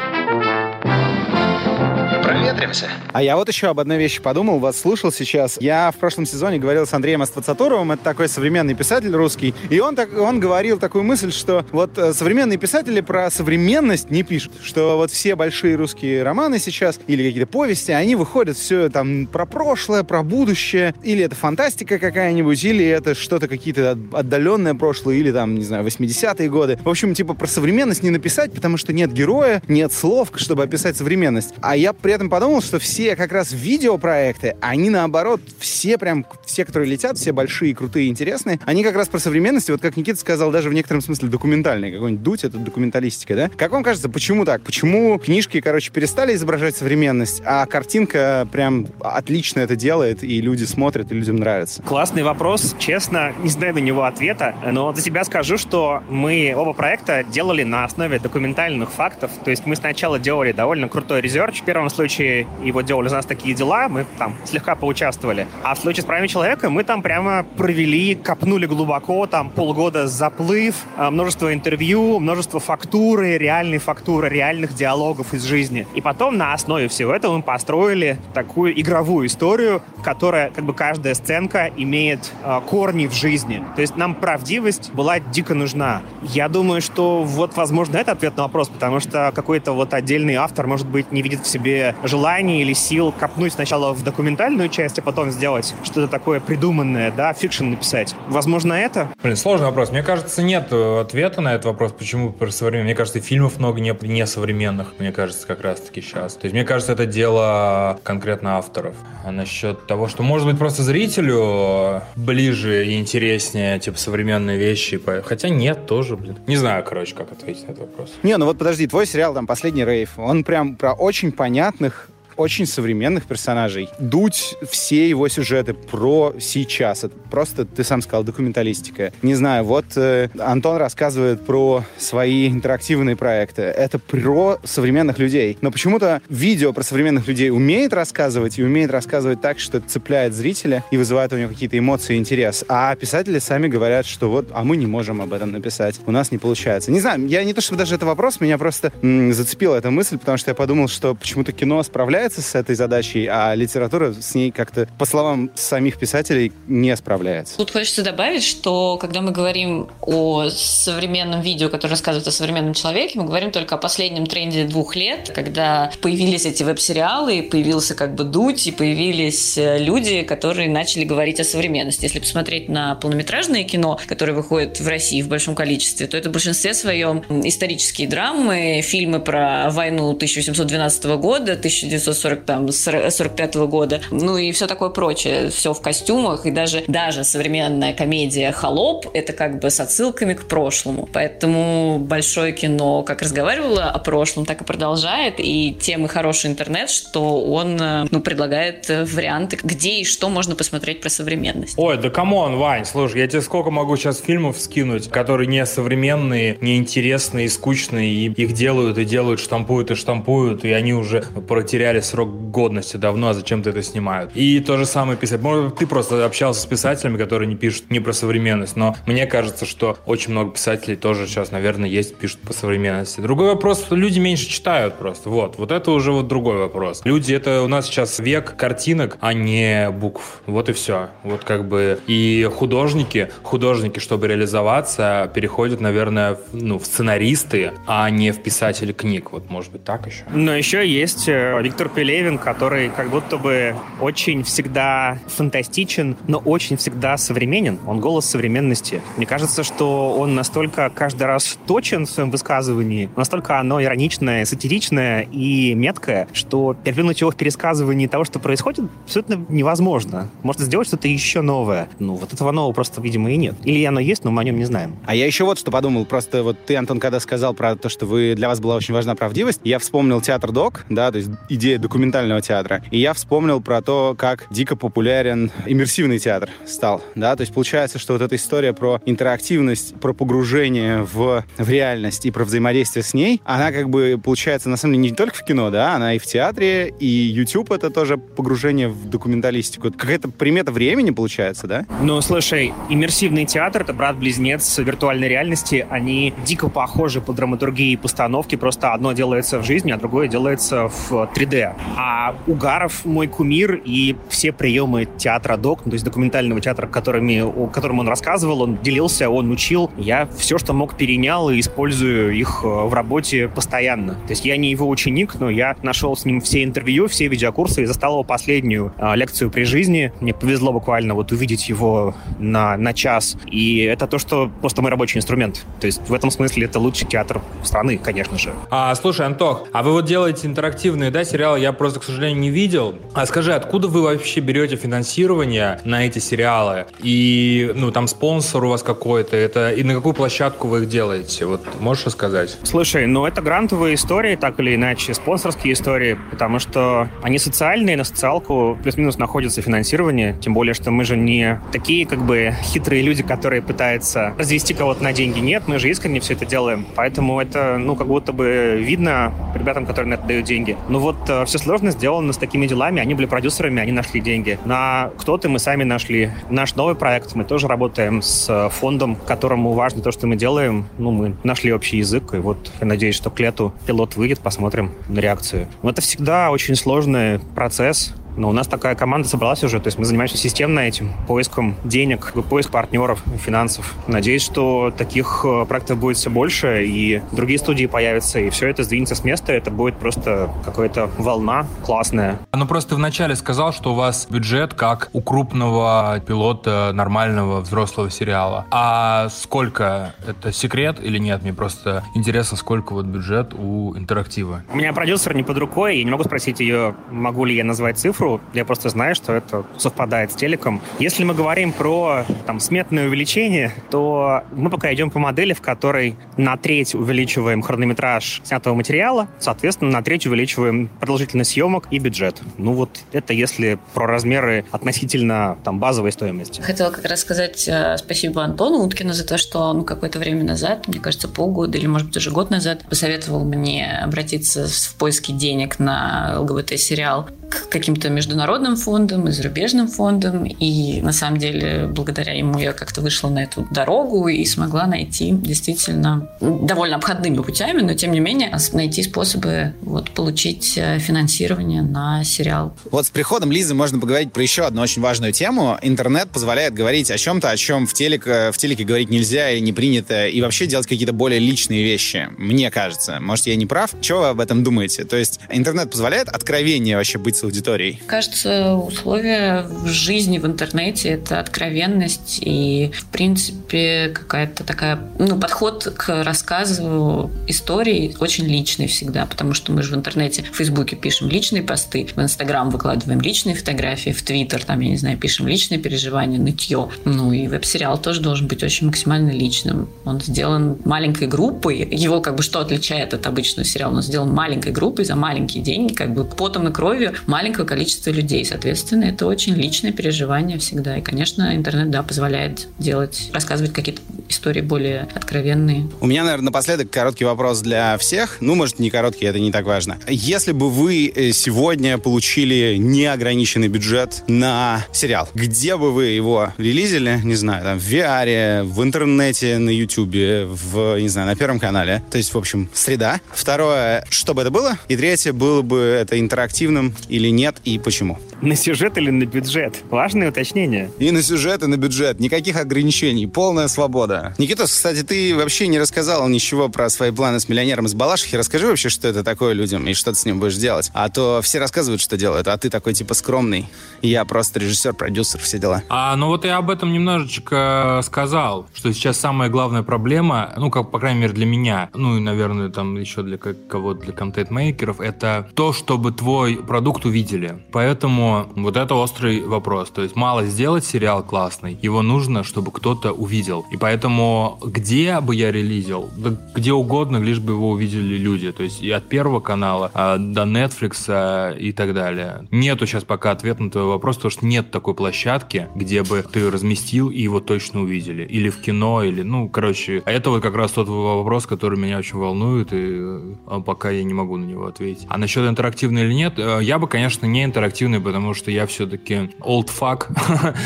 проветримся. 2.57 2.89
А 3.13 3.23
я 3.23 3.35
вот 3.35 3.47
еще 3.47 3.67
об 3.67 3.79
одной 3.79 3.97
вещи 3.97 4.21
подумал, 4.21 4.59
вас 4.59 4.79
слушал 4.79 5.11
сейчас. 5.11 5.57
Я 5.59 5.91
в 5.91 5.99
прошлом 5.99 6.25
сезоне 6.25 6.57
говорил 6.59 6.85
с 6.85 6.93
Андреем 6.93 7.21
Аствацатуровым, 7.21 7.91
это 7.91 8.03
такой 8.03 8.27
современный 8.27 8.73
писатель 8.73 9.13
русский, 9.15 9.53
и 9.69 9.79
он, 9.79 9.95
так, 9.95 10.09
он 10.17 10.39
говорил 10.39 10.79
такую 10.79 11.03
мысль, 11.03 11.31
что 11.31 11.65
вот 11.71 11.97
э, 11.97 12.13
современные 12.13 12.57
писатели 12.57 13.01
про 13.01 13.29
современность 13.31 14.09
не 14.09 14.23
пишут, 14.23 14.53
что 14.63 14.97
вот 14.97 15.11
все 15.11 15.35
большие 15.35 15.75
русские 15.75 16.23
романы 16.23 16.59
сейчас 16.59 16.99
или 17.07 17.23
какие-то 17.23 17.47
повести, 17.47 17.91
они 17.91 18.15
выходят 18.15 18.57
все 18.57 18.89
там 18.89 19.27
про 19.27 19.45
прошлое, 19.45 20.03
про 20.03 20.23
будущее, 20.23 20.93
или 21.03 21.23
это 21.23 21.35
фантастика 21.35 21.99
какая-нибудь, 21.99 22.63
или 22.63 22.85
это 22.85 23.15
что-то 23.15 23.47
какие-то 23.47 23.97
отдаленное 24.13 24.73
прошлое, 24.73 25.15
или 25.15 25.31
там, 25.31 25.55
не 25.55 25.63
знаю, 25.63 25.85
80-е 25.85 26.49
годы. 26.49 26.79
В 26.83 26.89
общем, 26.89 27.13
типа 27.13 27.33
про 27.33 27.47
современность 27.47 28.03
не 28.03 28.09
написать, 28.09 28.53
потому 28.53 28.77
что 28.77 28.93
нет 28.93 29.11
героя, 29.13 29.61
нет 29.67 29.91
слов, 29.91 30.31
чтобы 30.35 30.63
описать 30.63 30.97
современность. 30.97 31.53
А 31.61 31.75
я 31.75 31.93
при 31.93 32.13
этом 32.13 32.29
подумал, 32.29 32.46
что 32.61 32.79
все 32.79 33.15
как 33.15 33.31
раз 33.31 33.51
видеопроекты, 33.51 34.55
они 34.61 34.89
наоборот, 34.89 35.41
все 35.59 35.97
прям, 35.97 36.25
все, 36.45 36.65
которые 36.65 36.89
летят, 36.89 37.17
все 37.17 37.31
большие, 37.31 37.75
крутые, 37.75 38.07
интересные, 38.07 38.59
они 38.65 38.83
как 38.83 38.95
раз 38.95 39.07
про 39.09 39.19
современность, 39.19 39.69
вот 39.69 39.81
как 39.81 39.97
Никита 39.97 40.17
сказал, 40.17 40.49
даже 40.51 40.69
в 40.69 40.73
некотором 40.73 41.01
смысле 41.01 41.27
документальные. 41.29 41.91
Какой-нибудь 41.91 42.23
дуть, 42.23 42.43
это 42.43 42.57
документалистика, 42.57 43.35
да? 43.35 43.49
Как 43.55 43.71
вам 43.71 43.83
кажется, 43.83 44.09
почему 44.09 44.45
так? 44.45 44.61
Почему 44.61 45.19
книжки, 45.19 45.61
короче, 45.61 45.91
перестали 45.91 46.33
изображать 46.33 46.75
современность, 46.77 47.41
а 47.45 47.65
картинка 47.65 48.47
прям 48.51 48.87
отлично 49.01 49.59
это 49.59 49.75
делает, 49.75 50.23
и 50.23 50.41
люди 50.41 50.63
смотрят, 50.63 51.11
и 51.11 51.15
людям 51.15 51.35
нравится? 51.35 51.83
Классный 51.83 52.23
вопрос. 52.23 52.75
Честно, 52.79 53.33
не 53.43 53.49
знаю 53.49 53.75
на 53.75 53.79
него 53.79 54.03
ответа, 54.03 54.55
но 54.71 54.93
за 54.93 55.01
себя 55.01 55.23
скажу, 55.23 55.57
что 55.57 56.01
мы 56.09 56.53
оба 56.55 56.73
проекта 56.73 57.23
делали 57.23 57.63
на 57.63 57.83
основе 57.83 58.19
документальных 58.19 58.91
фактов. 58.91 59.31
То 59.43 59.51
есть 59.51 59.65
мы 59.65 59.75
сначала 59.75 60.19
делали 60.19 60.51
довольно 60.51 60.87
крутой 60.87 61.21
резерч. 61.21 61.61
В 61.61 61.65
первом 61.65 61.89
случае 61.89 62.36
его 62.61 62.81
делали 62.81 63.07
за 63.07 63.15
нас 63.15 63.25
такие 63.25 63.55
дела, 63.55 63.87
мы 63.87 64.05
там 64.17 64.35
слегка 64.45 64.75
поучаствовали. 64.75 65.47
А 65.63 65.73
в 65.73 65.79
случае 65.79 66.03
с 66.03 66.05
правами 66.05 66.27
человека 66.27 66.69
мы 66.69 66.83
там 66.83 67.01
прямо 67.01 67.43
провели, 67.43 68.15
копнули 68.15 68.65
глубоко, 68.65 69.25
там 69.25 69.49
полгода 69.49 70.07
заплыв, 70.07 70.75
а, 70.97 71.09
множество 71.09 71.53
интервью, 71.53 72.19
множество 72.19 72.59
фактуры, 72.59 73.37
реальной 73.37 73.77
фактуры, 73.77 74.29
реальных 74.29 74.73
диалогов 74.73 75.33
из 75.33 75.43
жизни. 75.43 75.87
И 75.95 76.01
потом 76.01 76.37
на 76.37 76.53
основе 76.53 76.87
всего 76.87 77.13
этого 77.13 77.37
мы 77.37 77.43
построили 77.43 78.17
такую 78.33 78.79
игровую 78.79 79.27
историю, 79.27 79.81
которая, 80.03 80.51
как 80.51 80.65
бы 80.65 80.73
каждая 80.73 81.13
сценка 81.13 81.71
имеет 81.75 82.31
э, 82.43 82.61
корни 82.67 83.07
в 83.07 83.13
жизни. 83.13 83.63
То 83.75 83.81
есть 83.81 83.95
нам 83.95 84.15
правдивость 84.15 84.91
была 84.93 85.19
дико 85.19 85.53
нужна. 85.53 86.01
Я 86.21 86.49
думаю, 86.49 86.81
что 86.81 87.23
вот, 87.23 87.55
возможно, 87.55 87.97
это 87.97 88.11
ответ 88.11 88.37
на 88.37 88.43
вопрос, 88.43 88.69
потому 88.69 88.99
что 88.99 89.31
какой-то 89.33 89.71
вот 89.71 89.93
отдельный 89.93 90.35
автор, 90.35 90.67
может 90.67 90.87
быть, 90.87 91.11
не 91.11 91.21
видит 91.21 91.41
в 91.41 91.47
себе 91.47 91.95
желания 92.03 92.26
желания 92.27 92.61
или 92.61 92.73
сил 92.73 93.13
копнуть 93.17 93.53
сначала 93.53 93.93
в 93.93 94.03
документальную 94.03 94.67
часть, 94.67 94.99
а 94.99 95.01
потом 95.01 95.31
сделать 95.31 95.73
что-то 95.83 96.09
такое 96.09 96.41
придуманное, 96.41 97.09
да, 97.09 97.31
fiction 97.31 97.69
написать. 97.69 98.15
Возможно, 98.27 98.73
это? 98.73 99.07
Блин, 99.23 99.37
сложный 99.37 99.67
вопрос. 99.67 99.91
Мне 99.91 100.03
кажется, 100.03 100.43
нет 100.43 100.67
э, 100.71 100.99
ответа 100.99 101.39
на 101.39 101.53
этот 101.53 101.67
вопрос, 101.67 101.93
почему 101.93 102.33
про 102.33 102.51
современные. 102.51 102.87
Мне 102.87 102.95
кажется, 102.95 103.21
фильмов 103.21 103.59
много 103.59 103.79
не, 103.79 103.95
не 104.01 104.27
современных, 104.27 104.95
мне 104.99 105.13
кажется, 105.13 105.47
как 105.47 105.61
раз-таки 105.61 106.01
сейчас. 106.01 106.33
То 106.33 106.47
есть, 106.47 106.53
мне 106.53 106.65
кажется, 106.65 106.91
это 106.91 107.05
дело 107.05 107.97
конкретно 108.03 108.57
авторов. 108.57 108.95
А 109.23 109.31
насчет 109.31 109.87
того, 109.87 110.09
что, 110.09 110.21
может 110.21 110.47
быть, 110.47 110.57
просто 110.57 110.83
зрителю 110.83 112.01
ближе 112.17 112.87
и 112.87 112.99
интереснее, 112.99 113.79
типа, 113.79 113.97
современные 113.97 114.57
вещи. 114.57 114.99
Хотя 115.23 115.47
нет, 115.47 115.85
тоже, 115.85 116.17
блин. 116.17 116.35
Не 116.45 116.57
знаю, 116.57 116.83
короче, 116.83 117.15
как 117.15 117.31
ответить 117.31 117.65
на 117.69 117.71
этот 117.71 117.83
вопрос. 117.83 118.11
Не, 118.23 118.35
ну 118.35 118.45
вот 118.45 118.57
подожди, 118.57 118.85
твой 118.85 119.05
сериал, 119.05 119.33
там, 119.33 119.47
«Последний 119.47 119.85
рейв», 119.85 120.19
он 120.19 120.43
прям 120.43 120.75
про 120.75 120.91
очень 120.91 121.31
понятных 121.31 122.09
очень 122.37 122.65
современных 122.65 123.25
персонажей. 123.25 123.89
Дуть 123.99 124.55
все 124.69 125.09
его 125.09 125.27
сюжеты 125.27 125.73
про 125.73 126.33
сейчас. 126.39 127.03
Это 127.03 127.15
просто, 127.29 127.65
ты 127.65 127.83
сам 127.83 128.01
сказал, 128.01 128.23
документалистика. 128.23 129.11
Не 129.21 129.35
знаю, 129.35 129.63
вот 129.65 129.85
э, 129.95 130.29
Антон 130.39 130.77
рассказывает 130.77 131.45
про 131.45 131.83
свои 131.97 132.47
интерактивные 132.47 133.15
проекты. 133.15 133.63
Это 133.63 133.99
про 133.99 134.59
современных 134.63 135.19
людей. 135.19 135.57
Но 135.61 135.71
почему-то 135.71 136.21
видео 136.29 136.73
про 136.73 136.83
современных 136.83 137.27
людей 137.27 137.49
умеет 137.51 137.93
рассказывать 137.93 138.59
и 138.59 138.63
умеет 138.63 138.91
рассказывать 138.91 139.41
так, 139.41 139.59
что 139.59 139.79
это 139.79 139.89
цепляет 139.89 140.33
зрителя 140.33 140.83
и 140.91 140.97
вызывает 140.97 141.33
у 141.33 141.37
него 141.37 141.49
какие-то 141.49 141.77
эмоции 141.77 142.15
и 142.15 142.19
интерес. 142.19 142.63
А 142.67 142.95
писатели 142.95 143.39
сами 143.39 143.67
говорят, 143.67 144.05
что 144.05 144.29
вот, 144.29 144.49
а 144.53 144.63
мы 144.63 144.77
не 144.77 144.85
можем 144.85 145.21
об 145.21 145.33
этом 145.33 145.51
написать. 145.51 145.99
У 146.05 146.11
нас 146.11 146.31
не 146.31 146.37
получается. 146.37 146.91
Не 146.91 146.99
знаю, 146.99 147.25
я 147.27 147.43
не 147.43 147.53
то 147.53 147.61
чтобы 147.61 147.79
даже 147.79 147.95
это 147.95 148.05
вопрос, 148.05 148.39
меня 148.39 148.57
просто 148.57 148.93
м, 149.01 149.33
зацепила 149.33 149.75
эта 149.75 149.89
мысль, 149.89 150.17
потому 150.17 150.37
что 150.37 150.51
я 150.51 150.55
подумал, 150.55 150.87
что 150.87 151.15
почему-то 151.15 151.51
кино 151.51 151.81
справляется 151.83 152.26
справляется 152.29 152.41
с 152.41 152.55
этой 152.55 152.75
задачей, 152.75 153.27
а 153.27 153.55
литература 153.55 154.13
с 154.13 154.35
ней 154.35 154.51
как-то, 154.51 154.87
по 154.97 155.05
словам 155.05 155.49
самих 155.55 155.97
писателей, 155.97 156.51
не 156.67 156.95
справляется. 156.95 157.57
Тут 157.57 157.71
хочется 157.71 158.03
добавить, 158.03 158.43
что 158.43 158.97
когда 158.97 159.21
мы 159.21 159.31
говорим 159.31 159.87
о 160.01 160.49
современном 160.49 161.41
видео, 161.41 161.69
которое 161.69 161.91
рассказывает 161.91 162.27
о 162.27 162.31
современном 162.31 162.73
человеке, 162.73 163.19
мы 163.19 163.25
говорим 163.25 163.51
только 163.51 163.75
о 163.75 163.77
последнем 163.77 164.25
тренде 164.25 164.65
двух 164.65 164.95
лет, 164.95 165.31
когда 165.33 165.91
появились 166.01 166.45
эти 166.45 166.63
веб-сериалы, 166.63 167.43
появился 167.43 167.95
как 167.95 168.15
бы 168.15 168.23
дуть, 168.23 168.67
и 168.67 168.71
появились 168.71 169.57
э, 169.57 169.77
люди, 169.79 170.23
которые 170.23 170.69
начали 170.69 171.05
говорить 171.05 171.39
о 171.39 171.43
современности. 171.43 172.05
Если 172.05 172.19
посмотреть 172.19 172.69
на 172.69 172.95
полнометражное 172.95 173.63
кино, 173.63 173.99
которое 174.07 174.33
выходит 174.33 174.79
в 174.79 174.87
России 174.87 175.21
в 175.21 175.27
большом 175.27 175.55
количестве, 175.55 176.07
то 176.07 176.17
это 176.17 176.29
в 176.29 176.33
большинстве 176.33 176.73
своем 176.73 177.23
исторические 177.47 178.07
драмы, 178.07 178.81
фильмы 178.83 179.19
про 179.19 179.69
войну 179.69 180.09
1812 180.11 181.05
года, 181.17 181.53
1940 181.53 182.16
40, 182.17 182.45
там, 182.45 182.71
45 182.71 183.55
-го 183.55 183.67
года, 183.67 184.01
ну 184.11 184.37
и 184.37 184.51
все 184.51 184.67
такое 184.67 184.89
прочее, 184.89 185.49
все 185.49 185.73
в 185.73 185.81
костюмах, 185.81 186.45
и 186.45 186.51
даже, 186.51 186.83
даже 186.87 187.23
современная 187.23 187.93
комедия 187.93 188.51
«Холоп»— 188.51 189.07
это 189.13 189.33
как 189.33 189.59
бы 189.59 189.69
с 189.69 189.79
отсылками 189.79 190.33
к 190.33 190.47
прошлому. 190.47 191.07
Поэтому 191.13 191.99
большое 191.99 192.51
кино 192.51 193.03
как 193.03 193.21
разговаривало 193.21 193.85
о 193.85 193.99
прошлом, 193.99 194.45
так 194.45 194.61
и 194.61 194.63
продолжает, 194.63 195.35
и 195.37 195.75
тем 195.79 196.05
и 196.05 196.07
хороший 196.07 196.49
интернет, 196.49 196.89
что 196.89 197.41
он 197.43 197.77
ну, 198.11 198.19
предлагает 198.21 198.89
варианты, 198.89 199.57
где 199.61 200.01
и 200.01 200.05
что 200.05 200.29
можно 200.29 200.55
посмотреть 200.55 201.01
про 201.01 201.09
современность. 201.09 201.75
Ой, 201.77 201.97
да 201.97 202.09
come 202.09 202.36
on, 202.36 202.57
Вань, 202.57 202.85
слушай, 202.85 203.21
я 203.21 203.27
тебе 203.27 203.41
сколько 203.41 203.69
могу 203.69 203.95
сейчас 203.97 204.19
фильмов 204.19 204.59
скинуть, 204.59 205.09
которые 205.09 205.47
не 205.47 205.65
современные, 205.65 206.57
неинтересные, 206.61 207.49
скучные, 207.49 208.09
и 208.09 208.31
их 208.31 208.53
делают 208.53 208.97
и 208.97 209.05
делают, 209.05 209.39
штампуют 209.39 209.91
и 209.91 209.95
штампуют, 209.95 210.65
и 210.65 210.71
они 210.71 210.93
уже 210.93 211.21
потеряли 211.47 211.99
срок 212.07 212.51
годности 212.51 212.97
давно, 212.97 213.29
а 213.29 213.33
зачем 213.33 213.63
ты 213.63 213.69
это 213.69 213.83
снимают. 213.83 214.31
И 214.35 214.59
то 214.59 214.77
же 214.77 214.85
самое 214.85 215.17
писать. 215.17 215.41
Может, 215.41 215.75
ты 215.77 215.87
просто 215.87 216.25
общался 216.25 216.61
с 216.61 216.65
писателями, 216.65 217.17
которые 217.17 217.47
не 217.47 217.55
пишут 217.55 217.89
не 217.91 217.99
про 217.99 218.13
современность, 218.13 218.75
но 218.75 218.95
мне 219.05 219.25
кажется, 219.25 219.65
что 219.65 219.97
очень 220.05 220.31
много 220.31 220.51
писателей 220.51 220.95
тоже 220.95 221.27
сейчас, 221.27 221.51
наверное, 221.51 221.89
есть, 221.89 222.15
пишут 222.15 222.39
по 222.41 222.53
современности. 222.53 223.21
Другой 223.21 223.47
вопрос, 223.47 223.87
люди 223.91 224.19
меньше 224.19 224.47
читают 224.47 224.95
просто. 224.95 225.29
Вот, 225.29 225.57
вот 225.57 225.71
это 225.71 225.91
уже 225.91 226.11
вот 226.11 226.27
другой 226.27 226.57
вопрос. 226.57 227.01
Люди, 227.03 227.33
это 227.33 227.61
у 227.61 227.67
нас 227.67 227.85
сейчас 227.87 228.19
век 228.19 228.55
картинок, 228.55 229.17
а 229.21 229.33
не 229.33 229.89
букв. 229.91 230.41
Вот 230.45 230.69
и 230.69 230.73
все. 230.73 231.09
Вот 231.23 231.43
как 231.43 231.67
бы 231.67 231.99
и 232.07 232.49
художники, 232.53 233.29
художники, 233.43 233.99
чтобы 233.99 234.27
реализоваться, 234.27 235.29
переходят, 235.33 235.81
наверное, 235.81 236.37
ну, 236.53 236.79
в 236.79 236.85
сценаристы, 236.85 237.73
а 237.85 238.09
не 238.09 238.31
в 238.31 238.41
писатели 238.41 238.93
книг. 238.93 239.31
Вот, 239.31 239.49
может 239.49 239.71
быть, 239.71 239.83
так 239.83 240.07
еще. 240.07 240.23
Но 240.31 240.55
еще 240.55 240.87
есть 240.87 241.27
э, 241.27 241.59
Виктор 241.61 241.89
Пелевин, 241.97 242.37
который 242.37 242.89
как 242.89 243.09
будто 243.09 243.37
бы 243.39 243.75
очень 243.99 244.43
всегда 244.43 245.17
фантастичен, 245.25 246.15
но 246.27 246.37
очень 246.37 246.77
всегда 246.77 247.17
современен. 247.17 247.79
Он 247.87 247.99
голос 247.99 248.27
современности. 248.27 249.01
Мне 249.17 249.25
кажется, 249.25 249.63
что 249.63 250.15
он 250.15 250.35
настолько 250.35 250.91
каждый 250.93 251.23
раз 251.23 251.57
точен 251.65 252.05
в 252.05 252.09
своем 252.11 252.29
высказывании, 252.29 253.09
настолько 253.15 253.59
оно 253.59 253.81
ироничное, 253.81 254.45
сатиричное 254.45 255.23
и 255.31 255.73
меткое, 255.73 256.27
что 256.33 256.75
переплюнуть 256.75 257.21
его 257.21 257.31
в 257.31 257.35
пересказывании 257.35 258.05
того, 258.05 258.25
что 258.25 258.37
происходит, 258.37 258.85
абсолютно 259.05 259.43
невозможно. 259.49 260.29
Можно 260.43 260.65
сделать 260.65 260.87
что-то 260.89 261.07
еще 261.07 261.41
новое. 261.41 261.89
Ну, 261.97 262.13
вот 262.13 262.31
этого 262.31 262.51
нового 262.51 262.73
просто, 262.73 263.01
видимо, 263.01 263.31
и 263.31 263.37
нет. 263.37 263.55
Или 263.63 263.83
оно 263.85 263.99
есть, 263.99 264.23
но 264.23 264.29
мы 264.29 264.41
о 264.41 264.43
нем 264.43 264.57
не 264.57 264.65
знаем. 264.65 264.95
А 265.07 265.15
я 265.15 265.25
еще 265.25 265.45
вот 265.45 265.57
что 265.57 265.71
подумал. 265.71 266.05
Просто 266.05 266.43
вот 266.43 266.63
ты, 266.63 266.75
Антон, 266.75 266.99
когда 266.99 267.19
сказал 267.19 267.55
про 267.55 267.75
то, 267.75 267.89
что 267.89 268.05
вы, 268.05 268.35
для 268.35 268.49
вас 268.49 268.59
была 268.59 268.75
очень 268.75 268.93
важна 268.93 269.15
правдивость, 269.15 269.61
я 269.63 269.79
вспомнил 269.79 270.21
театр 270.21 270.51
Док, 270.51 270.85
да, 270.89 271.11
то 271.11 271.17
есть 271.17 271.31
идея 271.49 271.76
документального 271.79 272.41
театра. 272.41 272.83
И 272.91 272.99
я 272.99 273.13
вспомнил 273.13 273.61
про 273.61 273.81
то, 273.81 274.15
как 274.17 274.45
дико 274.49 274.75
популярен 274.75 275.51
иммерсивный 275.65 276.19
театр 276.19 276.49
стал. 276.65 277.03
Да? 277.15 277.35
То 277.35 277.41
есть 277.41 277.53
получается, 277.53 277.99
что 277.99 278.13
вот 278.13 278.21
эта 278.21 278.35
история 278.35 278.73
про 278.73 279.01
интерактивность, 279.05 279.99
про 279.99 280.13
погружение 280.13 281.03
в, 281.03 281.43
в 281.57 281.69
реальность 281.69 282.25
и 282.25 282.31
про 282.31 282.43
взаимодействие 282.43 283.03
с 283.03 283.13
ней, 283.13 283.41
она 283.45 283.71
как 283.71 283.89
бы 283.89 284.19
получается 284.23 284.69
на 284.69 284.77
самом 284.77 284.95
деле 284.95 285.11
не 285.11 285.15
только 285.15 285.35
в 285.35 285.43
кино, 285.43 285.69
да, 285.69 285.95
она 285.95 286.15
и 286.15 286.19
в 286.19 286.25
театре, 286.25 286.93
и 286.99 287.07
YouTube 287.07 287.71
это 287.71 287.89
тоже 287.89 288.17
погружение 288.17 288.87
в 288.87 289.09
документалистику. 289.09 289.91
Какая-то 289.91 290.29
примета 290.29 290.71
времени 290.71 291.11
получается, 291.11 291.67
да? 291.67 291.85
Ну, 292.01 292.19
слушай, 292.21 292.73
иммерсивный 292.89 293.45
театр— 293.45 293.81
это 293.83 293.93
брат-близнец 293.93 294.77
виртуальной 294.77 295.27
реальности. 295.27 295.85
Они 295.89 296.33
дико 296.45 296.69
похожи 296.69 297.21
по 297.21 297.33
драматургии 297.33 297.91
и 297.91 297.95
постановке, 297.95 298.57
просто 298.57 298.93
одно 298.93 299.13
делается 299.13 299.59
в 299.59 299.65
жизни, 299.65 299.91
а 299.91 299.97
другое 299.97 300.27
делается 300.27 300.87
в 300.87 301.11
3D. 301.11 301.66
А 301.95 302.35
Угаров 302.47 303.05
мой 303.05 303.27
кумир, 303.27 303.81
и 303.83 304.15
все 304.29 304.51
приемы 304.51 305.07
театра 305.17 305.57
док, 305.57 305.81
ну, 305.85 305.91
то 305.91 305.95
есть 305.95 306.05
документального 306.05 306.61
театра, 306.61 306.87
которыми, 306.87 307.41
о 307.41 307.67
котором 307.67 307.99
он 307.99 308.07
рассказывал, 308.07 308.61
он 308.61 308.77
делился, 308.77 309.29
он 309.29 309.51
учил. 309.51 309.91
Я 309.97 310.27
все, 310.37 310.57
что 310.57 310.73
мог, 310.73 310.95
перенял 310.95 311.49
и 311.49 311.59
использую 311.59 312.35
их 312.35 312.61
э, 312.63 312.67
в 312.67 312.93
работе 312.93 313.47
постоянно. 313.47 314.13
То 314.13 314.31
есть 314.31 314.45
я 314.45 314.57
не 314.57 314.71
его 314.71 314.87
ученик, 314.87 315.35
но 315.39 315.49
я 315.49 315.75
нашел 315.83 316.15
с 316.15 316.25
ним 316.25 316.41
все 316.41 316.63
интервью, 316.63 317.07
все 317.07 317.27
видеокурсы 317.27 317.83
и 317.83 317.85
застал 317.85 318.13
его 318.13 318.23
последнюю 318.23 318.93
а, 318.97 319.15
лекцию 319.15 319.51
при 319.51 319.63
жизни. 319.63 320.11
Мне 320.21 320.33
повезло 320.33 320.71
буквально 320.71 321.13
вот 321.13 321.31
увидеть 321.31 321.69
его 321.69 322.15
на, 322.39 322.77
на 322.77 322.93
час. 322.93 323.37
И 323.45 323.79
это 323.79 324.07
то, 324.07 324.17
что 324.17 324.51
просто 324.61 324.81
мой 324.81 324.91
рабочий 324.91 325.17
инструмент. 325.17 325.65
То 325.79 325.87
есть 325.87 326.07
в 326.07 326.13
этом 326.13 326.31
смысле 326.31 326.65
это 326.65 326.79
лучший 326.79 327.07
театр 327.07 327.41
страны, 327.63 327.97
конечно 327.97 328.37
же. 328.37 328.53
А, 328.69 328.93
слушай, 328.95 329.25
Антох, 329.25 329.67
а 329.73 329.83
вы 329.83 329.91
вот 329.91 330.05
делаете 330.05 330.47
интерактивные, 330.47 331.11
да, 331.11 331.23
сериалы? 331.23 331.56
Я 331.57 331.73
просто, 331.73 331.99
к 331.99 332.03
сожалению, 332.03 332.39
не 332.39 332.49
видел. 332.49 332.95
А 333.13 333.25
скажи, 333.25 333.53
откуда 333.53 333.87
вы 333.87 334.01
вообще 334.01 334.39
берете 334.39 334.75
финансирование 334.75 335.79
на 335.83 336.05
эти 336.05 336.19
сериалы? 336.19 336.85
И, 336.99 337.71
ну, 337.75 337.91
там 337.91 338.07
спонсор 338.07 338.63
у 338.63 338.69
вас 338.69 338.83
какой-то, 338.83 339.35
это 339.35 339.71
и 339.71 339.83
на 339.83 339.93
какую 339.93 340.13
площадку 340.13 340.67
вы 340.67 340.83
их 340.83 340.89
делаете? 340.89 341.45
Вот 341.45 341.61
можешь 341.79 342.05
рассказать? 342.05 342.57
Слушай, 342.63 343.07
ну 343.07 343.25
это 343.25 343.41
грантовые 343.41 343.95
истории, 343.95 344.35
так 344.35 344.59
или 344.59 344.75
иначе, 344.75 345.13
спонсорские 345.13 345.73
истории, 345.73 346.17
потому 346.31 346.59
что 346.59 347.09
они 347.21 347.39
социальные, 347.39 347.97
на 347.97 348.03
социалку 348.03 348.77
плюс-минус 348.81 349.17
находится 349.17 349.61
финансирование, 349.61 350.37
тем 350.41 350.53
более, 350.53 350.73
что 350.73 350.91
мы 350.91 351.03
же 351.03 351.17
не 351.17 351.59
такие 351.71 352.05
как 352.05 352.25
бы 352.25 352.53
хитрые 352.63 353.01
люди, 353.01 353.23
которые 353.23 353.61
пытаются 353.61 354.33
развести 354.37 354.73
кого-то 354.73 355.03
на 355.03 355.13
деньги. 355.13 355.39
Нет, 355.39 355.63
мы 355.67 355.79
же 355.79 355.89
искренне 355.89 356.19
все 356.19 356.33
это 356.33 356.45
делаем. 356.45 356.85
Поэтому 356.95 357.39
это, 357.39 357.77
ну, 357.77 357.95
как 357.95 358.07
будто 358.07 358.33
бы 358.33 358.77
видно 358.79 359.33
ребятам, 359.55 359.85
которые 359.85 360.09
на 360.09 360.13
это 360.15 360.27
дают 360.27 360.45
деньги. 360.45 360.77
Ну 360.89 360.99
вот 360.99 361.17
э, 361.27 361.45
все 361.47 361.57
сложно 361.57 361.91
сделано 361.91 362.33
с 362.33 362.37
такими 362.37 362.67
делами. 362.67 363.01
Они 363.01 363.13
были 363.13 363.25
продюсерами, 363.25 363.81
они 363.81 363.91
нашли 363.91 364.19
деньги. 364.19 364.59
На 364.65 365.11
кто-то 365.17 365.49
мы 365.49 365.59
сами 365.59 365.83
нашли. 365.83 366.31
Наш 366.49 366.75
новый 366.75 366.95
проект, 366.95 367.35
мы 367.35 367.45
тоже 367.45 367.67
работаем 367.67 368.21
с 368.21 368.47
э, 368.49 368.69
фондом, 368.69 369.15
которому 369.15 369.73
важно 369.73 370.01
то, 370.01 370.11
что 370.11 370.27
мы 370.27 370.35
делаем. 370.35 370.87
Ну, 370.97 371.11
мы 371.11 371.35
нашли 371.43 371.73
общий 371.73 371.97
язык, 371.97 372.33
и 372.33 372.37
вот 372.37 372.71
я 372.79 372.85
надеюсь, 372.85 373.15
что 373.15 373.29
к 373.29 373.39
лету 373.39 373.73
пилот 373.85 374.15
выйдет, 374.15 374.39
посмотрим 374.39 374.91
на 375.07 375.19
реакцию. 375.19 375.67
Но 375.81 375.89
это 375.89 376.01
всегда 376.01 376.51
очень 376.51 376.75
сложный 376.75 377.39
процесс, 377.55 378.13
Но 378.37 378.49
у 378.49 378.51
нас 378.53 378.67
такая 378.67 378.95
команда 378.95 379.27
собралась 379.27 379.63
уже, 379.63 379.79
то 379.79 379.87
есть 379.87 379.97
мы 379.97 380.05
занимаемся 380.05 380.37
системно 380.37 380.79
этим, 380.81 381.11
поиском 381.27 381.75
денег, 381.83 382.33
поиск 382.49 382.71
партнеров, 382.71 383.23
финансов. 383.43 383.95
Надеюсь, 384.05 384.43
что 384.43 384.93
таких 384.95 385.41
э, 385.43 385.65
проектов 385.65 385.97
будет 385.97 386.17
все 386.17 386.29
больше, 386.29 386.85
и 386.85 387.21
другие 387.31 387.57
студии 387.59 387.87
появятся, 387.87 388.39
и 388.39 388.49
все 388.49 388.67
это 388.67 388.83
сдвинется 388.83 389.15
с 389.15 389.23
места, 389.23 389.53
это 389.53 389.71
будет 389.71 389.97
просто 389.97 390.49
какая-то 390.63 391.09
волна 391.17 391.65
классная. 391.83 392.39
Ну 392.53 392.67
просто 392.67 392.95
вначале 392.95 393.35
сказал, 393.35 393.73
что 393.73 393.93
у 393.93 393.95
вас 393.95 394.27
бюджет 394.29 394.73
как 394.75 395.09
у 395.13 395.21
крупного 395.21 396.21
пилота 396.25 396.91
нормального 396.93 397.61
взрослого 397.61 398.11
сериала. 398.11 398.65
А 398.71 399.29
сколько? 399.29 400.13
Это 400.25 400.51
секрет 400.51 400.99
или 401.01 401.17
нет? 401.17 401.41
Мне 401.41 401.53
просто 401.53 402.03
интересно, 402.13 402.55
сколько 402.57 402.93
вот 402.93 403.05
бюджет 403.05 403.53
у 403.53 403.97
интерактива. 403.97 404.61
У 404.71 404.77
меня 404.77 404.93
продюсер 404.93 405.35
не 405.35 405.43
под 405.43 405.57
рукой, 405.57 405.97
я 405.97 406.03
не 406.03 406.11
могу 406.11 406.23
спросить 406.23 406.59
ее, 406.59 406.95
могу 407.09 407.45
ли 407.45 407.55
я 407.55 407.63
назвать 407.63 407.97
цифру. 407.97 408.26
Я 408.53 408.65
просто 408.65 408.89
знаю, 408.89 409.15
что 409.15 409.33
это 409.33 409.65
совпадает 409.77 410.31
с 410.31 410.35
телеком. 410.35 410.81
Если 410.99 411.23
мы 411.23 411.33
говорим 411.33 411.71
про 411.71 412.25
там, 412.45 412.59
сметное 412.59 413.07
увеличение, 413.07 413.73
то 413.89 414.43
мы 414.51 414.69
пока 414.69 414.93
идем 414.93 415.09
по 415.09 415.19
модели, 415.19 415.53
в 415.53 415.61
которой 415.61 416.15
на 416.37 416.57
треть 416.57 416.95
увеличиваем 416.95 417.61
хронометраж 417.61 418.41
снятого 418.43 418.75
материала, 418.75 419.27
соответственно, 419.39 419.91
на 419.91 420.01
треть 420.01 420.27
увеличиваем 420.27 420.89
продолжительность 420.99 421.51
съемок 421.51 421.87
и 421.91 421.99
бюджет. 421.99 422.41
Ну 422.57 422.73
вот 422.73 422.89
это 423.11 423.33
если 423.33 423.79
про 423.93 424.07
размеры 424.07 424.65
относительно 424.71 425.57
там, 425.63 425.79
базовой 425.79 426.11
стоимости. 426.11 426.61
Хотела 426.61 426.91
как 426.91 427.05
раз 427.05 427.21
сказать 427.21 427.67
э, 427.67 427.97
спасибо 427.97 428.43
Антону 428.43 428.83
Уткину 428.83 429.13
за 429.13 429.25
то, 429.25 429.37
что 429.37 429.59
он 429.59 429.83
какое-то 429.85 430.19
время 430.19 430.43
назад, 430.43 430.87
мне 430.87 430.99
кажется, 430.99 431.27
полгода 431.27 431.77
или, 431.77 431.87
может 431.87 432.07
быть, 432.07 432.17
уже 432.17 432.31
год 432.31 432.49
назад, 432.49 432.83
посоветовал 432.89 433.43
мне 433.45 433.99
обратиться 434.03 434.67
в 434.67 434.95
поиске 434.95 435.33
денег 435.33 435.79
на 435.79 436.39
ЛГБТ-сериал 436.39 437.29
к 437.49 437.69
каким-то 437.69 438.09
международным 438.09 438.75
фондам 438.75 439.27
и 439.27 439.31
зарубежным 439.31 439.87
фондам. 439.87 440.45
И 440.45 441.01
на 441.01 441.13
самом 441.13 441.37
деле, 441.37 441.87
благодаря 441.87 442.33
ему 442.33 442.59
я 442.59 442.73
как-то 442.73 443.01
вышла 443.01 443.29
на 443.29 443.43
эту 443.43 443.67
дорогу 443.71 444.27
и 444.27 444.45
смогла 444.45 444.87
найти 444.87 445.31
действительно 445.31 446.29
довольно 446.39 446.97
обходными 446.97 447.41
путями, 447.41 447.81
но 447.81 447.93
тем 447.93 448.11
не 448.11 448.19
менее 448.19 448.51
найти 448.73 449.03
способы 449.03 449.73
вот, 449.81 450.11
получить 450.11 450.77
э, 450.77 450.99
финансирование 450.99 451.81
на 451.81 452.23
сериал. 452.23 452.75
Вот 452.91 453.05
с 453.05 453.09
приходом 453.09 453.51
Лизы 453.51 453.73
можно 453.73 453.99
поговорить 453.99 454.33
про 454.33 454.43
еще 454.43 454.63
одну 454.63 454.81
очень 454.81 455.01
важную 455.01 455.31
тему. 455.31 455.77
Интернет 455.81 456.29
позволяет 456.29 456.73
говорить 456.73 457.11
о 457.11 457.17
чем-то, 457.17 457.49
о 457.49 457.57
чем 457.57 457.87
в, 457.87 457.93
телек, 457.93 458.27
э, 458.27 458.51
в 458.51 458.57
телеке 458.57 458.83
говорить 458.83 459.09
нельзя 459.09 459.51
и 459.51 459.61
не 459.61 459.73
принято, 459.73 460.27
и 460.27 460.41
вообще 460.41 460.67
делать 460.67 460.87
какие-то 460.87 461.13
более 461.13 461.39
личные 461.39 461.83
вещи, 461.83 462.29
мне 462.37 462.69
кажется. 462.71 463.19
Может, 463.21 463.47
я 463.47 463.55
не 463.55 463.65
прав? 463.65 463.91
Что 464.01 464.19
вы 464.19 464.27
об 464.29 464.39
этом 464.39 464.63
думаете? 464.63 465.05
То 465.05 465.15
есть 465.15 465.39
интернет 465.49 465.91
позволяет 465.91 466.27
откровение 466.29 466.97
вообще 466.97 467.17
быть 467.17 467.36
с 467.37 467.43
аудиторией? 467.43 468.01
Кажется, 468.07 468.73
условия 468.73 469.65
в 469.67 469.87
жизни 469.87 470.39
в 470.39 470.45
интернете— 470.45 471.09
это 471.11 471.39
откровенность 471.39 472.39
и, 472.41 472.91
в 472.93 473.05
принципе, 473.05 474.11
какая-то 474.13 474.63
такая... 474.63 474.99
Ну, 475.19 475.39
подход 475.39 475.93
к 475.95 476.23
рассказу 476.23 477.31
истории 477.47 478.15
очень 478.19 478.45
личный 478.45 478.87
всегда, 478.87 479.25
потому 479.25 479.53
что 479.53 479.71
мы 479.71 479.83
же 479.83 479.93
в 479.93 479.95
интернете, 479.95 480.43
в 480.43 480.55
Фейсбуке 480.55 480.95
пишем 480.95 481.29
личные 481.29 481.63
посты, 481.63 482.07
в 482.15 482.19
Инстаграм 482.19 482.69
выкладываем 482.69 483.21
личные 483.21 483.55
фотографии, 483.55 484.09
в 484.09 484.21
Твиттер, 484.23 484.63
там, 484.63 484.79
я 484.79 484.89
не 484.89 484.97
знаю, 484.97 485.17
пишем 485.17 485.47
личные 485.47 485.79
переживания, 485.79 486.39
нытье. 486.39 486.89
Ну, 487.05 487.31
и 487.31 487.47
веб-сериал 487.47 487.97
тоже 487.97 488.21
должен 488.21 488.47
быть 488.47 488.63
очень 488.63 488.87
максимально 488.87 489.31
личным. 489.31 489.89
Он 490.05 490.19
сделан 490.19 490.77
маленькой 490.85 491.27
группой. 491.27 491.87
Его 491.91 492.21
как 492.21 492.35
бы 492.35 492.43
что 492.43 492.59
отличает 492.59 493.13
от 493.13 493.27
обычного 493.27 493.65
сериала? 493.65 493.95
Он 493.95 494.01
сделан 494.01 494.31
маленькой 494.33 494.71
группой 494.71 495.05
за 495.05 495.15
маленькие 495.15 495.63
деньги, 495.63 495.93
как 495.93 496.13
бы 496.13 496.23
потом 496.23 496.67
и 496.67 496.71
кровью 496.71 497.13
маленького 497.27 497.65
количества 497.65 498.09
людей. 498.09 498.43
Соответственно, 498.45 499.05
это 499.05 499.27
очень 499.27 499.53
личное 499.53 499.91
переживание 499.91 500.57
всегда. 500.57 500.97
И, 500.97 501.01
конечно, 501.01 501.55
интернет, 501.55 501.91
да, 501.91 502.01
позволяет 502.03 502.67
делать, 502.79 503.29
рассказывать 503.33 503.73
какие-то 503.73 504.01
истории 504.29 504.61
более 504.61 505.07
откровенные. 505.13 505.87
У 505.99 506.07
меня, 506.07 506.23
наверное, 506.23 506.45
напоследок 506.45 506.89
короткий 506.89 507.25
вопрос 507.25 507.61
для 507.61 507.97
всех. 507.97 508.37
Ну, 508.39 508.55
может, 508.55 508.79
не 508.79 508.89
короткий, 508.89 509.25
это 509.25 509.39
не 509.39 509.51
так 509.51 509.65
важно. 509.65 509.99
Если 510.07 510.51
бы 510.51 510.69
вы 510.69 511.11
э, 511.13 511.31
сегодня 511.31 511.97
получили 511.97 512.77
неограниченный 512.77 513.67
бюджет 513.67 514.23
на 514.27 514.85
сериал, 514.91 515.29
где 515.33 515.77
бы 515.77 515.91
вы 515.91 516.05
его 516.05 516.53
релизили, 516.57 517.19
не 517.23 517.35
знаю, 517.35 517.63
там, 517.63 517.79
в 517.79 517.83
VR, 517.83 518.63
в 518.63 518.83
интернете, 518.83 519.57
на 519.57 519.69
YouTube, 519.69 520.47
в, 520.49 520.99
не 520.99 521.09
знаю, 521.09 521.27
на 521.27 521.35
Первом 521.35 521.59
канале. 521.59 522.03
То 522.09 522.17
есть, 522.17 522.33
в 522.33 522.37
общем, 522.37 522.69
среда. 522.73 523.19
Второе, 523.33 524.05
что 524.09 524.33
бы 524.33 524.41
это 524.41 524.51
было? 524.51 524.77
И 524.87 524.95
третье, 524.95 525.33
было 525.33 525.61
бы 525.61 525.77
это 525.77 526.19
интерактивным 526.19 526.95
или 527.17 527.29
нет, 527.29 527.57
и 527.63 527.79
почему? 527.79 528.19
На 528.41 528.55
сюжет 528.55 528.97
или 528.97 529.09
на 529.09 529.25
бюджет? 529.25 529.83
Важное 529.89 530.29
уточнение. 530.29 530.91
И 530.99 531.11
на 531.11 531.21
сюжет, 531.21 531.63
и 531.63 531.67
на 531.67 531.77
бюджет. 531.77 532.19
Никаких 532.19 532.55
ограничений. 532.55 533.27
Полная 533.27 533.67
свобода. 533.67 534.35
Никитос, 534.37 534.71
кстати, 534.71 535.03
ты 535.03 535.35
вообще 535.35 535.67
не 535.67 535.79
рассказал 535.79 536.27
ничего 536.29 536.69
про 536.69 536.89
свои 536.89 537.11
планы 537.11 537.39
с 537.39 537.49
миллионером 537.49 537.87
из 537.87 537.95
Балашихи. 537.95 538.35
Расскажи 538.35 538.67
вообще, 538.67 538.89
что 538.89 539.07
это 539.07 539.23
такое 539.23 539.53
людям 539.53 539.87
и 539.87 539.93
что 539.93 540.11
ты 540.11 540.19
с 540.19 540.25
ним 540.25 540.39
будешь 540.39 540.55
делать. 540.57 540.91
А 540.93 541.09
то 541.09 541.41
все 541.41 541.59
рассказывают, 541.59 542.01
что 542.01 542.17
делают, 542.17 542.47
а 542.47 542.57
ты 542.57 542.69
такой 542.69 542.93
типа 542.93 543.15
скромный. 543.15 543.67
Я 544.01 544.23
просто 544.25 544.59
режиссер, 544.59 544.93
продюсер, 544.93 545.39
все 545.39 545.57
дела. 545.57 545.81
А, 545.89 546.15
ну 546.15 546.27
вот 546.27 546.45
я 546.45 546.57
об 546.57 546.69
этом 546.69 546.93
немножечко 546.93 548.01
сказал, 548.03 548.67
что 548.75 548.93
сейчас 548.93 549.19
самая 549.19 549.49
главная 549.49 549.81
проблема, 549.81 550.53
ну, 550.57 550.69
как, 550.69 550.91
по 550.91 550.99
крайней 550.99 551.21
мере, 551.21 551.33
для 551.33 551.45
меня, 551.45 551.89
ну, 551.95 552.17
и, 552.17 552.19
наверное, 552.19 552.69
там 552.69 552.95
еще 552.95 553.23
для 553.23 553.37
кого-то, 553.37 554.01
для 554.01 554.13
контент-мейкеров, 554.13 555.01
это 555.01 555.47
то, 555.55 555.73
чтобы 555.73 556.11
твой 556.11 556.57
продукт 556.57 557.05
увидели. 557.07 557.59
Поэтому 557.71 558.47
вот 558.55 558.77
это 558.77 558.95
острый 558.95 559.43
вопрос. 559.43 559.89
То 559.89 560.03
есть 560.03 560.15
мало 560.15 560.45
сделать 560.45 560.85
сериал 560.85 561.23
классный, 561.23 561.77
его 561.81 562.01
нужно, 562.01 562.43
чтобы 562.43 562.71
кто-то 562.71 563.11
увидел. 563.11 563.65
И 563.71 563.77
поэтому 563.77 564.59
где 564.63 565.19
бы 565.19 565.35
я 565.35 565.51
релизил? 565.51 566.09
Да 566.17 566.37
где 566.53 566.73
угодно, 566.73 567.17
лишь 567.17 567.39
бы 567.39 567.53
его 567.53 567.69
увидели 567.69 568.17
люди. 568.17 568.51
То 568.51 568.63
есть 568.63 568.81
и 568.81 568.91
от 568.91 569.07
Первого 569.07 569.39
канала 569.39 569.91
а, 569.93 570.17
до 570.17 570.43
Netflix 570.43 571.05
а, 571.07 571.51
и 571.51 571.71
так 571.71 571.93
далее. 571.93 572.47
Нету 572.51 572.85
сейчас 572.85 573.03
пока 573.03 573.31
ответа 573.31 573.63
на 573.63 573.71
твой 573.71 573.85
вопрос, 573.85 574.17
потому 574.17 574.31
что 574.31 574.45
нет 574.45 574.71
такой 574.71 574.93
площадки, 574.93 575.67
где 575.75 576.03
бы 576.03 576.23
ты 576.29 576.49
разместил 576.49 577.09
и 577.09 577.21
его 577.21 577.39
точно 577.39 577.81
увидели. 577.81 578.23
Или 578.23 578.49
в 578.49 578.57
кино, 578.57 579.03
или, 579.03 579.21
ну, 579.21 579.49
короче, 579.49 580.01
а 580.05 580.11
это 580.11 580.29
вот 580.29 580.41
как 580.41 580.55
раз 580.55 580.71
тот 580.71 580.87
вопрос, 580.87 581.45
который 581.45 581.79
меня 581.79 581.97
очень 581.97 582.17
волнует, 582.17 582.69
и 582.71 583.35
а, 583.47 583.61
пока 583.65 583.89
я 583.89 584.03
не 584.03 584.13
могу 584.13 584.37
на 584.37 584.45
него 584.45 584.65
ответить. 584.65 585.05
А 585.09 585.17
насчет 585.17 585.47
интерактивный 585.47 586.03
или 586.03 586.13
нет, 586.13 586.33
э, 586.37 586.59
я 586.61 586.79
бы, 586.79 586.87
конечно, 586.97 587.27
не 587.27 587.43
интерактивный, 587.43 588.01
потому 588.01 588.33
что 588.33 588.49
я 588.49 588.65
все-таки 588.65 589.29
old 589.41 589.69
fuck. 589.69 590.07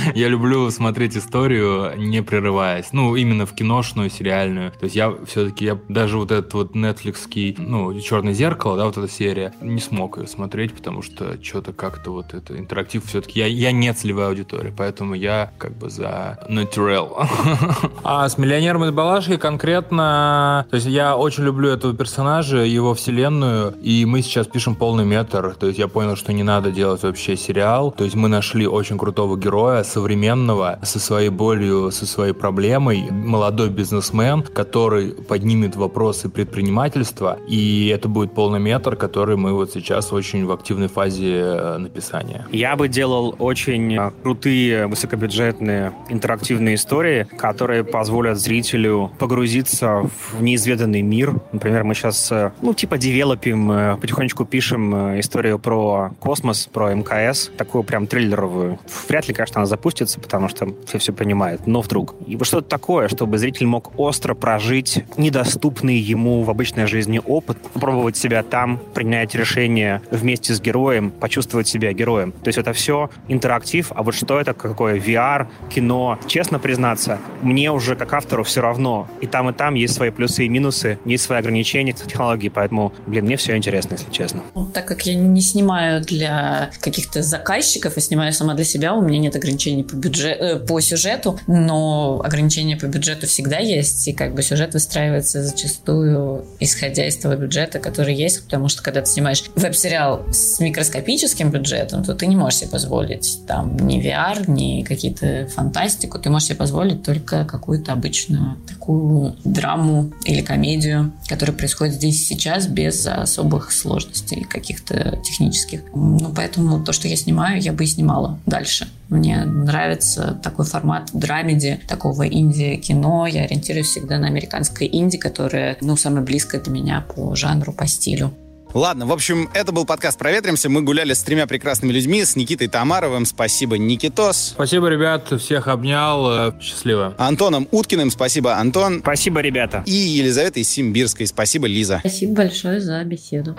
я 0.15 0.29
люблю 0.29 0.71
смотреть 0.71 1.17
историю, 1.17 1.91
не 1.97 2.23
прерываясь. 2.23 2.93
Ну, 2.93 3.17
именно 3.17 3.45
в 3.45 3.53
киношную, 3.53 4.09
сериальную. 4.09 4.71
То 4.71 4.85
есть 4.85 4.95
я 4.95 5.13
все-таки, 5.25 5.65
я 5.65 5.77
даже 5.89 6.17
вот 6.17 6.31
этот 6.31 6.53
вот 6.53 6.73
нетфликский, 6.73 7.57
ну, 7.57 7.99
«Черное 7.99 8.31
зеркало», 8.31 8.77
да, 8.77 8.85
вот 8.85 8.97
эта 8.97 9.09
серия, 9.09 9.53
не 9.59 9.81
смог 9.81 10.19
ее 10.19 10.27
смотреть, 10.27 10.73
потому 10.73 11.01
что 11.01 11.37
что-то 11.43 11.73
как-то 11.73 12.11
вот 12.11 12.33
это 12.33 12.57
интерактив 12.57 13.05
все-таки, 13.05 13.41
я, 13.41 13.47
я 13.47 13.73
не 13.73 13.93
целевая 13.93 14.29
аудитория, 14.29 14.73
поэтому 14.75 15.15
я 15.15 15.51
как 15.57 15.77
бы 15.77 15.89
за 15.89 16.39
natural. 16.49 17.27
а 18.05 18.29
с 18.29 18.37
«Миллионером 18.37 18.85
из 18.85 18.91
Балашихи» 18.91 19.35
конкретно, 19.35 20.65
то 20.69 20.75
есть 20.75 20.87
я 20.87 21.17
очень 21.17 21.43
люблю 21.43 21.67
этого 21.67 21.93
персонажа, 21.93 22.59
его 22.59 22.93
вселенную, 22.93 23.73
и 23.81 24.05
мы 24.05 24.21
сейчас 24.21 24.47
пишем 24.47 24.75
полный 24.75 25.03
метр, 25.03 25.55
то 25.59 25.67
есть 25.67 25.77
я 25.77 25.89
понял, 25.89 26.15
что 26.21 26.33
не 26.33 26.43
надо 26.43 26.69
делать 26.71 27.01
вообще 27.01 27.35
сериал, 27.35 27.91
то 27.91 28.03
есть 28.03 28.15
мы 28.15 28.29
нашли 28.29 28.67
очень 28.67 28.99
крутого 28.99 29.37
героя, 29.37 29.81
современного, 29.81 30.77
со 30.83 30.99
своей 30.99 31.29
болью, 31.29 31.89
со 31.89 32.05
своей 32.05 32.33
проблемой, 32.33 33.09
молодой 33.09 33.69
бизнесмен, 33.69 34.43
который 34.43 35.13
поднимет 35.13 35.75
вопросы 35.75 36.29
предпринимательства, 36.29 37.39
и 37.47 37.87
это 37.87 38.07
будет 38.07 38.35
полный 38.35 38.59
метр, 38.59 38.95
который 38.95 39.35
мы 39.35 39.53
вот 39.53 39.71
сейчас 39.71 40.13
очень 40.13 40.45
в 40.45 40.51
активной 40.51 40.89
фазе 40.89 41.41
э, 41.41 41.77
написания. 41.79 42.45
Я 42.51 42.75
бы 42.75 42.87
делал 42.87 43.35
очень 43.39 43.97
э, 43.97 44.11
крутые, 44.21 44.85
высокобюджетные 44.85 45.91
интерактивные 46.09 46.75
истории, 46.75 47.27
которые 47.35 47.83
позволят 47.83 48.37
зрителю 48.37 49.11
погрузиться 49.17 50.03
в 50.03 50.43
неизведанный 50.43 51.01
мир. 51.01 51.41
Например, 51.51 51.83
мы 51.83 51.95
сейчас, 51.95 52.31
э, 52.31 52.51
ну, 52.61 52.75
типа, 52.75 52.99
девелопим, 52.99 53.97
потихонечку 53.99 54.45
пишем 54.45 55.19
историю 55.19 55.57
про 55.57 56.10
космос, 56.19 56.69
про 56.71 56.93
МКС, 56.93 57.49
такую 57.57 57.83
прям 57.83 58.07
триллеровую. 58.07 58.79
Вряд 59.07 59.27
ли, 59.27 59.33
конечно, 59.33 59.57
она 59.57 59.65
запустится, 59.65 60.19
потому 60.19 60.49
что 60.49 60.73
все 60.85 60.97
все 60.97 61.13
понимают, 61.13 61.67
но 61.67 61.81
вдруг. 61.81 62.15
И 62.27 62.35
вот 62.35 62.47
что-то 62.47 62.67
такое, 62.67 63.07
чтобы 63.07 63.37
зритель 63.37 63.65
мог 63.67 63.99
остро 63.99 64.33
прожить 64.33 65.03
недоступный 65.17 65.97
ему 65.97 66.43
в 66.43 66.49
обычной 66.49 66.87
жизни 66.87 67.21
опыт, 67.25 67.57
попробовать 67.73 68.17
себя 68.17 68.43
там, 68.43 68.79
принять 68.93 69.35
решение 69.35 70.01
вместе 70.11 70.53
с 70.53 70.61
героем, 70.61 71.11
почувствовать 71.11 71.67
себя 71.67 71.93
героем. 71.93 72.31
То 72.31 72.47
есть 72.47 72.57
это 72.57 72.73
все 72.73 73.09
интерактив, 73.27 73.91
а 73.95 74.03
вот 74.03 74.15
что 74.15 74.39
это, 74.39 74.53
какое 74.53 74.99
VR, 74.99 75.47
кино. 75.69 76.19
Честно 76.27 76.59
признаться, 76.59 77.19
мне 77.41 77.71
уже 77.71 77.95
как 77.95 78.13
автору 78.13 78.43
все 78.43 78.61
равно. 78.61 79.07
И 79.21 79.27
там, 79.27 79.49
и 79.49 79.53
там 79.53 79.75
есть 79.75 79.93
свои 79.93 80.09
плюсы 80.09 80.45
и 80.45 80.49
минусы, 80.49 80.99
есть 81.05 81.23
свои 81.23 81.39
ограничения 81.39 81.93
технологий, 81.93 82.49
поэтому, 82.49 82.93
блин, 83.07 83.25
мне 83.25 83.37
все 83.37 83.55
интересно, 83.57 83.93
если 83.93 84.11
честно. 84.11 84.43
Ну, 84.55 84.65
так 84.65 84.85
как 84.87 85.01
я 85.05 85.15
не 85.15 85.41
снимаю 85.41 85.90
для 85.99 86.71
каких-то 86.79 87.21
заказчиков, 87.21 87.97
а 87.97 88.01
снимаю 88.01 88.33
сама 88.33 88.53
для 88.53 88.65
себя, 88.65 88.93
у 88.93 89.01
меня 89.01 89.19
нет 89.19 89.35
ограничений 89.35 89.83
по, 89.83 89.95
бюджет, 89.95 90.37
э, 90.39 90.59
по 90.59 90.79
сюжету, 90.79 91.39
но 91.47 92.21
ограничения 92.23 92.77
по 92.77 92.85
бюджету 92.85 93.27
всегда 93.27 93.57
есть, 93.57 94.07
и 94.07 94.13
как 94.13 94.33
бы 94.33 94.41
сюжет 94.41 94.73
выстраивается 94.73 95.43
зачастую 95.43 96.45
исходя 96.59 97.07
из 97.07 97.17
того 97.17 97.35
бюджета, 97.35 97.79
который 97.79 98.15
есть, 98.15 98.43
потому 98.43 98.67
что 98.69 98.83
когда 98.83 99.01
ты 99.01 99.07
снимаешь 99.07 99.43
веб-сериал 99.55 100.23
с 100.31 100.59
микроскопическим 100.59 101.49
бюджетом, 101.49 102.03
то 102.03 102.13
ты 102.13 102.27
не 102.27 102.35
можешь 102.35 102.59
себе 102.59 102.69
позволить 102.69 103.39
там 103.47 103.75
ни 103.77 104.01
VR, 104.01 104.49
ни 104.49 104.83
какие-то 104.83 105.47
фантастику, 105.47 106.19
ты 106.19 106.29
можешь 106.29 106.49
себе 106.49 106.57
позволить 106.57 107.03
только 107.03 107.45
какую-то 107.45 107.93
обычную 107.93 108.57
такую 108.67 109.35
драму 109.43 110.11
или 110.25 110.41
комедию, 110.41 111.11
которая 111.27 111.55
происходит 111.55 111.95
здесь 111.95 112.25
сейчас 112.25 112.67
без 112.67 113.05
особых 113.05 113.71
сложностей 113.71 114.43
каких-то 114.43 115.19
технических. 115.23 115.80
Ну, 115.93 116.31
поэтому 116.35 116.83
то, 116.83 116.93
что 116.93 117.07
я 117.07 117.15
снимаю, 117.15 117.61
я 117.61 117.73
бы 117.73 117.83
и 117.83 117.87
снимала 117.87 118.39
дальше. 118.45 118.87
Мне 119.09 119.43
нравится 119.43 120.39
такой 120.41 120.65
формат 120.65 121.09
драмеди, 121.13 121.81
такого 121.87 122.27
инди-кино. 122.27 123.27
Я 123.27 123.43
ориентируюсь 123.43 123.87
всегда 123.87 124.17
на 124.17 124.27
американское 124.27 124.87
инди, 124.87 125.17
которое, 125.17 125.77
ну, 125.81 125.97
самое 125.97 126.23
близкое 126.23 126.61
для 126.61 126.71
меня 126.71 127.05
по 127.13 127.35
жанру, 127.35 127.73
по 127.73 127.87
стилю. 127.87 128.33
Ладно, 128.73 129.05
в 129.05 129.11
общем, 129.11 129.49
это 129.53 129.73
был 129.73 129.85
подкаст 129.85 130.17
«Проветримся». 130.17 130.69
Мы 130.69 130.81
гуляли 130.81 131.13
с 131.13 131.21
тремя 131.23 131.45
прекрасными 131.45 131.91
людьми, 131.91 132.23
с 132.23 132.37
Никитой 132.37 132.69
Тамаровым. 132.69 133.25
Спасибо, 133.25 133.77
Никитос. 133.77 134.51
Спасибо, 134.55 134.87
ребят. 134.87 135.29
Всех 135.41 135.67
обнял. 135.67 136.49
Э, 136.49 136.53
счастливо. 136.61 137.13
Антоном 137.17 137.67
Уткиным. 137.71 138.09
Спасибо, 138.11 138.57
Антон. 138.57 138.99
Спасибо, 139.01 139.41
ребята. 139.41 139.83
И 139.85 139.91
Елизаветой 139.91 140.63
Симбирской. 140.63 141.27
Спасибо, 141.27 141.67
Лиза. 141.67 141.99
Спасибо 141.99 142.33
большое 142.33 142.79
за 142.79 143.03
беседу. 143.03 143.57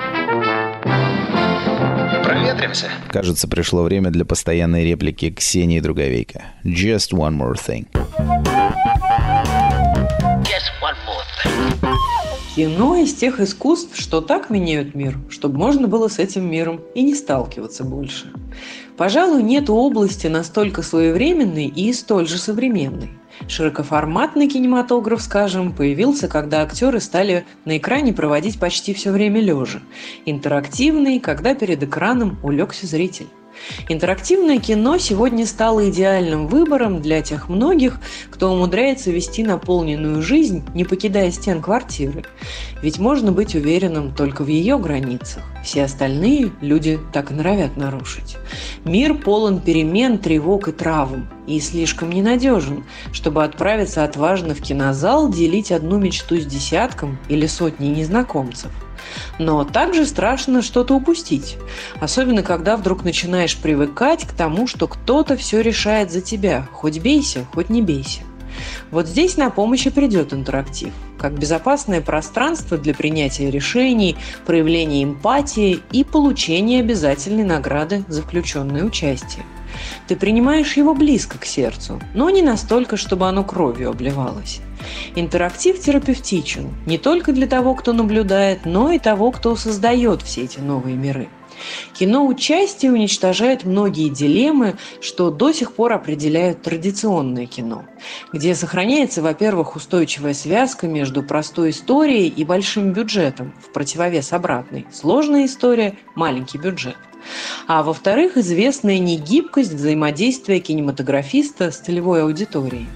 Проветримся. 2.53 2.91
Кажется, 3.09 3.49
пришло 3.49 3.83
время 3.83 4.11
для 4.11 4.27
постоянной 4.27 4.85
реплики 4.85 5.31
Ксении 5.31 5.81
Друговейко. 5.81 6.43
Just 6.65 7.13
one 7.13 7.35
more 7.35 7.55
thing. 7.55 7.87
Just 10.43 10.69
one 10.83 10.97
more 11.07 11.25
thing. 11.43 11.97
Кино 12.55 12.97
из 12.97 13.15
тех 13.15 13.41
искусств, 13.41 13.99
что 13.99 14.21
так 14.21 14.51
меняют 14.51 14.95
мир, 14.95 15.19
чтобы 15.31 15.57
можно 15.57 15.89
было 15.89 16.09
с 16.09 16.19
этим 16.19 16.51
миром 16.51 16.83
и 16.95 17.03
не 17.03 17.15
сталкиваться 17.15 17.85
больше. 17.85 18.31
Пожалуй, 18.99 19.43
нет 19.43 19.71
области 19.71 20.27
настолько 20.27 20.83
своевременной 20.83 21.69
и 21.69 21.91
столь 21.95 22.29
же 22.29 22.37
современной. 22.37 23.09
Широкоформатный 23.49 24.49
кинематограф, 24.49 25.23
скажем, 25.23 25.73
появился, 25.73 26.29
когда 26.29 26.63
актеры 26.63 27.01
стали 27.01 27.45
на 27.65 27.77
экране 27.77 28.13
проводить 28.13 28.59
почти 28.59 28.95
все 28.95 29.11
время 29.11 29.41
лежа. 29.41 29.81
Интерактивный, 30.27 31.21
когда 31.21 31.55
перед 31.55 31.83
экраном 31.83 32.39
улегся 32.43 32.87
зритель. 32.87 33.27
Интерактивное 33.89 34.59
кино 34.59 34.99
сегодня 34.99 35.47
стало 35.47 35.91
идеальным 35.91 36.47
выбором 36.47 37.03
для 37.03 37.23
тех 37.23 37.49
многих, 37.49 37.99
кто 38.31 38.53
умудряется 38.53 39.11
вести 39.11 39.43
наполненную 39.43 40.23
жизнь, 40.23 40.63
не 40.75 40.85
покидая 40.85 41.31
стен 41.31 41.61
квартиры. 41.61 42.25
Ведь 42.83 42.99
можно 42.99 43.33
быть 43.33 43.55
уверенным 43.55 44.15
только 44.15 44.43
в 44.43 44.49
ее 44.49 44.79
границах. 44.79 45.43
Все 45.65 45.85
остальные 45.85 46.53
люди 46.61 46.99
так 47.13 47.31
и 47.31 47.35
норовят 47.35 47.77
нарушить. 47.77 48.37
Мир 48.85 49.15
полон 49.15 49.61
перемен, 49.61 50.19
тревог 50.19 50.69
и 50.69 50.73
травм, 50.73 51.29
и 51.47 51.61
слишком 51.61 52.11
ненадежен, 52.11 52.85
чтобы 53.13 53.45
отправиться 53.45 54.05
отважно 54.05 54.55
в 54.55 54.61
кинозал, 54.61 55.31
делить 55.31 55.73
одну 55.73 55.99
мечту 55.99 56.37
с 56.37 56.47
десятком 56.47 57.19
или 57.29 57.47
сотней 57.47 57.91
незнакомцев. 57.91 58.71
Но 59.39 59.65
также 59.65 60.07
страшно 60.07 60.63
что-то 60.63 60.95
упустить. 60.95 61.57
Особенно, 62.01 62.43
когда 62.43 62.77
вдруг 62.77 63.05
начинаешь 63.05 63.57
привыкать 63.57 64.25
к 64.27 64.33
тому, 64.33 64.67
что 64.67 64.87
кто-то 64.89 65.37
все 65.37 65.61
решает 65.61 66.11
за 66.11 66.21
тебя. 66.21 66.69
Хоть 66.73 66.99
бейся, 66.99 67.47
хоть 67.53 67.69
не 67.69 67.83
бейся. 67.83 68.23
Вот 68.91 69.07
здесь 69.07 69.37
на 69.37 69.51
помощь 69.51 69.87
и 69.87 69.91
придет 69.91 70.33
интерактив, 70.33 70.93
как 71.19 71.39
безопасное 71.39 72.01
пространство 72.01 72.77
для 72.77 72.95
принятия 72.95 73.51
решений, 73.51 74.17
проявления 74.47 75.05
эмпатии 75.05 75.81
и 75.91 76.05
получения 76.05 76.81
обязательной 76.81 77.45
награды 77.45 78.05
за 78.09 78.23
включенное 78.23 78.85
участие. 78.85 79.45
Ты 80.07 80.17
принимаешь 80.17 80.77
его 80.77 80.95
близко 80.95 81.39
к 81.39 81.47
сердцу, 81.47 82.01
но 82.15 82.29
не 82.29 82.43
настолько, 82.43 82.97
чтобы 82.97 83.27
оно 83.27 83.43
кровью 83.45 83.91
обливалось. 83.91 84.61
Интерактив 85.15 85.79
терапевтичен 85.79 86.75
не 86.87 86.99
только 86.99 87.33
для 87.33 87.47
того, 87.47 87.75
кто 87.75 87.93
наблюдает, 87.93 88.65
но 88.65 88.93
и 88.93 88.99
того, 88.99 89.31
кто 89.31 89.57
создает 89.57 90.23
все 90.23 90.43
эти 90.43 90.61
новые 90.61 90.97
миры. 90.97 91.29
Кино 91.95 92.27
участие 92.27 92.93
уничтожает 92.93 93.65
многие 93.65 94.09
дилеммы, 94.09 94.77
что 95.01 95.31
до 95.31 95.53
сих 95.53 95.73
пор 95.73 95.93
определяют 95.93 96.63
традиционное 96.63 97.47
кино, 97.47 97.85
где 98.33 98.55
сохраняется, 98.55 99.23
во-первых, 99.23 99.77
устойчивая 99.77 100.35
связка 100.35 100.87
между 100.87 101.23
простой 101.23 101.71
историей 101.71 102.29
и 102.29 102.45
большим 102.45 102.93
бюджетом, 102.93 103.55
в 103.61 103.73
противовес 103.73 104.33
обратной. 104.33 104.87
Сложная 104.93 105.47
история– 105.47 105.97
маленький 106.15 106.59
бюджет. 106.59 106.97
А 107.69 107.83
во-вторых, 107.83 108.37
известная 108.37 108.99
негибкость 108.99 109.73
взаимодействия 109.73 110.59
кинематографиста 110.59 111.71
с 111.71 111.79
целевой 111.79 112.25
аудиторией. 112.25 112.89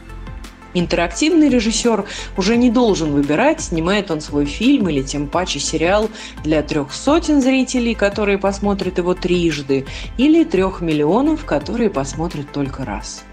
Интерактивный 0.78 1.48
режиссер 1.48 2.04
уже 2.36 2.58
не 2.58 2.70
должен 2.70 3.12
выбирать, 3.12 3.62
снимает 3.62 4.10
он 4.10 4.20
свой 4.20 4.44
фильм 4.44 4.90
или 4.90 5.02
тем 5.02 5.26
паче 5.26 5.58
сериал 5.58 6.10
для 6.44 6.62
трех 6.62 6.92
сотен 6.92 7.40
зрителей, 7.40 7.94
которые 7.94 8.36
посмотрят 8.36 8.98
его 8.98 9.14
трижды, 9.14 9.86
или 10.18 10.44
трех 10.44 10.82
миллионов, 10.82 11.46
которые 11.46 11.88
посмотрят 11.88 12.52
только 12.52 12.84
раз. 12.84 13.24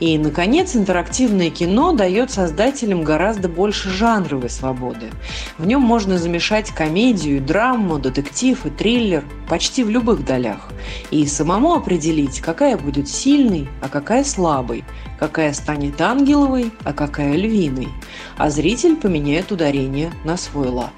И, 0.00 0.18
наконец, 0.18 0.76
интерактивное 0.76 1.50
кино 1.50 1.92
дает 1.92 2.30
создателям 2.30 3.04
гораздо 3.04 3.48
больше 3.48 3.90
жанровой 3.90 4.50
свободы. 4.50 5.10
В 5.58 5.66
нем 5.66 5.80
можно 5.82 6.18
замешать 6.18 6.70
комедию, 6.70 7.40
драму, 7.40 7.98
детектив 7.98 8.64
и 8.66 8.70
триллер 8.70 9.24
почти 9.48 9.84
в 9.84 9.90
любых 9.90 10.24
долях. 10.24 10.70
И 11.10 11.26
самому 11.26 11.74
определить, 11.74 12.40
какая 12.40 12.76
будет 12.76 13.08
сильной, 13.08 13.68
а 13.82 13.88
какая 13.88 14.24
слабой, 14.24 14.84
какая 15.18 15.52
станет 15.52 16.00
ангеловой, 16.00 16.72
а 16.84 16.92
какая 16.92 17.34
львиной. 17.34 17.88
А 18.36 18.50
зритель 18.50 18.96
поменяет 18.96 19.52
ударение 19.52 20.12
на 20.24 20.36
свой 20.36 20.68
лад. 20.68 20.92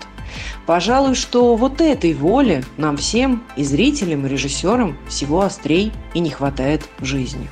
Пожалуй, 0.66 1.14
что 1.14 1.54
вот 1.54 1.80
этой 1.80 2.12
воли 2.12 2.64
нам 2.76 2.96
всем, 2.96 3.44
и 3.56 3.64
зрителям, 3.64 4.26
и 4.26 4.28
режиссерам, 4.28 4.96
всего 5.08 5.42
острей 5.42 5.92
и 6.12 6.18
не 6.18 6.30
хватает 6.30 6.82
в 6.98 7.04
жизни. 7.04 7.48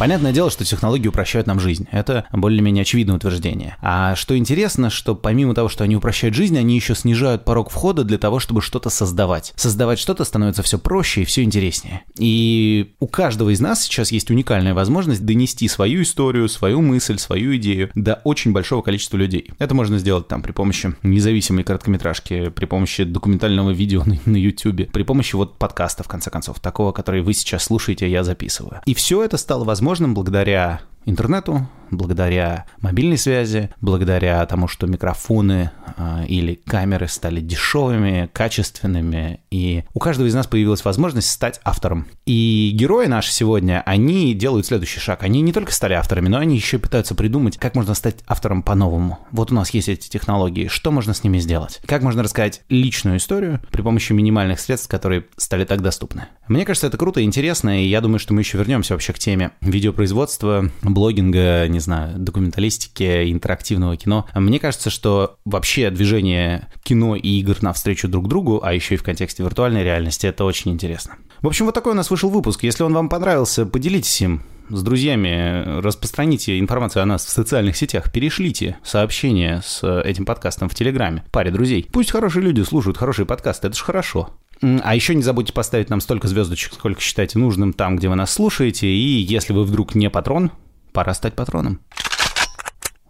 Понятное 0.00 0.32
дело, 0.32 0.50
что 0.50 0.64
технологии 0.64 1.08
упрощают 1.08 1.46
нам 1.46 1.60
жизнь. 1.60 1.86
Это 1.92 2.24
более-менее 2.32 2.82
очевидное 2.82 3.16
утверждение. 3.16 3.76
А 3.82 4.16
что 4.16 4.34
интересно, 4.34 4.88
что 4.88 5.14
помимо 5.14 5.54
того, 5.54 5.68
что 5.68 5.84
они 5.84 5.94
упрощают 5.94 6.34
жизнь, 6.34 6.56
они 6.56 6.74
еще 6.74 6.94
снижают 6.94 7.44
порог 7.44 7.68
входа 7.68 8.02
для 8.02 8.16
того, 8.16 8.38
чтобы 8.38 8.62
что-то 8.62 8.88
создавать. 8.88 9.52
Создавать 9.56 9.98
что-то 9.98 10.24
становится 10.24 10.62
все 10.62 10.78
проще 10.78 11.20
и 11.20 11.24
все 11.26 11.42
интереснее. 11.42 12.04
И 12.18 12.94
у 12.98 13.08
каждого 13.08 13.50
из 13.50 13.60
нас 13.60 13.82
сейчас 13.82 14.10
есть 14.10 14.30
уникальная 14.30 14.72
возможность 14.72 15.22
донести 15.22 15.68
свою 15.68 16.00
историю, 16.00 16.48
свою 16.48 16.80
мысль, 16.80 17.18
свою 17.18 17.54
идею 17.56 17.90
до 17.94 18.22
очень 18.24 18.52
большого 18.52 18.80
количества 18.80 19.18
людей. 19.18 19.50
Это 19.58 19.74
можно 19.74 19.98
сделать 19.98 20.28
там 20.28 20.40
при 20.40 20.52
помощи 20.52 20.94
независимой 21.02 21.62
короткометражки, 21.62 22.48
при 22.48 22.64
помощи 22.64 23.04
документального 23.04 23.68
видео 23.68 24.04
на, 24.06 24.16
на 24.24 24.36
YouTube, 24.38 24.90
при 24.92 25.02
помощи 25.02 25.36
вот 25.36 25.58
подкаста, 25.58 26.04
в 26.04 26.08
конце 26.08 26.30
концов, 26.30 26.58
такого, 26.58 26.92
который 26.92 27.20
вы 27.20 27.34
сейчас 27.34 27.64
слушаете, 27.64 28.10
я 28.10 28.24
записываю. 28.24 28.80
И 28.86 28.94
все 28.94 29.22
это 29.22 29.36
стало 29.36 29.64
возможным 29.64 29.89
возможным 29.90 30.14
благодаря 30.14 30.82
интернету, 31.04 31.66
благодаря 31.90 32.66
мобильной 32.80 33.18
связи, 33.18 33.70
благодаря 33.80 34.44
тому, 34.46 34.68
что 34.68 34.86
микрофоны 34.86 35.70
э, 35.96 36.26
или 36.26 36.54
камеры 36.54 37.08
стали 37.08 37.40
дешевыми, 37.40 38.28
качественными, 38.32 39.40
и 39.50 39.84
у 39.94 39.98
каждого 39.98 40.26
из 40.26 40.34
нас 40.34 40.46
появилась 40.46 40.84
возможность 40.84 41.30
стать 41.30 41.60
автором. 41.64 42.06
И 42.26 42.72
герои 42.74 43.06
наши 43.06 43.32
сегодня, 43.32 43.82
они 43.86 44.34
делают 44.34 44.66
следующий 44.66 45.00
шаг. 45.00 45.22
Они 45.22 45.40
не 45.40 45.52
только 45.52 45.72
стали 45.72 45.94
авторами, 45.94 46.28
но 46.28 46.38
они 46.38 46.56
еще 46.56 46.78
пытаются 46.78 47.14
придумать, 47.14 47.58
как 47.58 47.74
можно 47.74 47.94
стать 47.94 48.18
автором 48.26 48.62
по-новому. 48.62 49.18
Вот 49.32 49.50
у 49.50 49.54
нас 49.54 49.70
есть 49.70 49.88
эти 49.88 50.08
технологии, 50.08 50.68
что 50.68 50.90
можно 50.90 51.14
с 51.14 51.24
ними 51.24 51.38
сделать? 51.38 51.80
Как 51.86 52.02
можно 52.02 52.22
рассказать 52.22 52.62
личную 52.68 53.18
историю 53.18 53.60
при 53.70 53.82
помощи 53.82 54.12
минимальных 54.12 54.60
средств, 54.60 54.88
которые 54.88 55.26
стали 55.36 55.64
так 55.64 55.82
доступны? 55.82 56.26
Мне 56.48 56.64
кажется, 56.64 56.86
это 56.86 56.96
круто 56.96 57.20
и 57.20 57.24
интересно, 57.24 57.82
и 57.82 57.88
я 57.88 58.00
думаю, 58.00 58.18
что 58.18 58.34
мы 58.34 58.40
еще 58.40 58.58
вернемся 58.58 58.94
вообще 58.94 59.12
к 59.12 59.18
теме 59.18 59.50
видеопроизводства, 59.60 60.70
блогинга, 60.82 61.66
не 61.68 61.79
знаю, 61.80 62.18
документалистики, 62.18 63.30
интерактивного 63.30 63.96
кино. 63.96 64.26
Мне 64.34 64.58
кажется, 64.58 64.90
что 64.90 65.36
вообще 65.44 65.90
движение 65.90 66.68
кино 66.82 67.16
и 67.16 67.40
игр 67.40 67.56
навстречу 67.62 68.08
друг 68.08 68.28
другу, 68.28 68.60
а 68.62 68.72
еще 68.72 68.94
и 68.94 68.98
в 68.98 69.02
контексте 69.02 69.42
виртуальной 69.42 69.82
реальности, 69.82 70.26
это 70.26 70.44
очень 70.44 70.70
интересно. 70.70 71.16
В 71.42 71.46
общем, 71.46 71.66
вот 71.66 71.74
такой 71.74 71.92
у 71.92 71.96
нас 71.96 72.10
вышел 72.10 72.28
выпуск. 72.30 72.62
Если 72.62 72.82
он 72.82 72.92
вам 72.92 73.08
понравился, 73.08 73.66
поделитесь 73.66 74.20
им 74.20 74.42
с 74.68 74.82
друзьями, 74.82 75.80
распространите 75.80 76.58
информацию 76.58 77.02
о 77.02 77.06
нас 77.06 77.24
в 77.24 77.30
социальных 77.30 77.76
сетях, 77.76 78.12
перешлите 78.12 78.76
сообщение 78.84 79.62
с 79.64 79.82
этим 80.02 80.24
подкастом 80.24 80.68
в 80.68 80.74
Телеграме 80.74 81.24
паре 81.32 81.50
друзей. 81.50 81.88
Пусть 81.90 82.12
хорошие 82.12 82.42
люди 82.44 82.62
слушают 82.62 82.96
хорошие 82.96 83.26
подкасты, 83.26 83.66
это 83.66 83.76
же 83.76 83.82
хорошо. 83.82 84.30
А 84.62 84.94
еще 84.94 85.14
не 85.14 85.22
забудьте 85.22 85.52
поставить 85.52 85.88
нам 85.88 86.00
столько 86.00 86.28
звездочек, 86.28 86.74
сколько 86.74 87.00
считаете 87.00 87.38
нужным 87.38 87.72
там, 87.72 87.96
где 87.96 88.08
вы 88.08 88.14
нас 88.14 88.30
слушаете. 88.30 88.86
И 88.86 89.20
если 89.22 89.54
вы 89.54 89.64
вдруг 89.64 89.94
не 89.94 90.10
патрон, 90.10 90.52
пора 90.92 91.14
стать 91.14 91.34
патроном. 91.34 91.80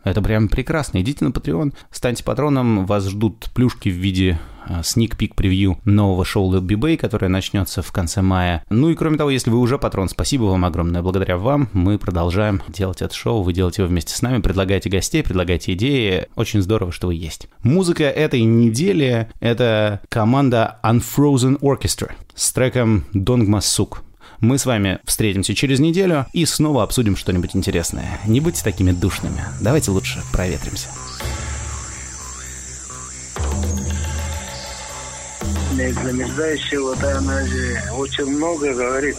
Это 0.03 0.23
прям 0.23 0.49
прекрасно. 0.49 1.01
Идите 1.03 1.25
на 1.25 1.29
Patreon, 1.29 1.75
станьте 1.91 2.25
патроном, 2.25 2.87
вас 2.87 3.07
ждут 3.09 3.51
плюшки 3.55 3.91
в 3.91 3.95
виде 3.97 4.39
сник-пик 4.83 5.35
превью 5.35 5.79
нового 5.85 6.25
шоу 6.25 6.51
Lil 6.53 6.61
B-Bay, 6.61 6.97
которое 6.97 7.29
начнется 7.29 7.83
в 7.83 7.93
конце 7.93 8.23
мая. 8.23 8.65
Ну 8.71 8.89
и 8.91 8.95
кроме 8.95 9.19
того, 9.19 9.29
если 9.29 9.51
вы 9.51 9.59
уже 9.59 9.79
патрон, 9.79 10.09
спасибо 10.09 10.45
вам 10.45 10.65
огромное. 10.65 11.03
Благодаря 11.03 11.37
вам 11.37 11.69
мы 11.73 11.99
продолжаем 11.99 12.63
делать 12.69 13.03
это 13.03 13.15
шоу, 13.15 13.43
вы 13.43 13.53
делаете 13.53 13.83
его 13.83 13.91
вместе 13.91 14.15
с 14.15 14.23
нами, 14.23 14.41
предлагаете 14.41 14.89
гостей, 14.89 15.23
предлагаете 15.23 15.75
идеи. 15.75 16.29
Очень 16.37 16.63
здорово, 16.63 16.93
что 16.93 17.09
вы 17.09 17.15
есть. 17.15 17.49
Музыка 17.63 18.05
этой 18.05 18.43
недели— 18.43 19.31
это 19.41 20.01
команда 20.09 20.79
Unfrozen 20.83 21.59
Orchestra 21.61 22.13
с 22.35 22.53
треком 22.53 23.05
Донгма 23.13 23.61
Сук. 23.61 24.03
Мы 24.41 24.57
с 24.57 24.65
вами 24.65 25.01
встретимся 25.05 25.55
через 25.55 25.81
неделю 25.81 26.27
и 26.33 26.47
снова 26.47 26.83
обсудим 26.83 27.15
что-нибудь 27.15 27.55
интересное. 27.55 28.21
Не 28.27 28.41
будьте 28.41 28.65
такими 28.65 28.91
душными. 28.91 29.45
Давайте 29.61 29.91
лучше 29.91 30.23
проветримся. 30.33 30.89
Вода, 36.73 37.19
она 37.19 37.45
же 37.47 37.83
очень 37.93 38.27
много 38.27 38.73
говорит. 38.75 39.17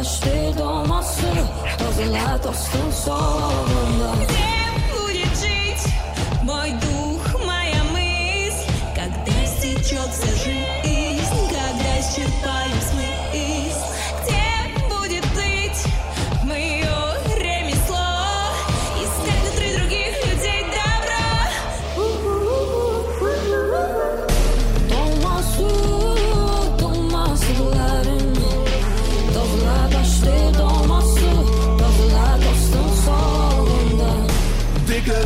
Baş 0.00 0.26
ver 0.26 0.58
dolması 0.58 1.26
Tozla 1.78 2.42
dostun 2.44 2.90
solunda 2.90 4.39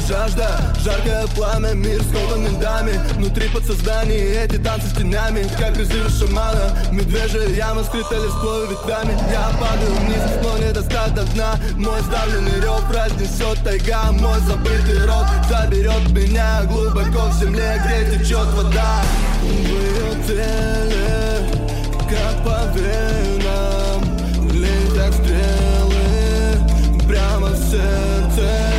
жажда, 0.08 0.60
жаркое 0.82 1.26
пламя, 1.34 1.72
мир 1.74 2.02
скован 2.02 2.58
дами 2.60 2.92
Внутри 3.14 3.48
подсознания 3.48 4.44
эти 4.44 4.56
танцы 4.56 4.88
с 4.88 4.92
тенями. 4.92 5.46
Как 5.58 5.74
призывы 5.74 6.08
шамана, 6.10 6.76
медвежья 6.90 7.48
яма 7.48 7.84
скрыта 7.84 8.14
листвой 8.14 8.68
ветвями. 8.68 9.16
Я 9.30 9.50
падаю 9.60 9.94
вниз, 10.00 10.22
но 10.42 10.58
не 10.58 10.72
достать 10.72 11.14
до 11.14 11.24
дна. 11.32 11.56
Мой 11.76 12.00
сдавленный 12.02 12.60
рев 12.60 12.84
разнесет 12.90 13.58
тайга. 13.64 14.12
Мой 14.12 14.40
забытый 14.40 15.06
рот 15.06 15.26
заберет 15.48 16.10
меня 16.10 16.62
Глубоко 16.64 17.28
в 17.28 17.40
земле, 17.40 17.80
где 17.84 18.18
течет 18.18 18.46
вода. 18.54 19.02
В 19.40 19.46
ее 19.46 20.24
теле, 20.26 21.48
как 22.08 22.44
по 22.44 22.78
венам 22.78 24.02
Летят 24.50 25.14
стрелы. 25.14 26.04
Прямо 27.06 27.48
в 27.48 27.56
сердце 27.70 28.73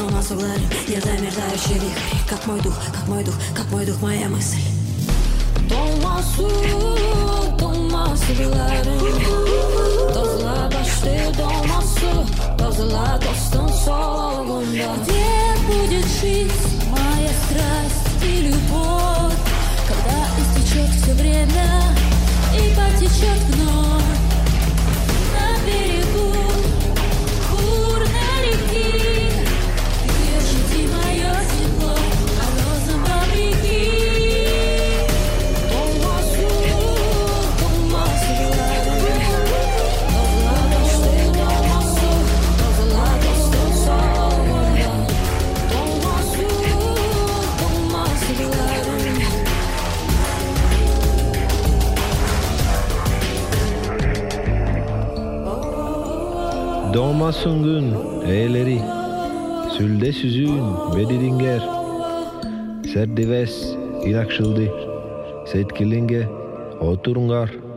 смысл 0.00 0.08
Дома 0.08 0.22
Сугларин, 0.22 0.68
я 0.88 1.00
замерзающий 1.00 1.74
вихрь 1.74 2.28
Как 2.28 2.46
мой 2.46 2.60
дух, 2.60 2.74
как 2.92 3.08
мой 3.08 3.24
дух, 3.24 3.34
как 3.54 3.70
мой 3.70 3.84
дух, 3.84 4.00
моя 4.00 4.28
мысль. 4.28 4.60
Дома 5.68 6.22
Су, 6.36 6.48
Дома 7.58 8.16
Сугларин 8.16 9.00
Тозла 10.12 10.70
başlı 10.74 11.38
doğması 11.38 12.26
Tozla 12.58 13.18
dostun 13.20 13.68
solunda 13.84 14.90
Где 15.02 15.30
будет 15.66 16.06
жить 16.20 16.62
моя 16.94 17.32
страсть 17.42 18.24
и 18.24 18.48
любовь? 18.48 19.38
Когда 19.88 20.18
истечет 20.40 20.90
все 20.96 21.12
время 21.12 21.68
и 22.54 22.62
потечет 22.76 23.40
вновь 23.50 24.19
Olmazsın 57.30 57.62
gün 57.62 57.94
eğleri, 58.28 58.80
sülde 59.78 60.12
süzün 60.12 60.62
ve 60.96 61.08
didinger. 61.08 61.68
Serdives 62.92 63.74
inakşıldı, 64.04 64.72
setkilinge 65.46 66.28
oturungar.'' 66.80 67.69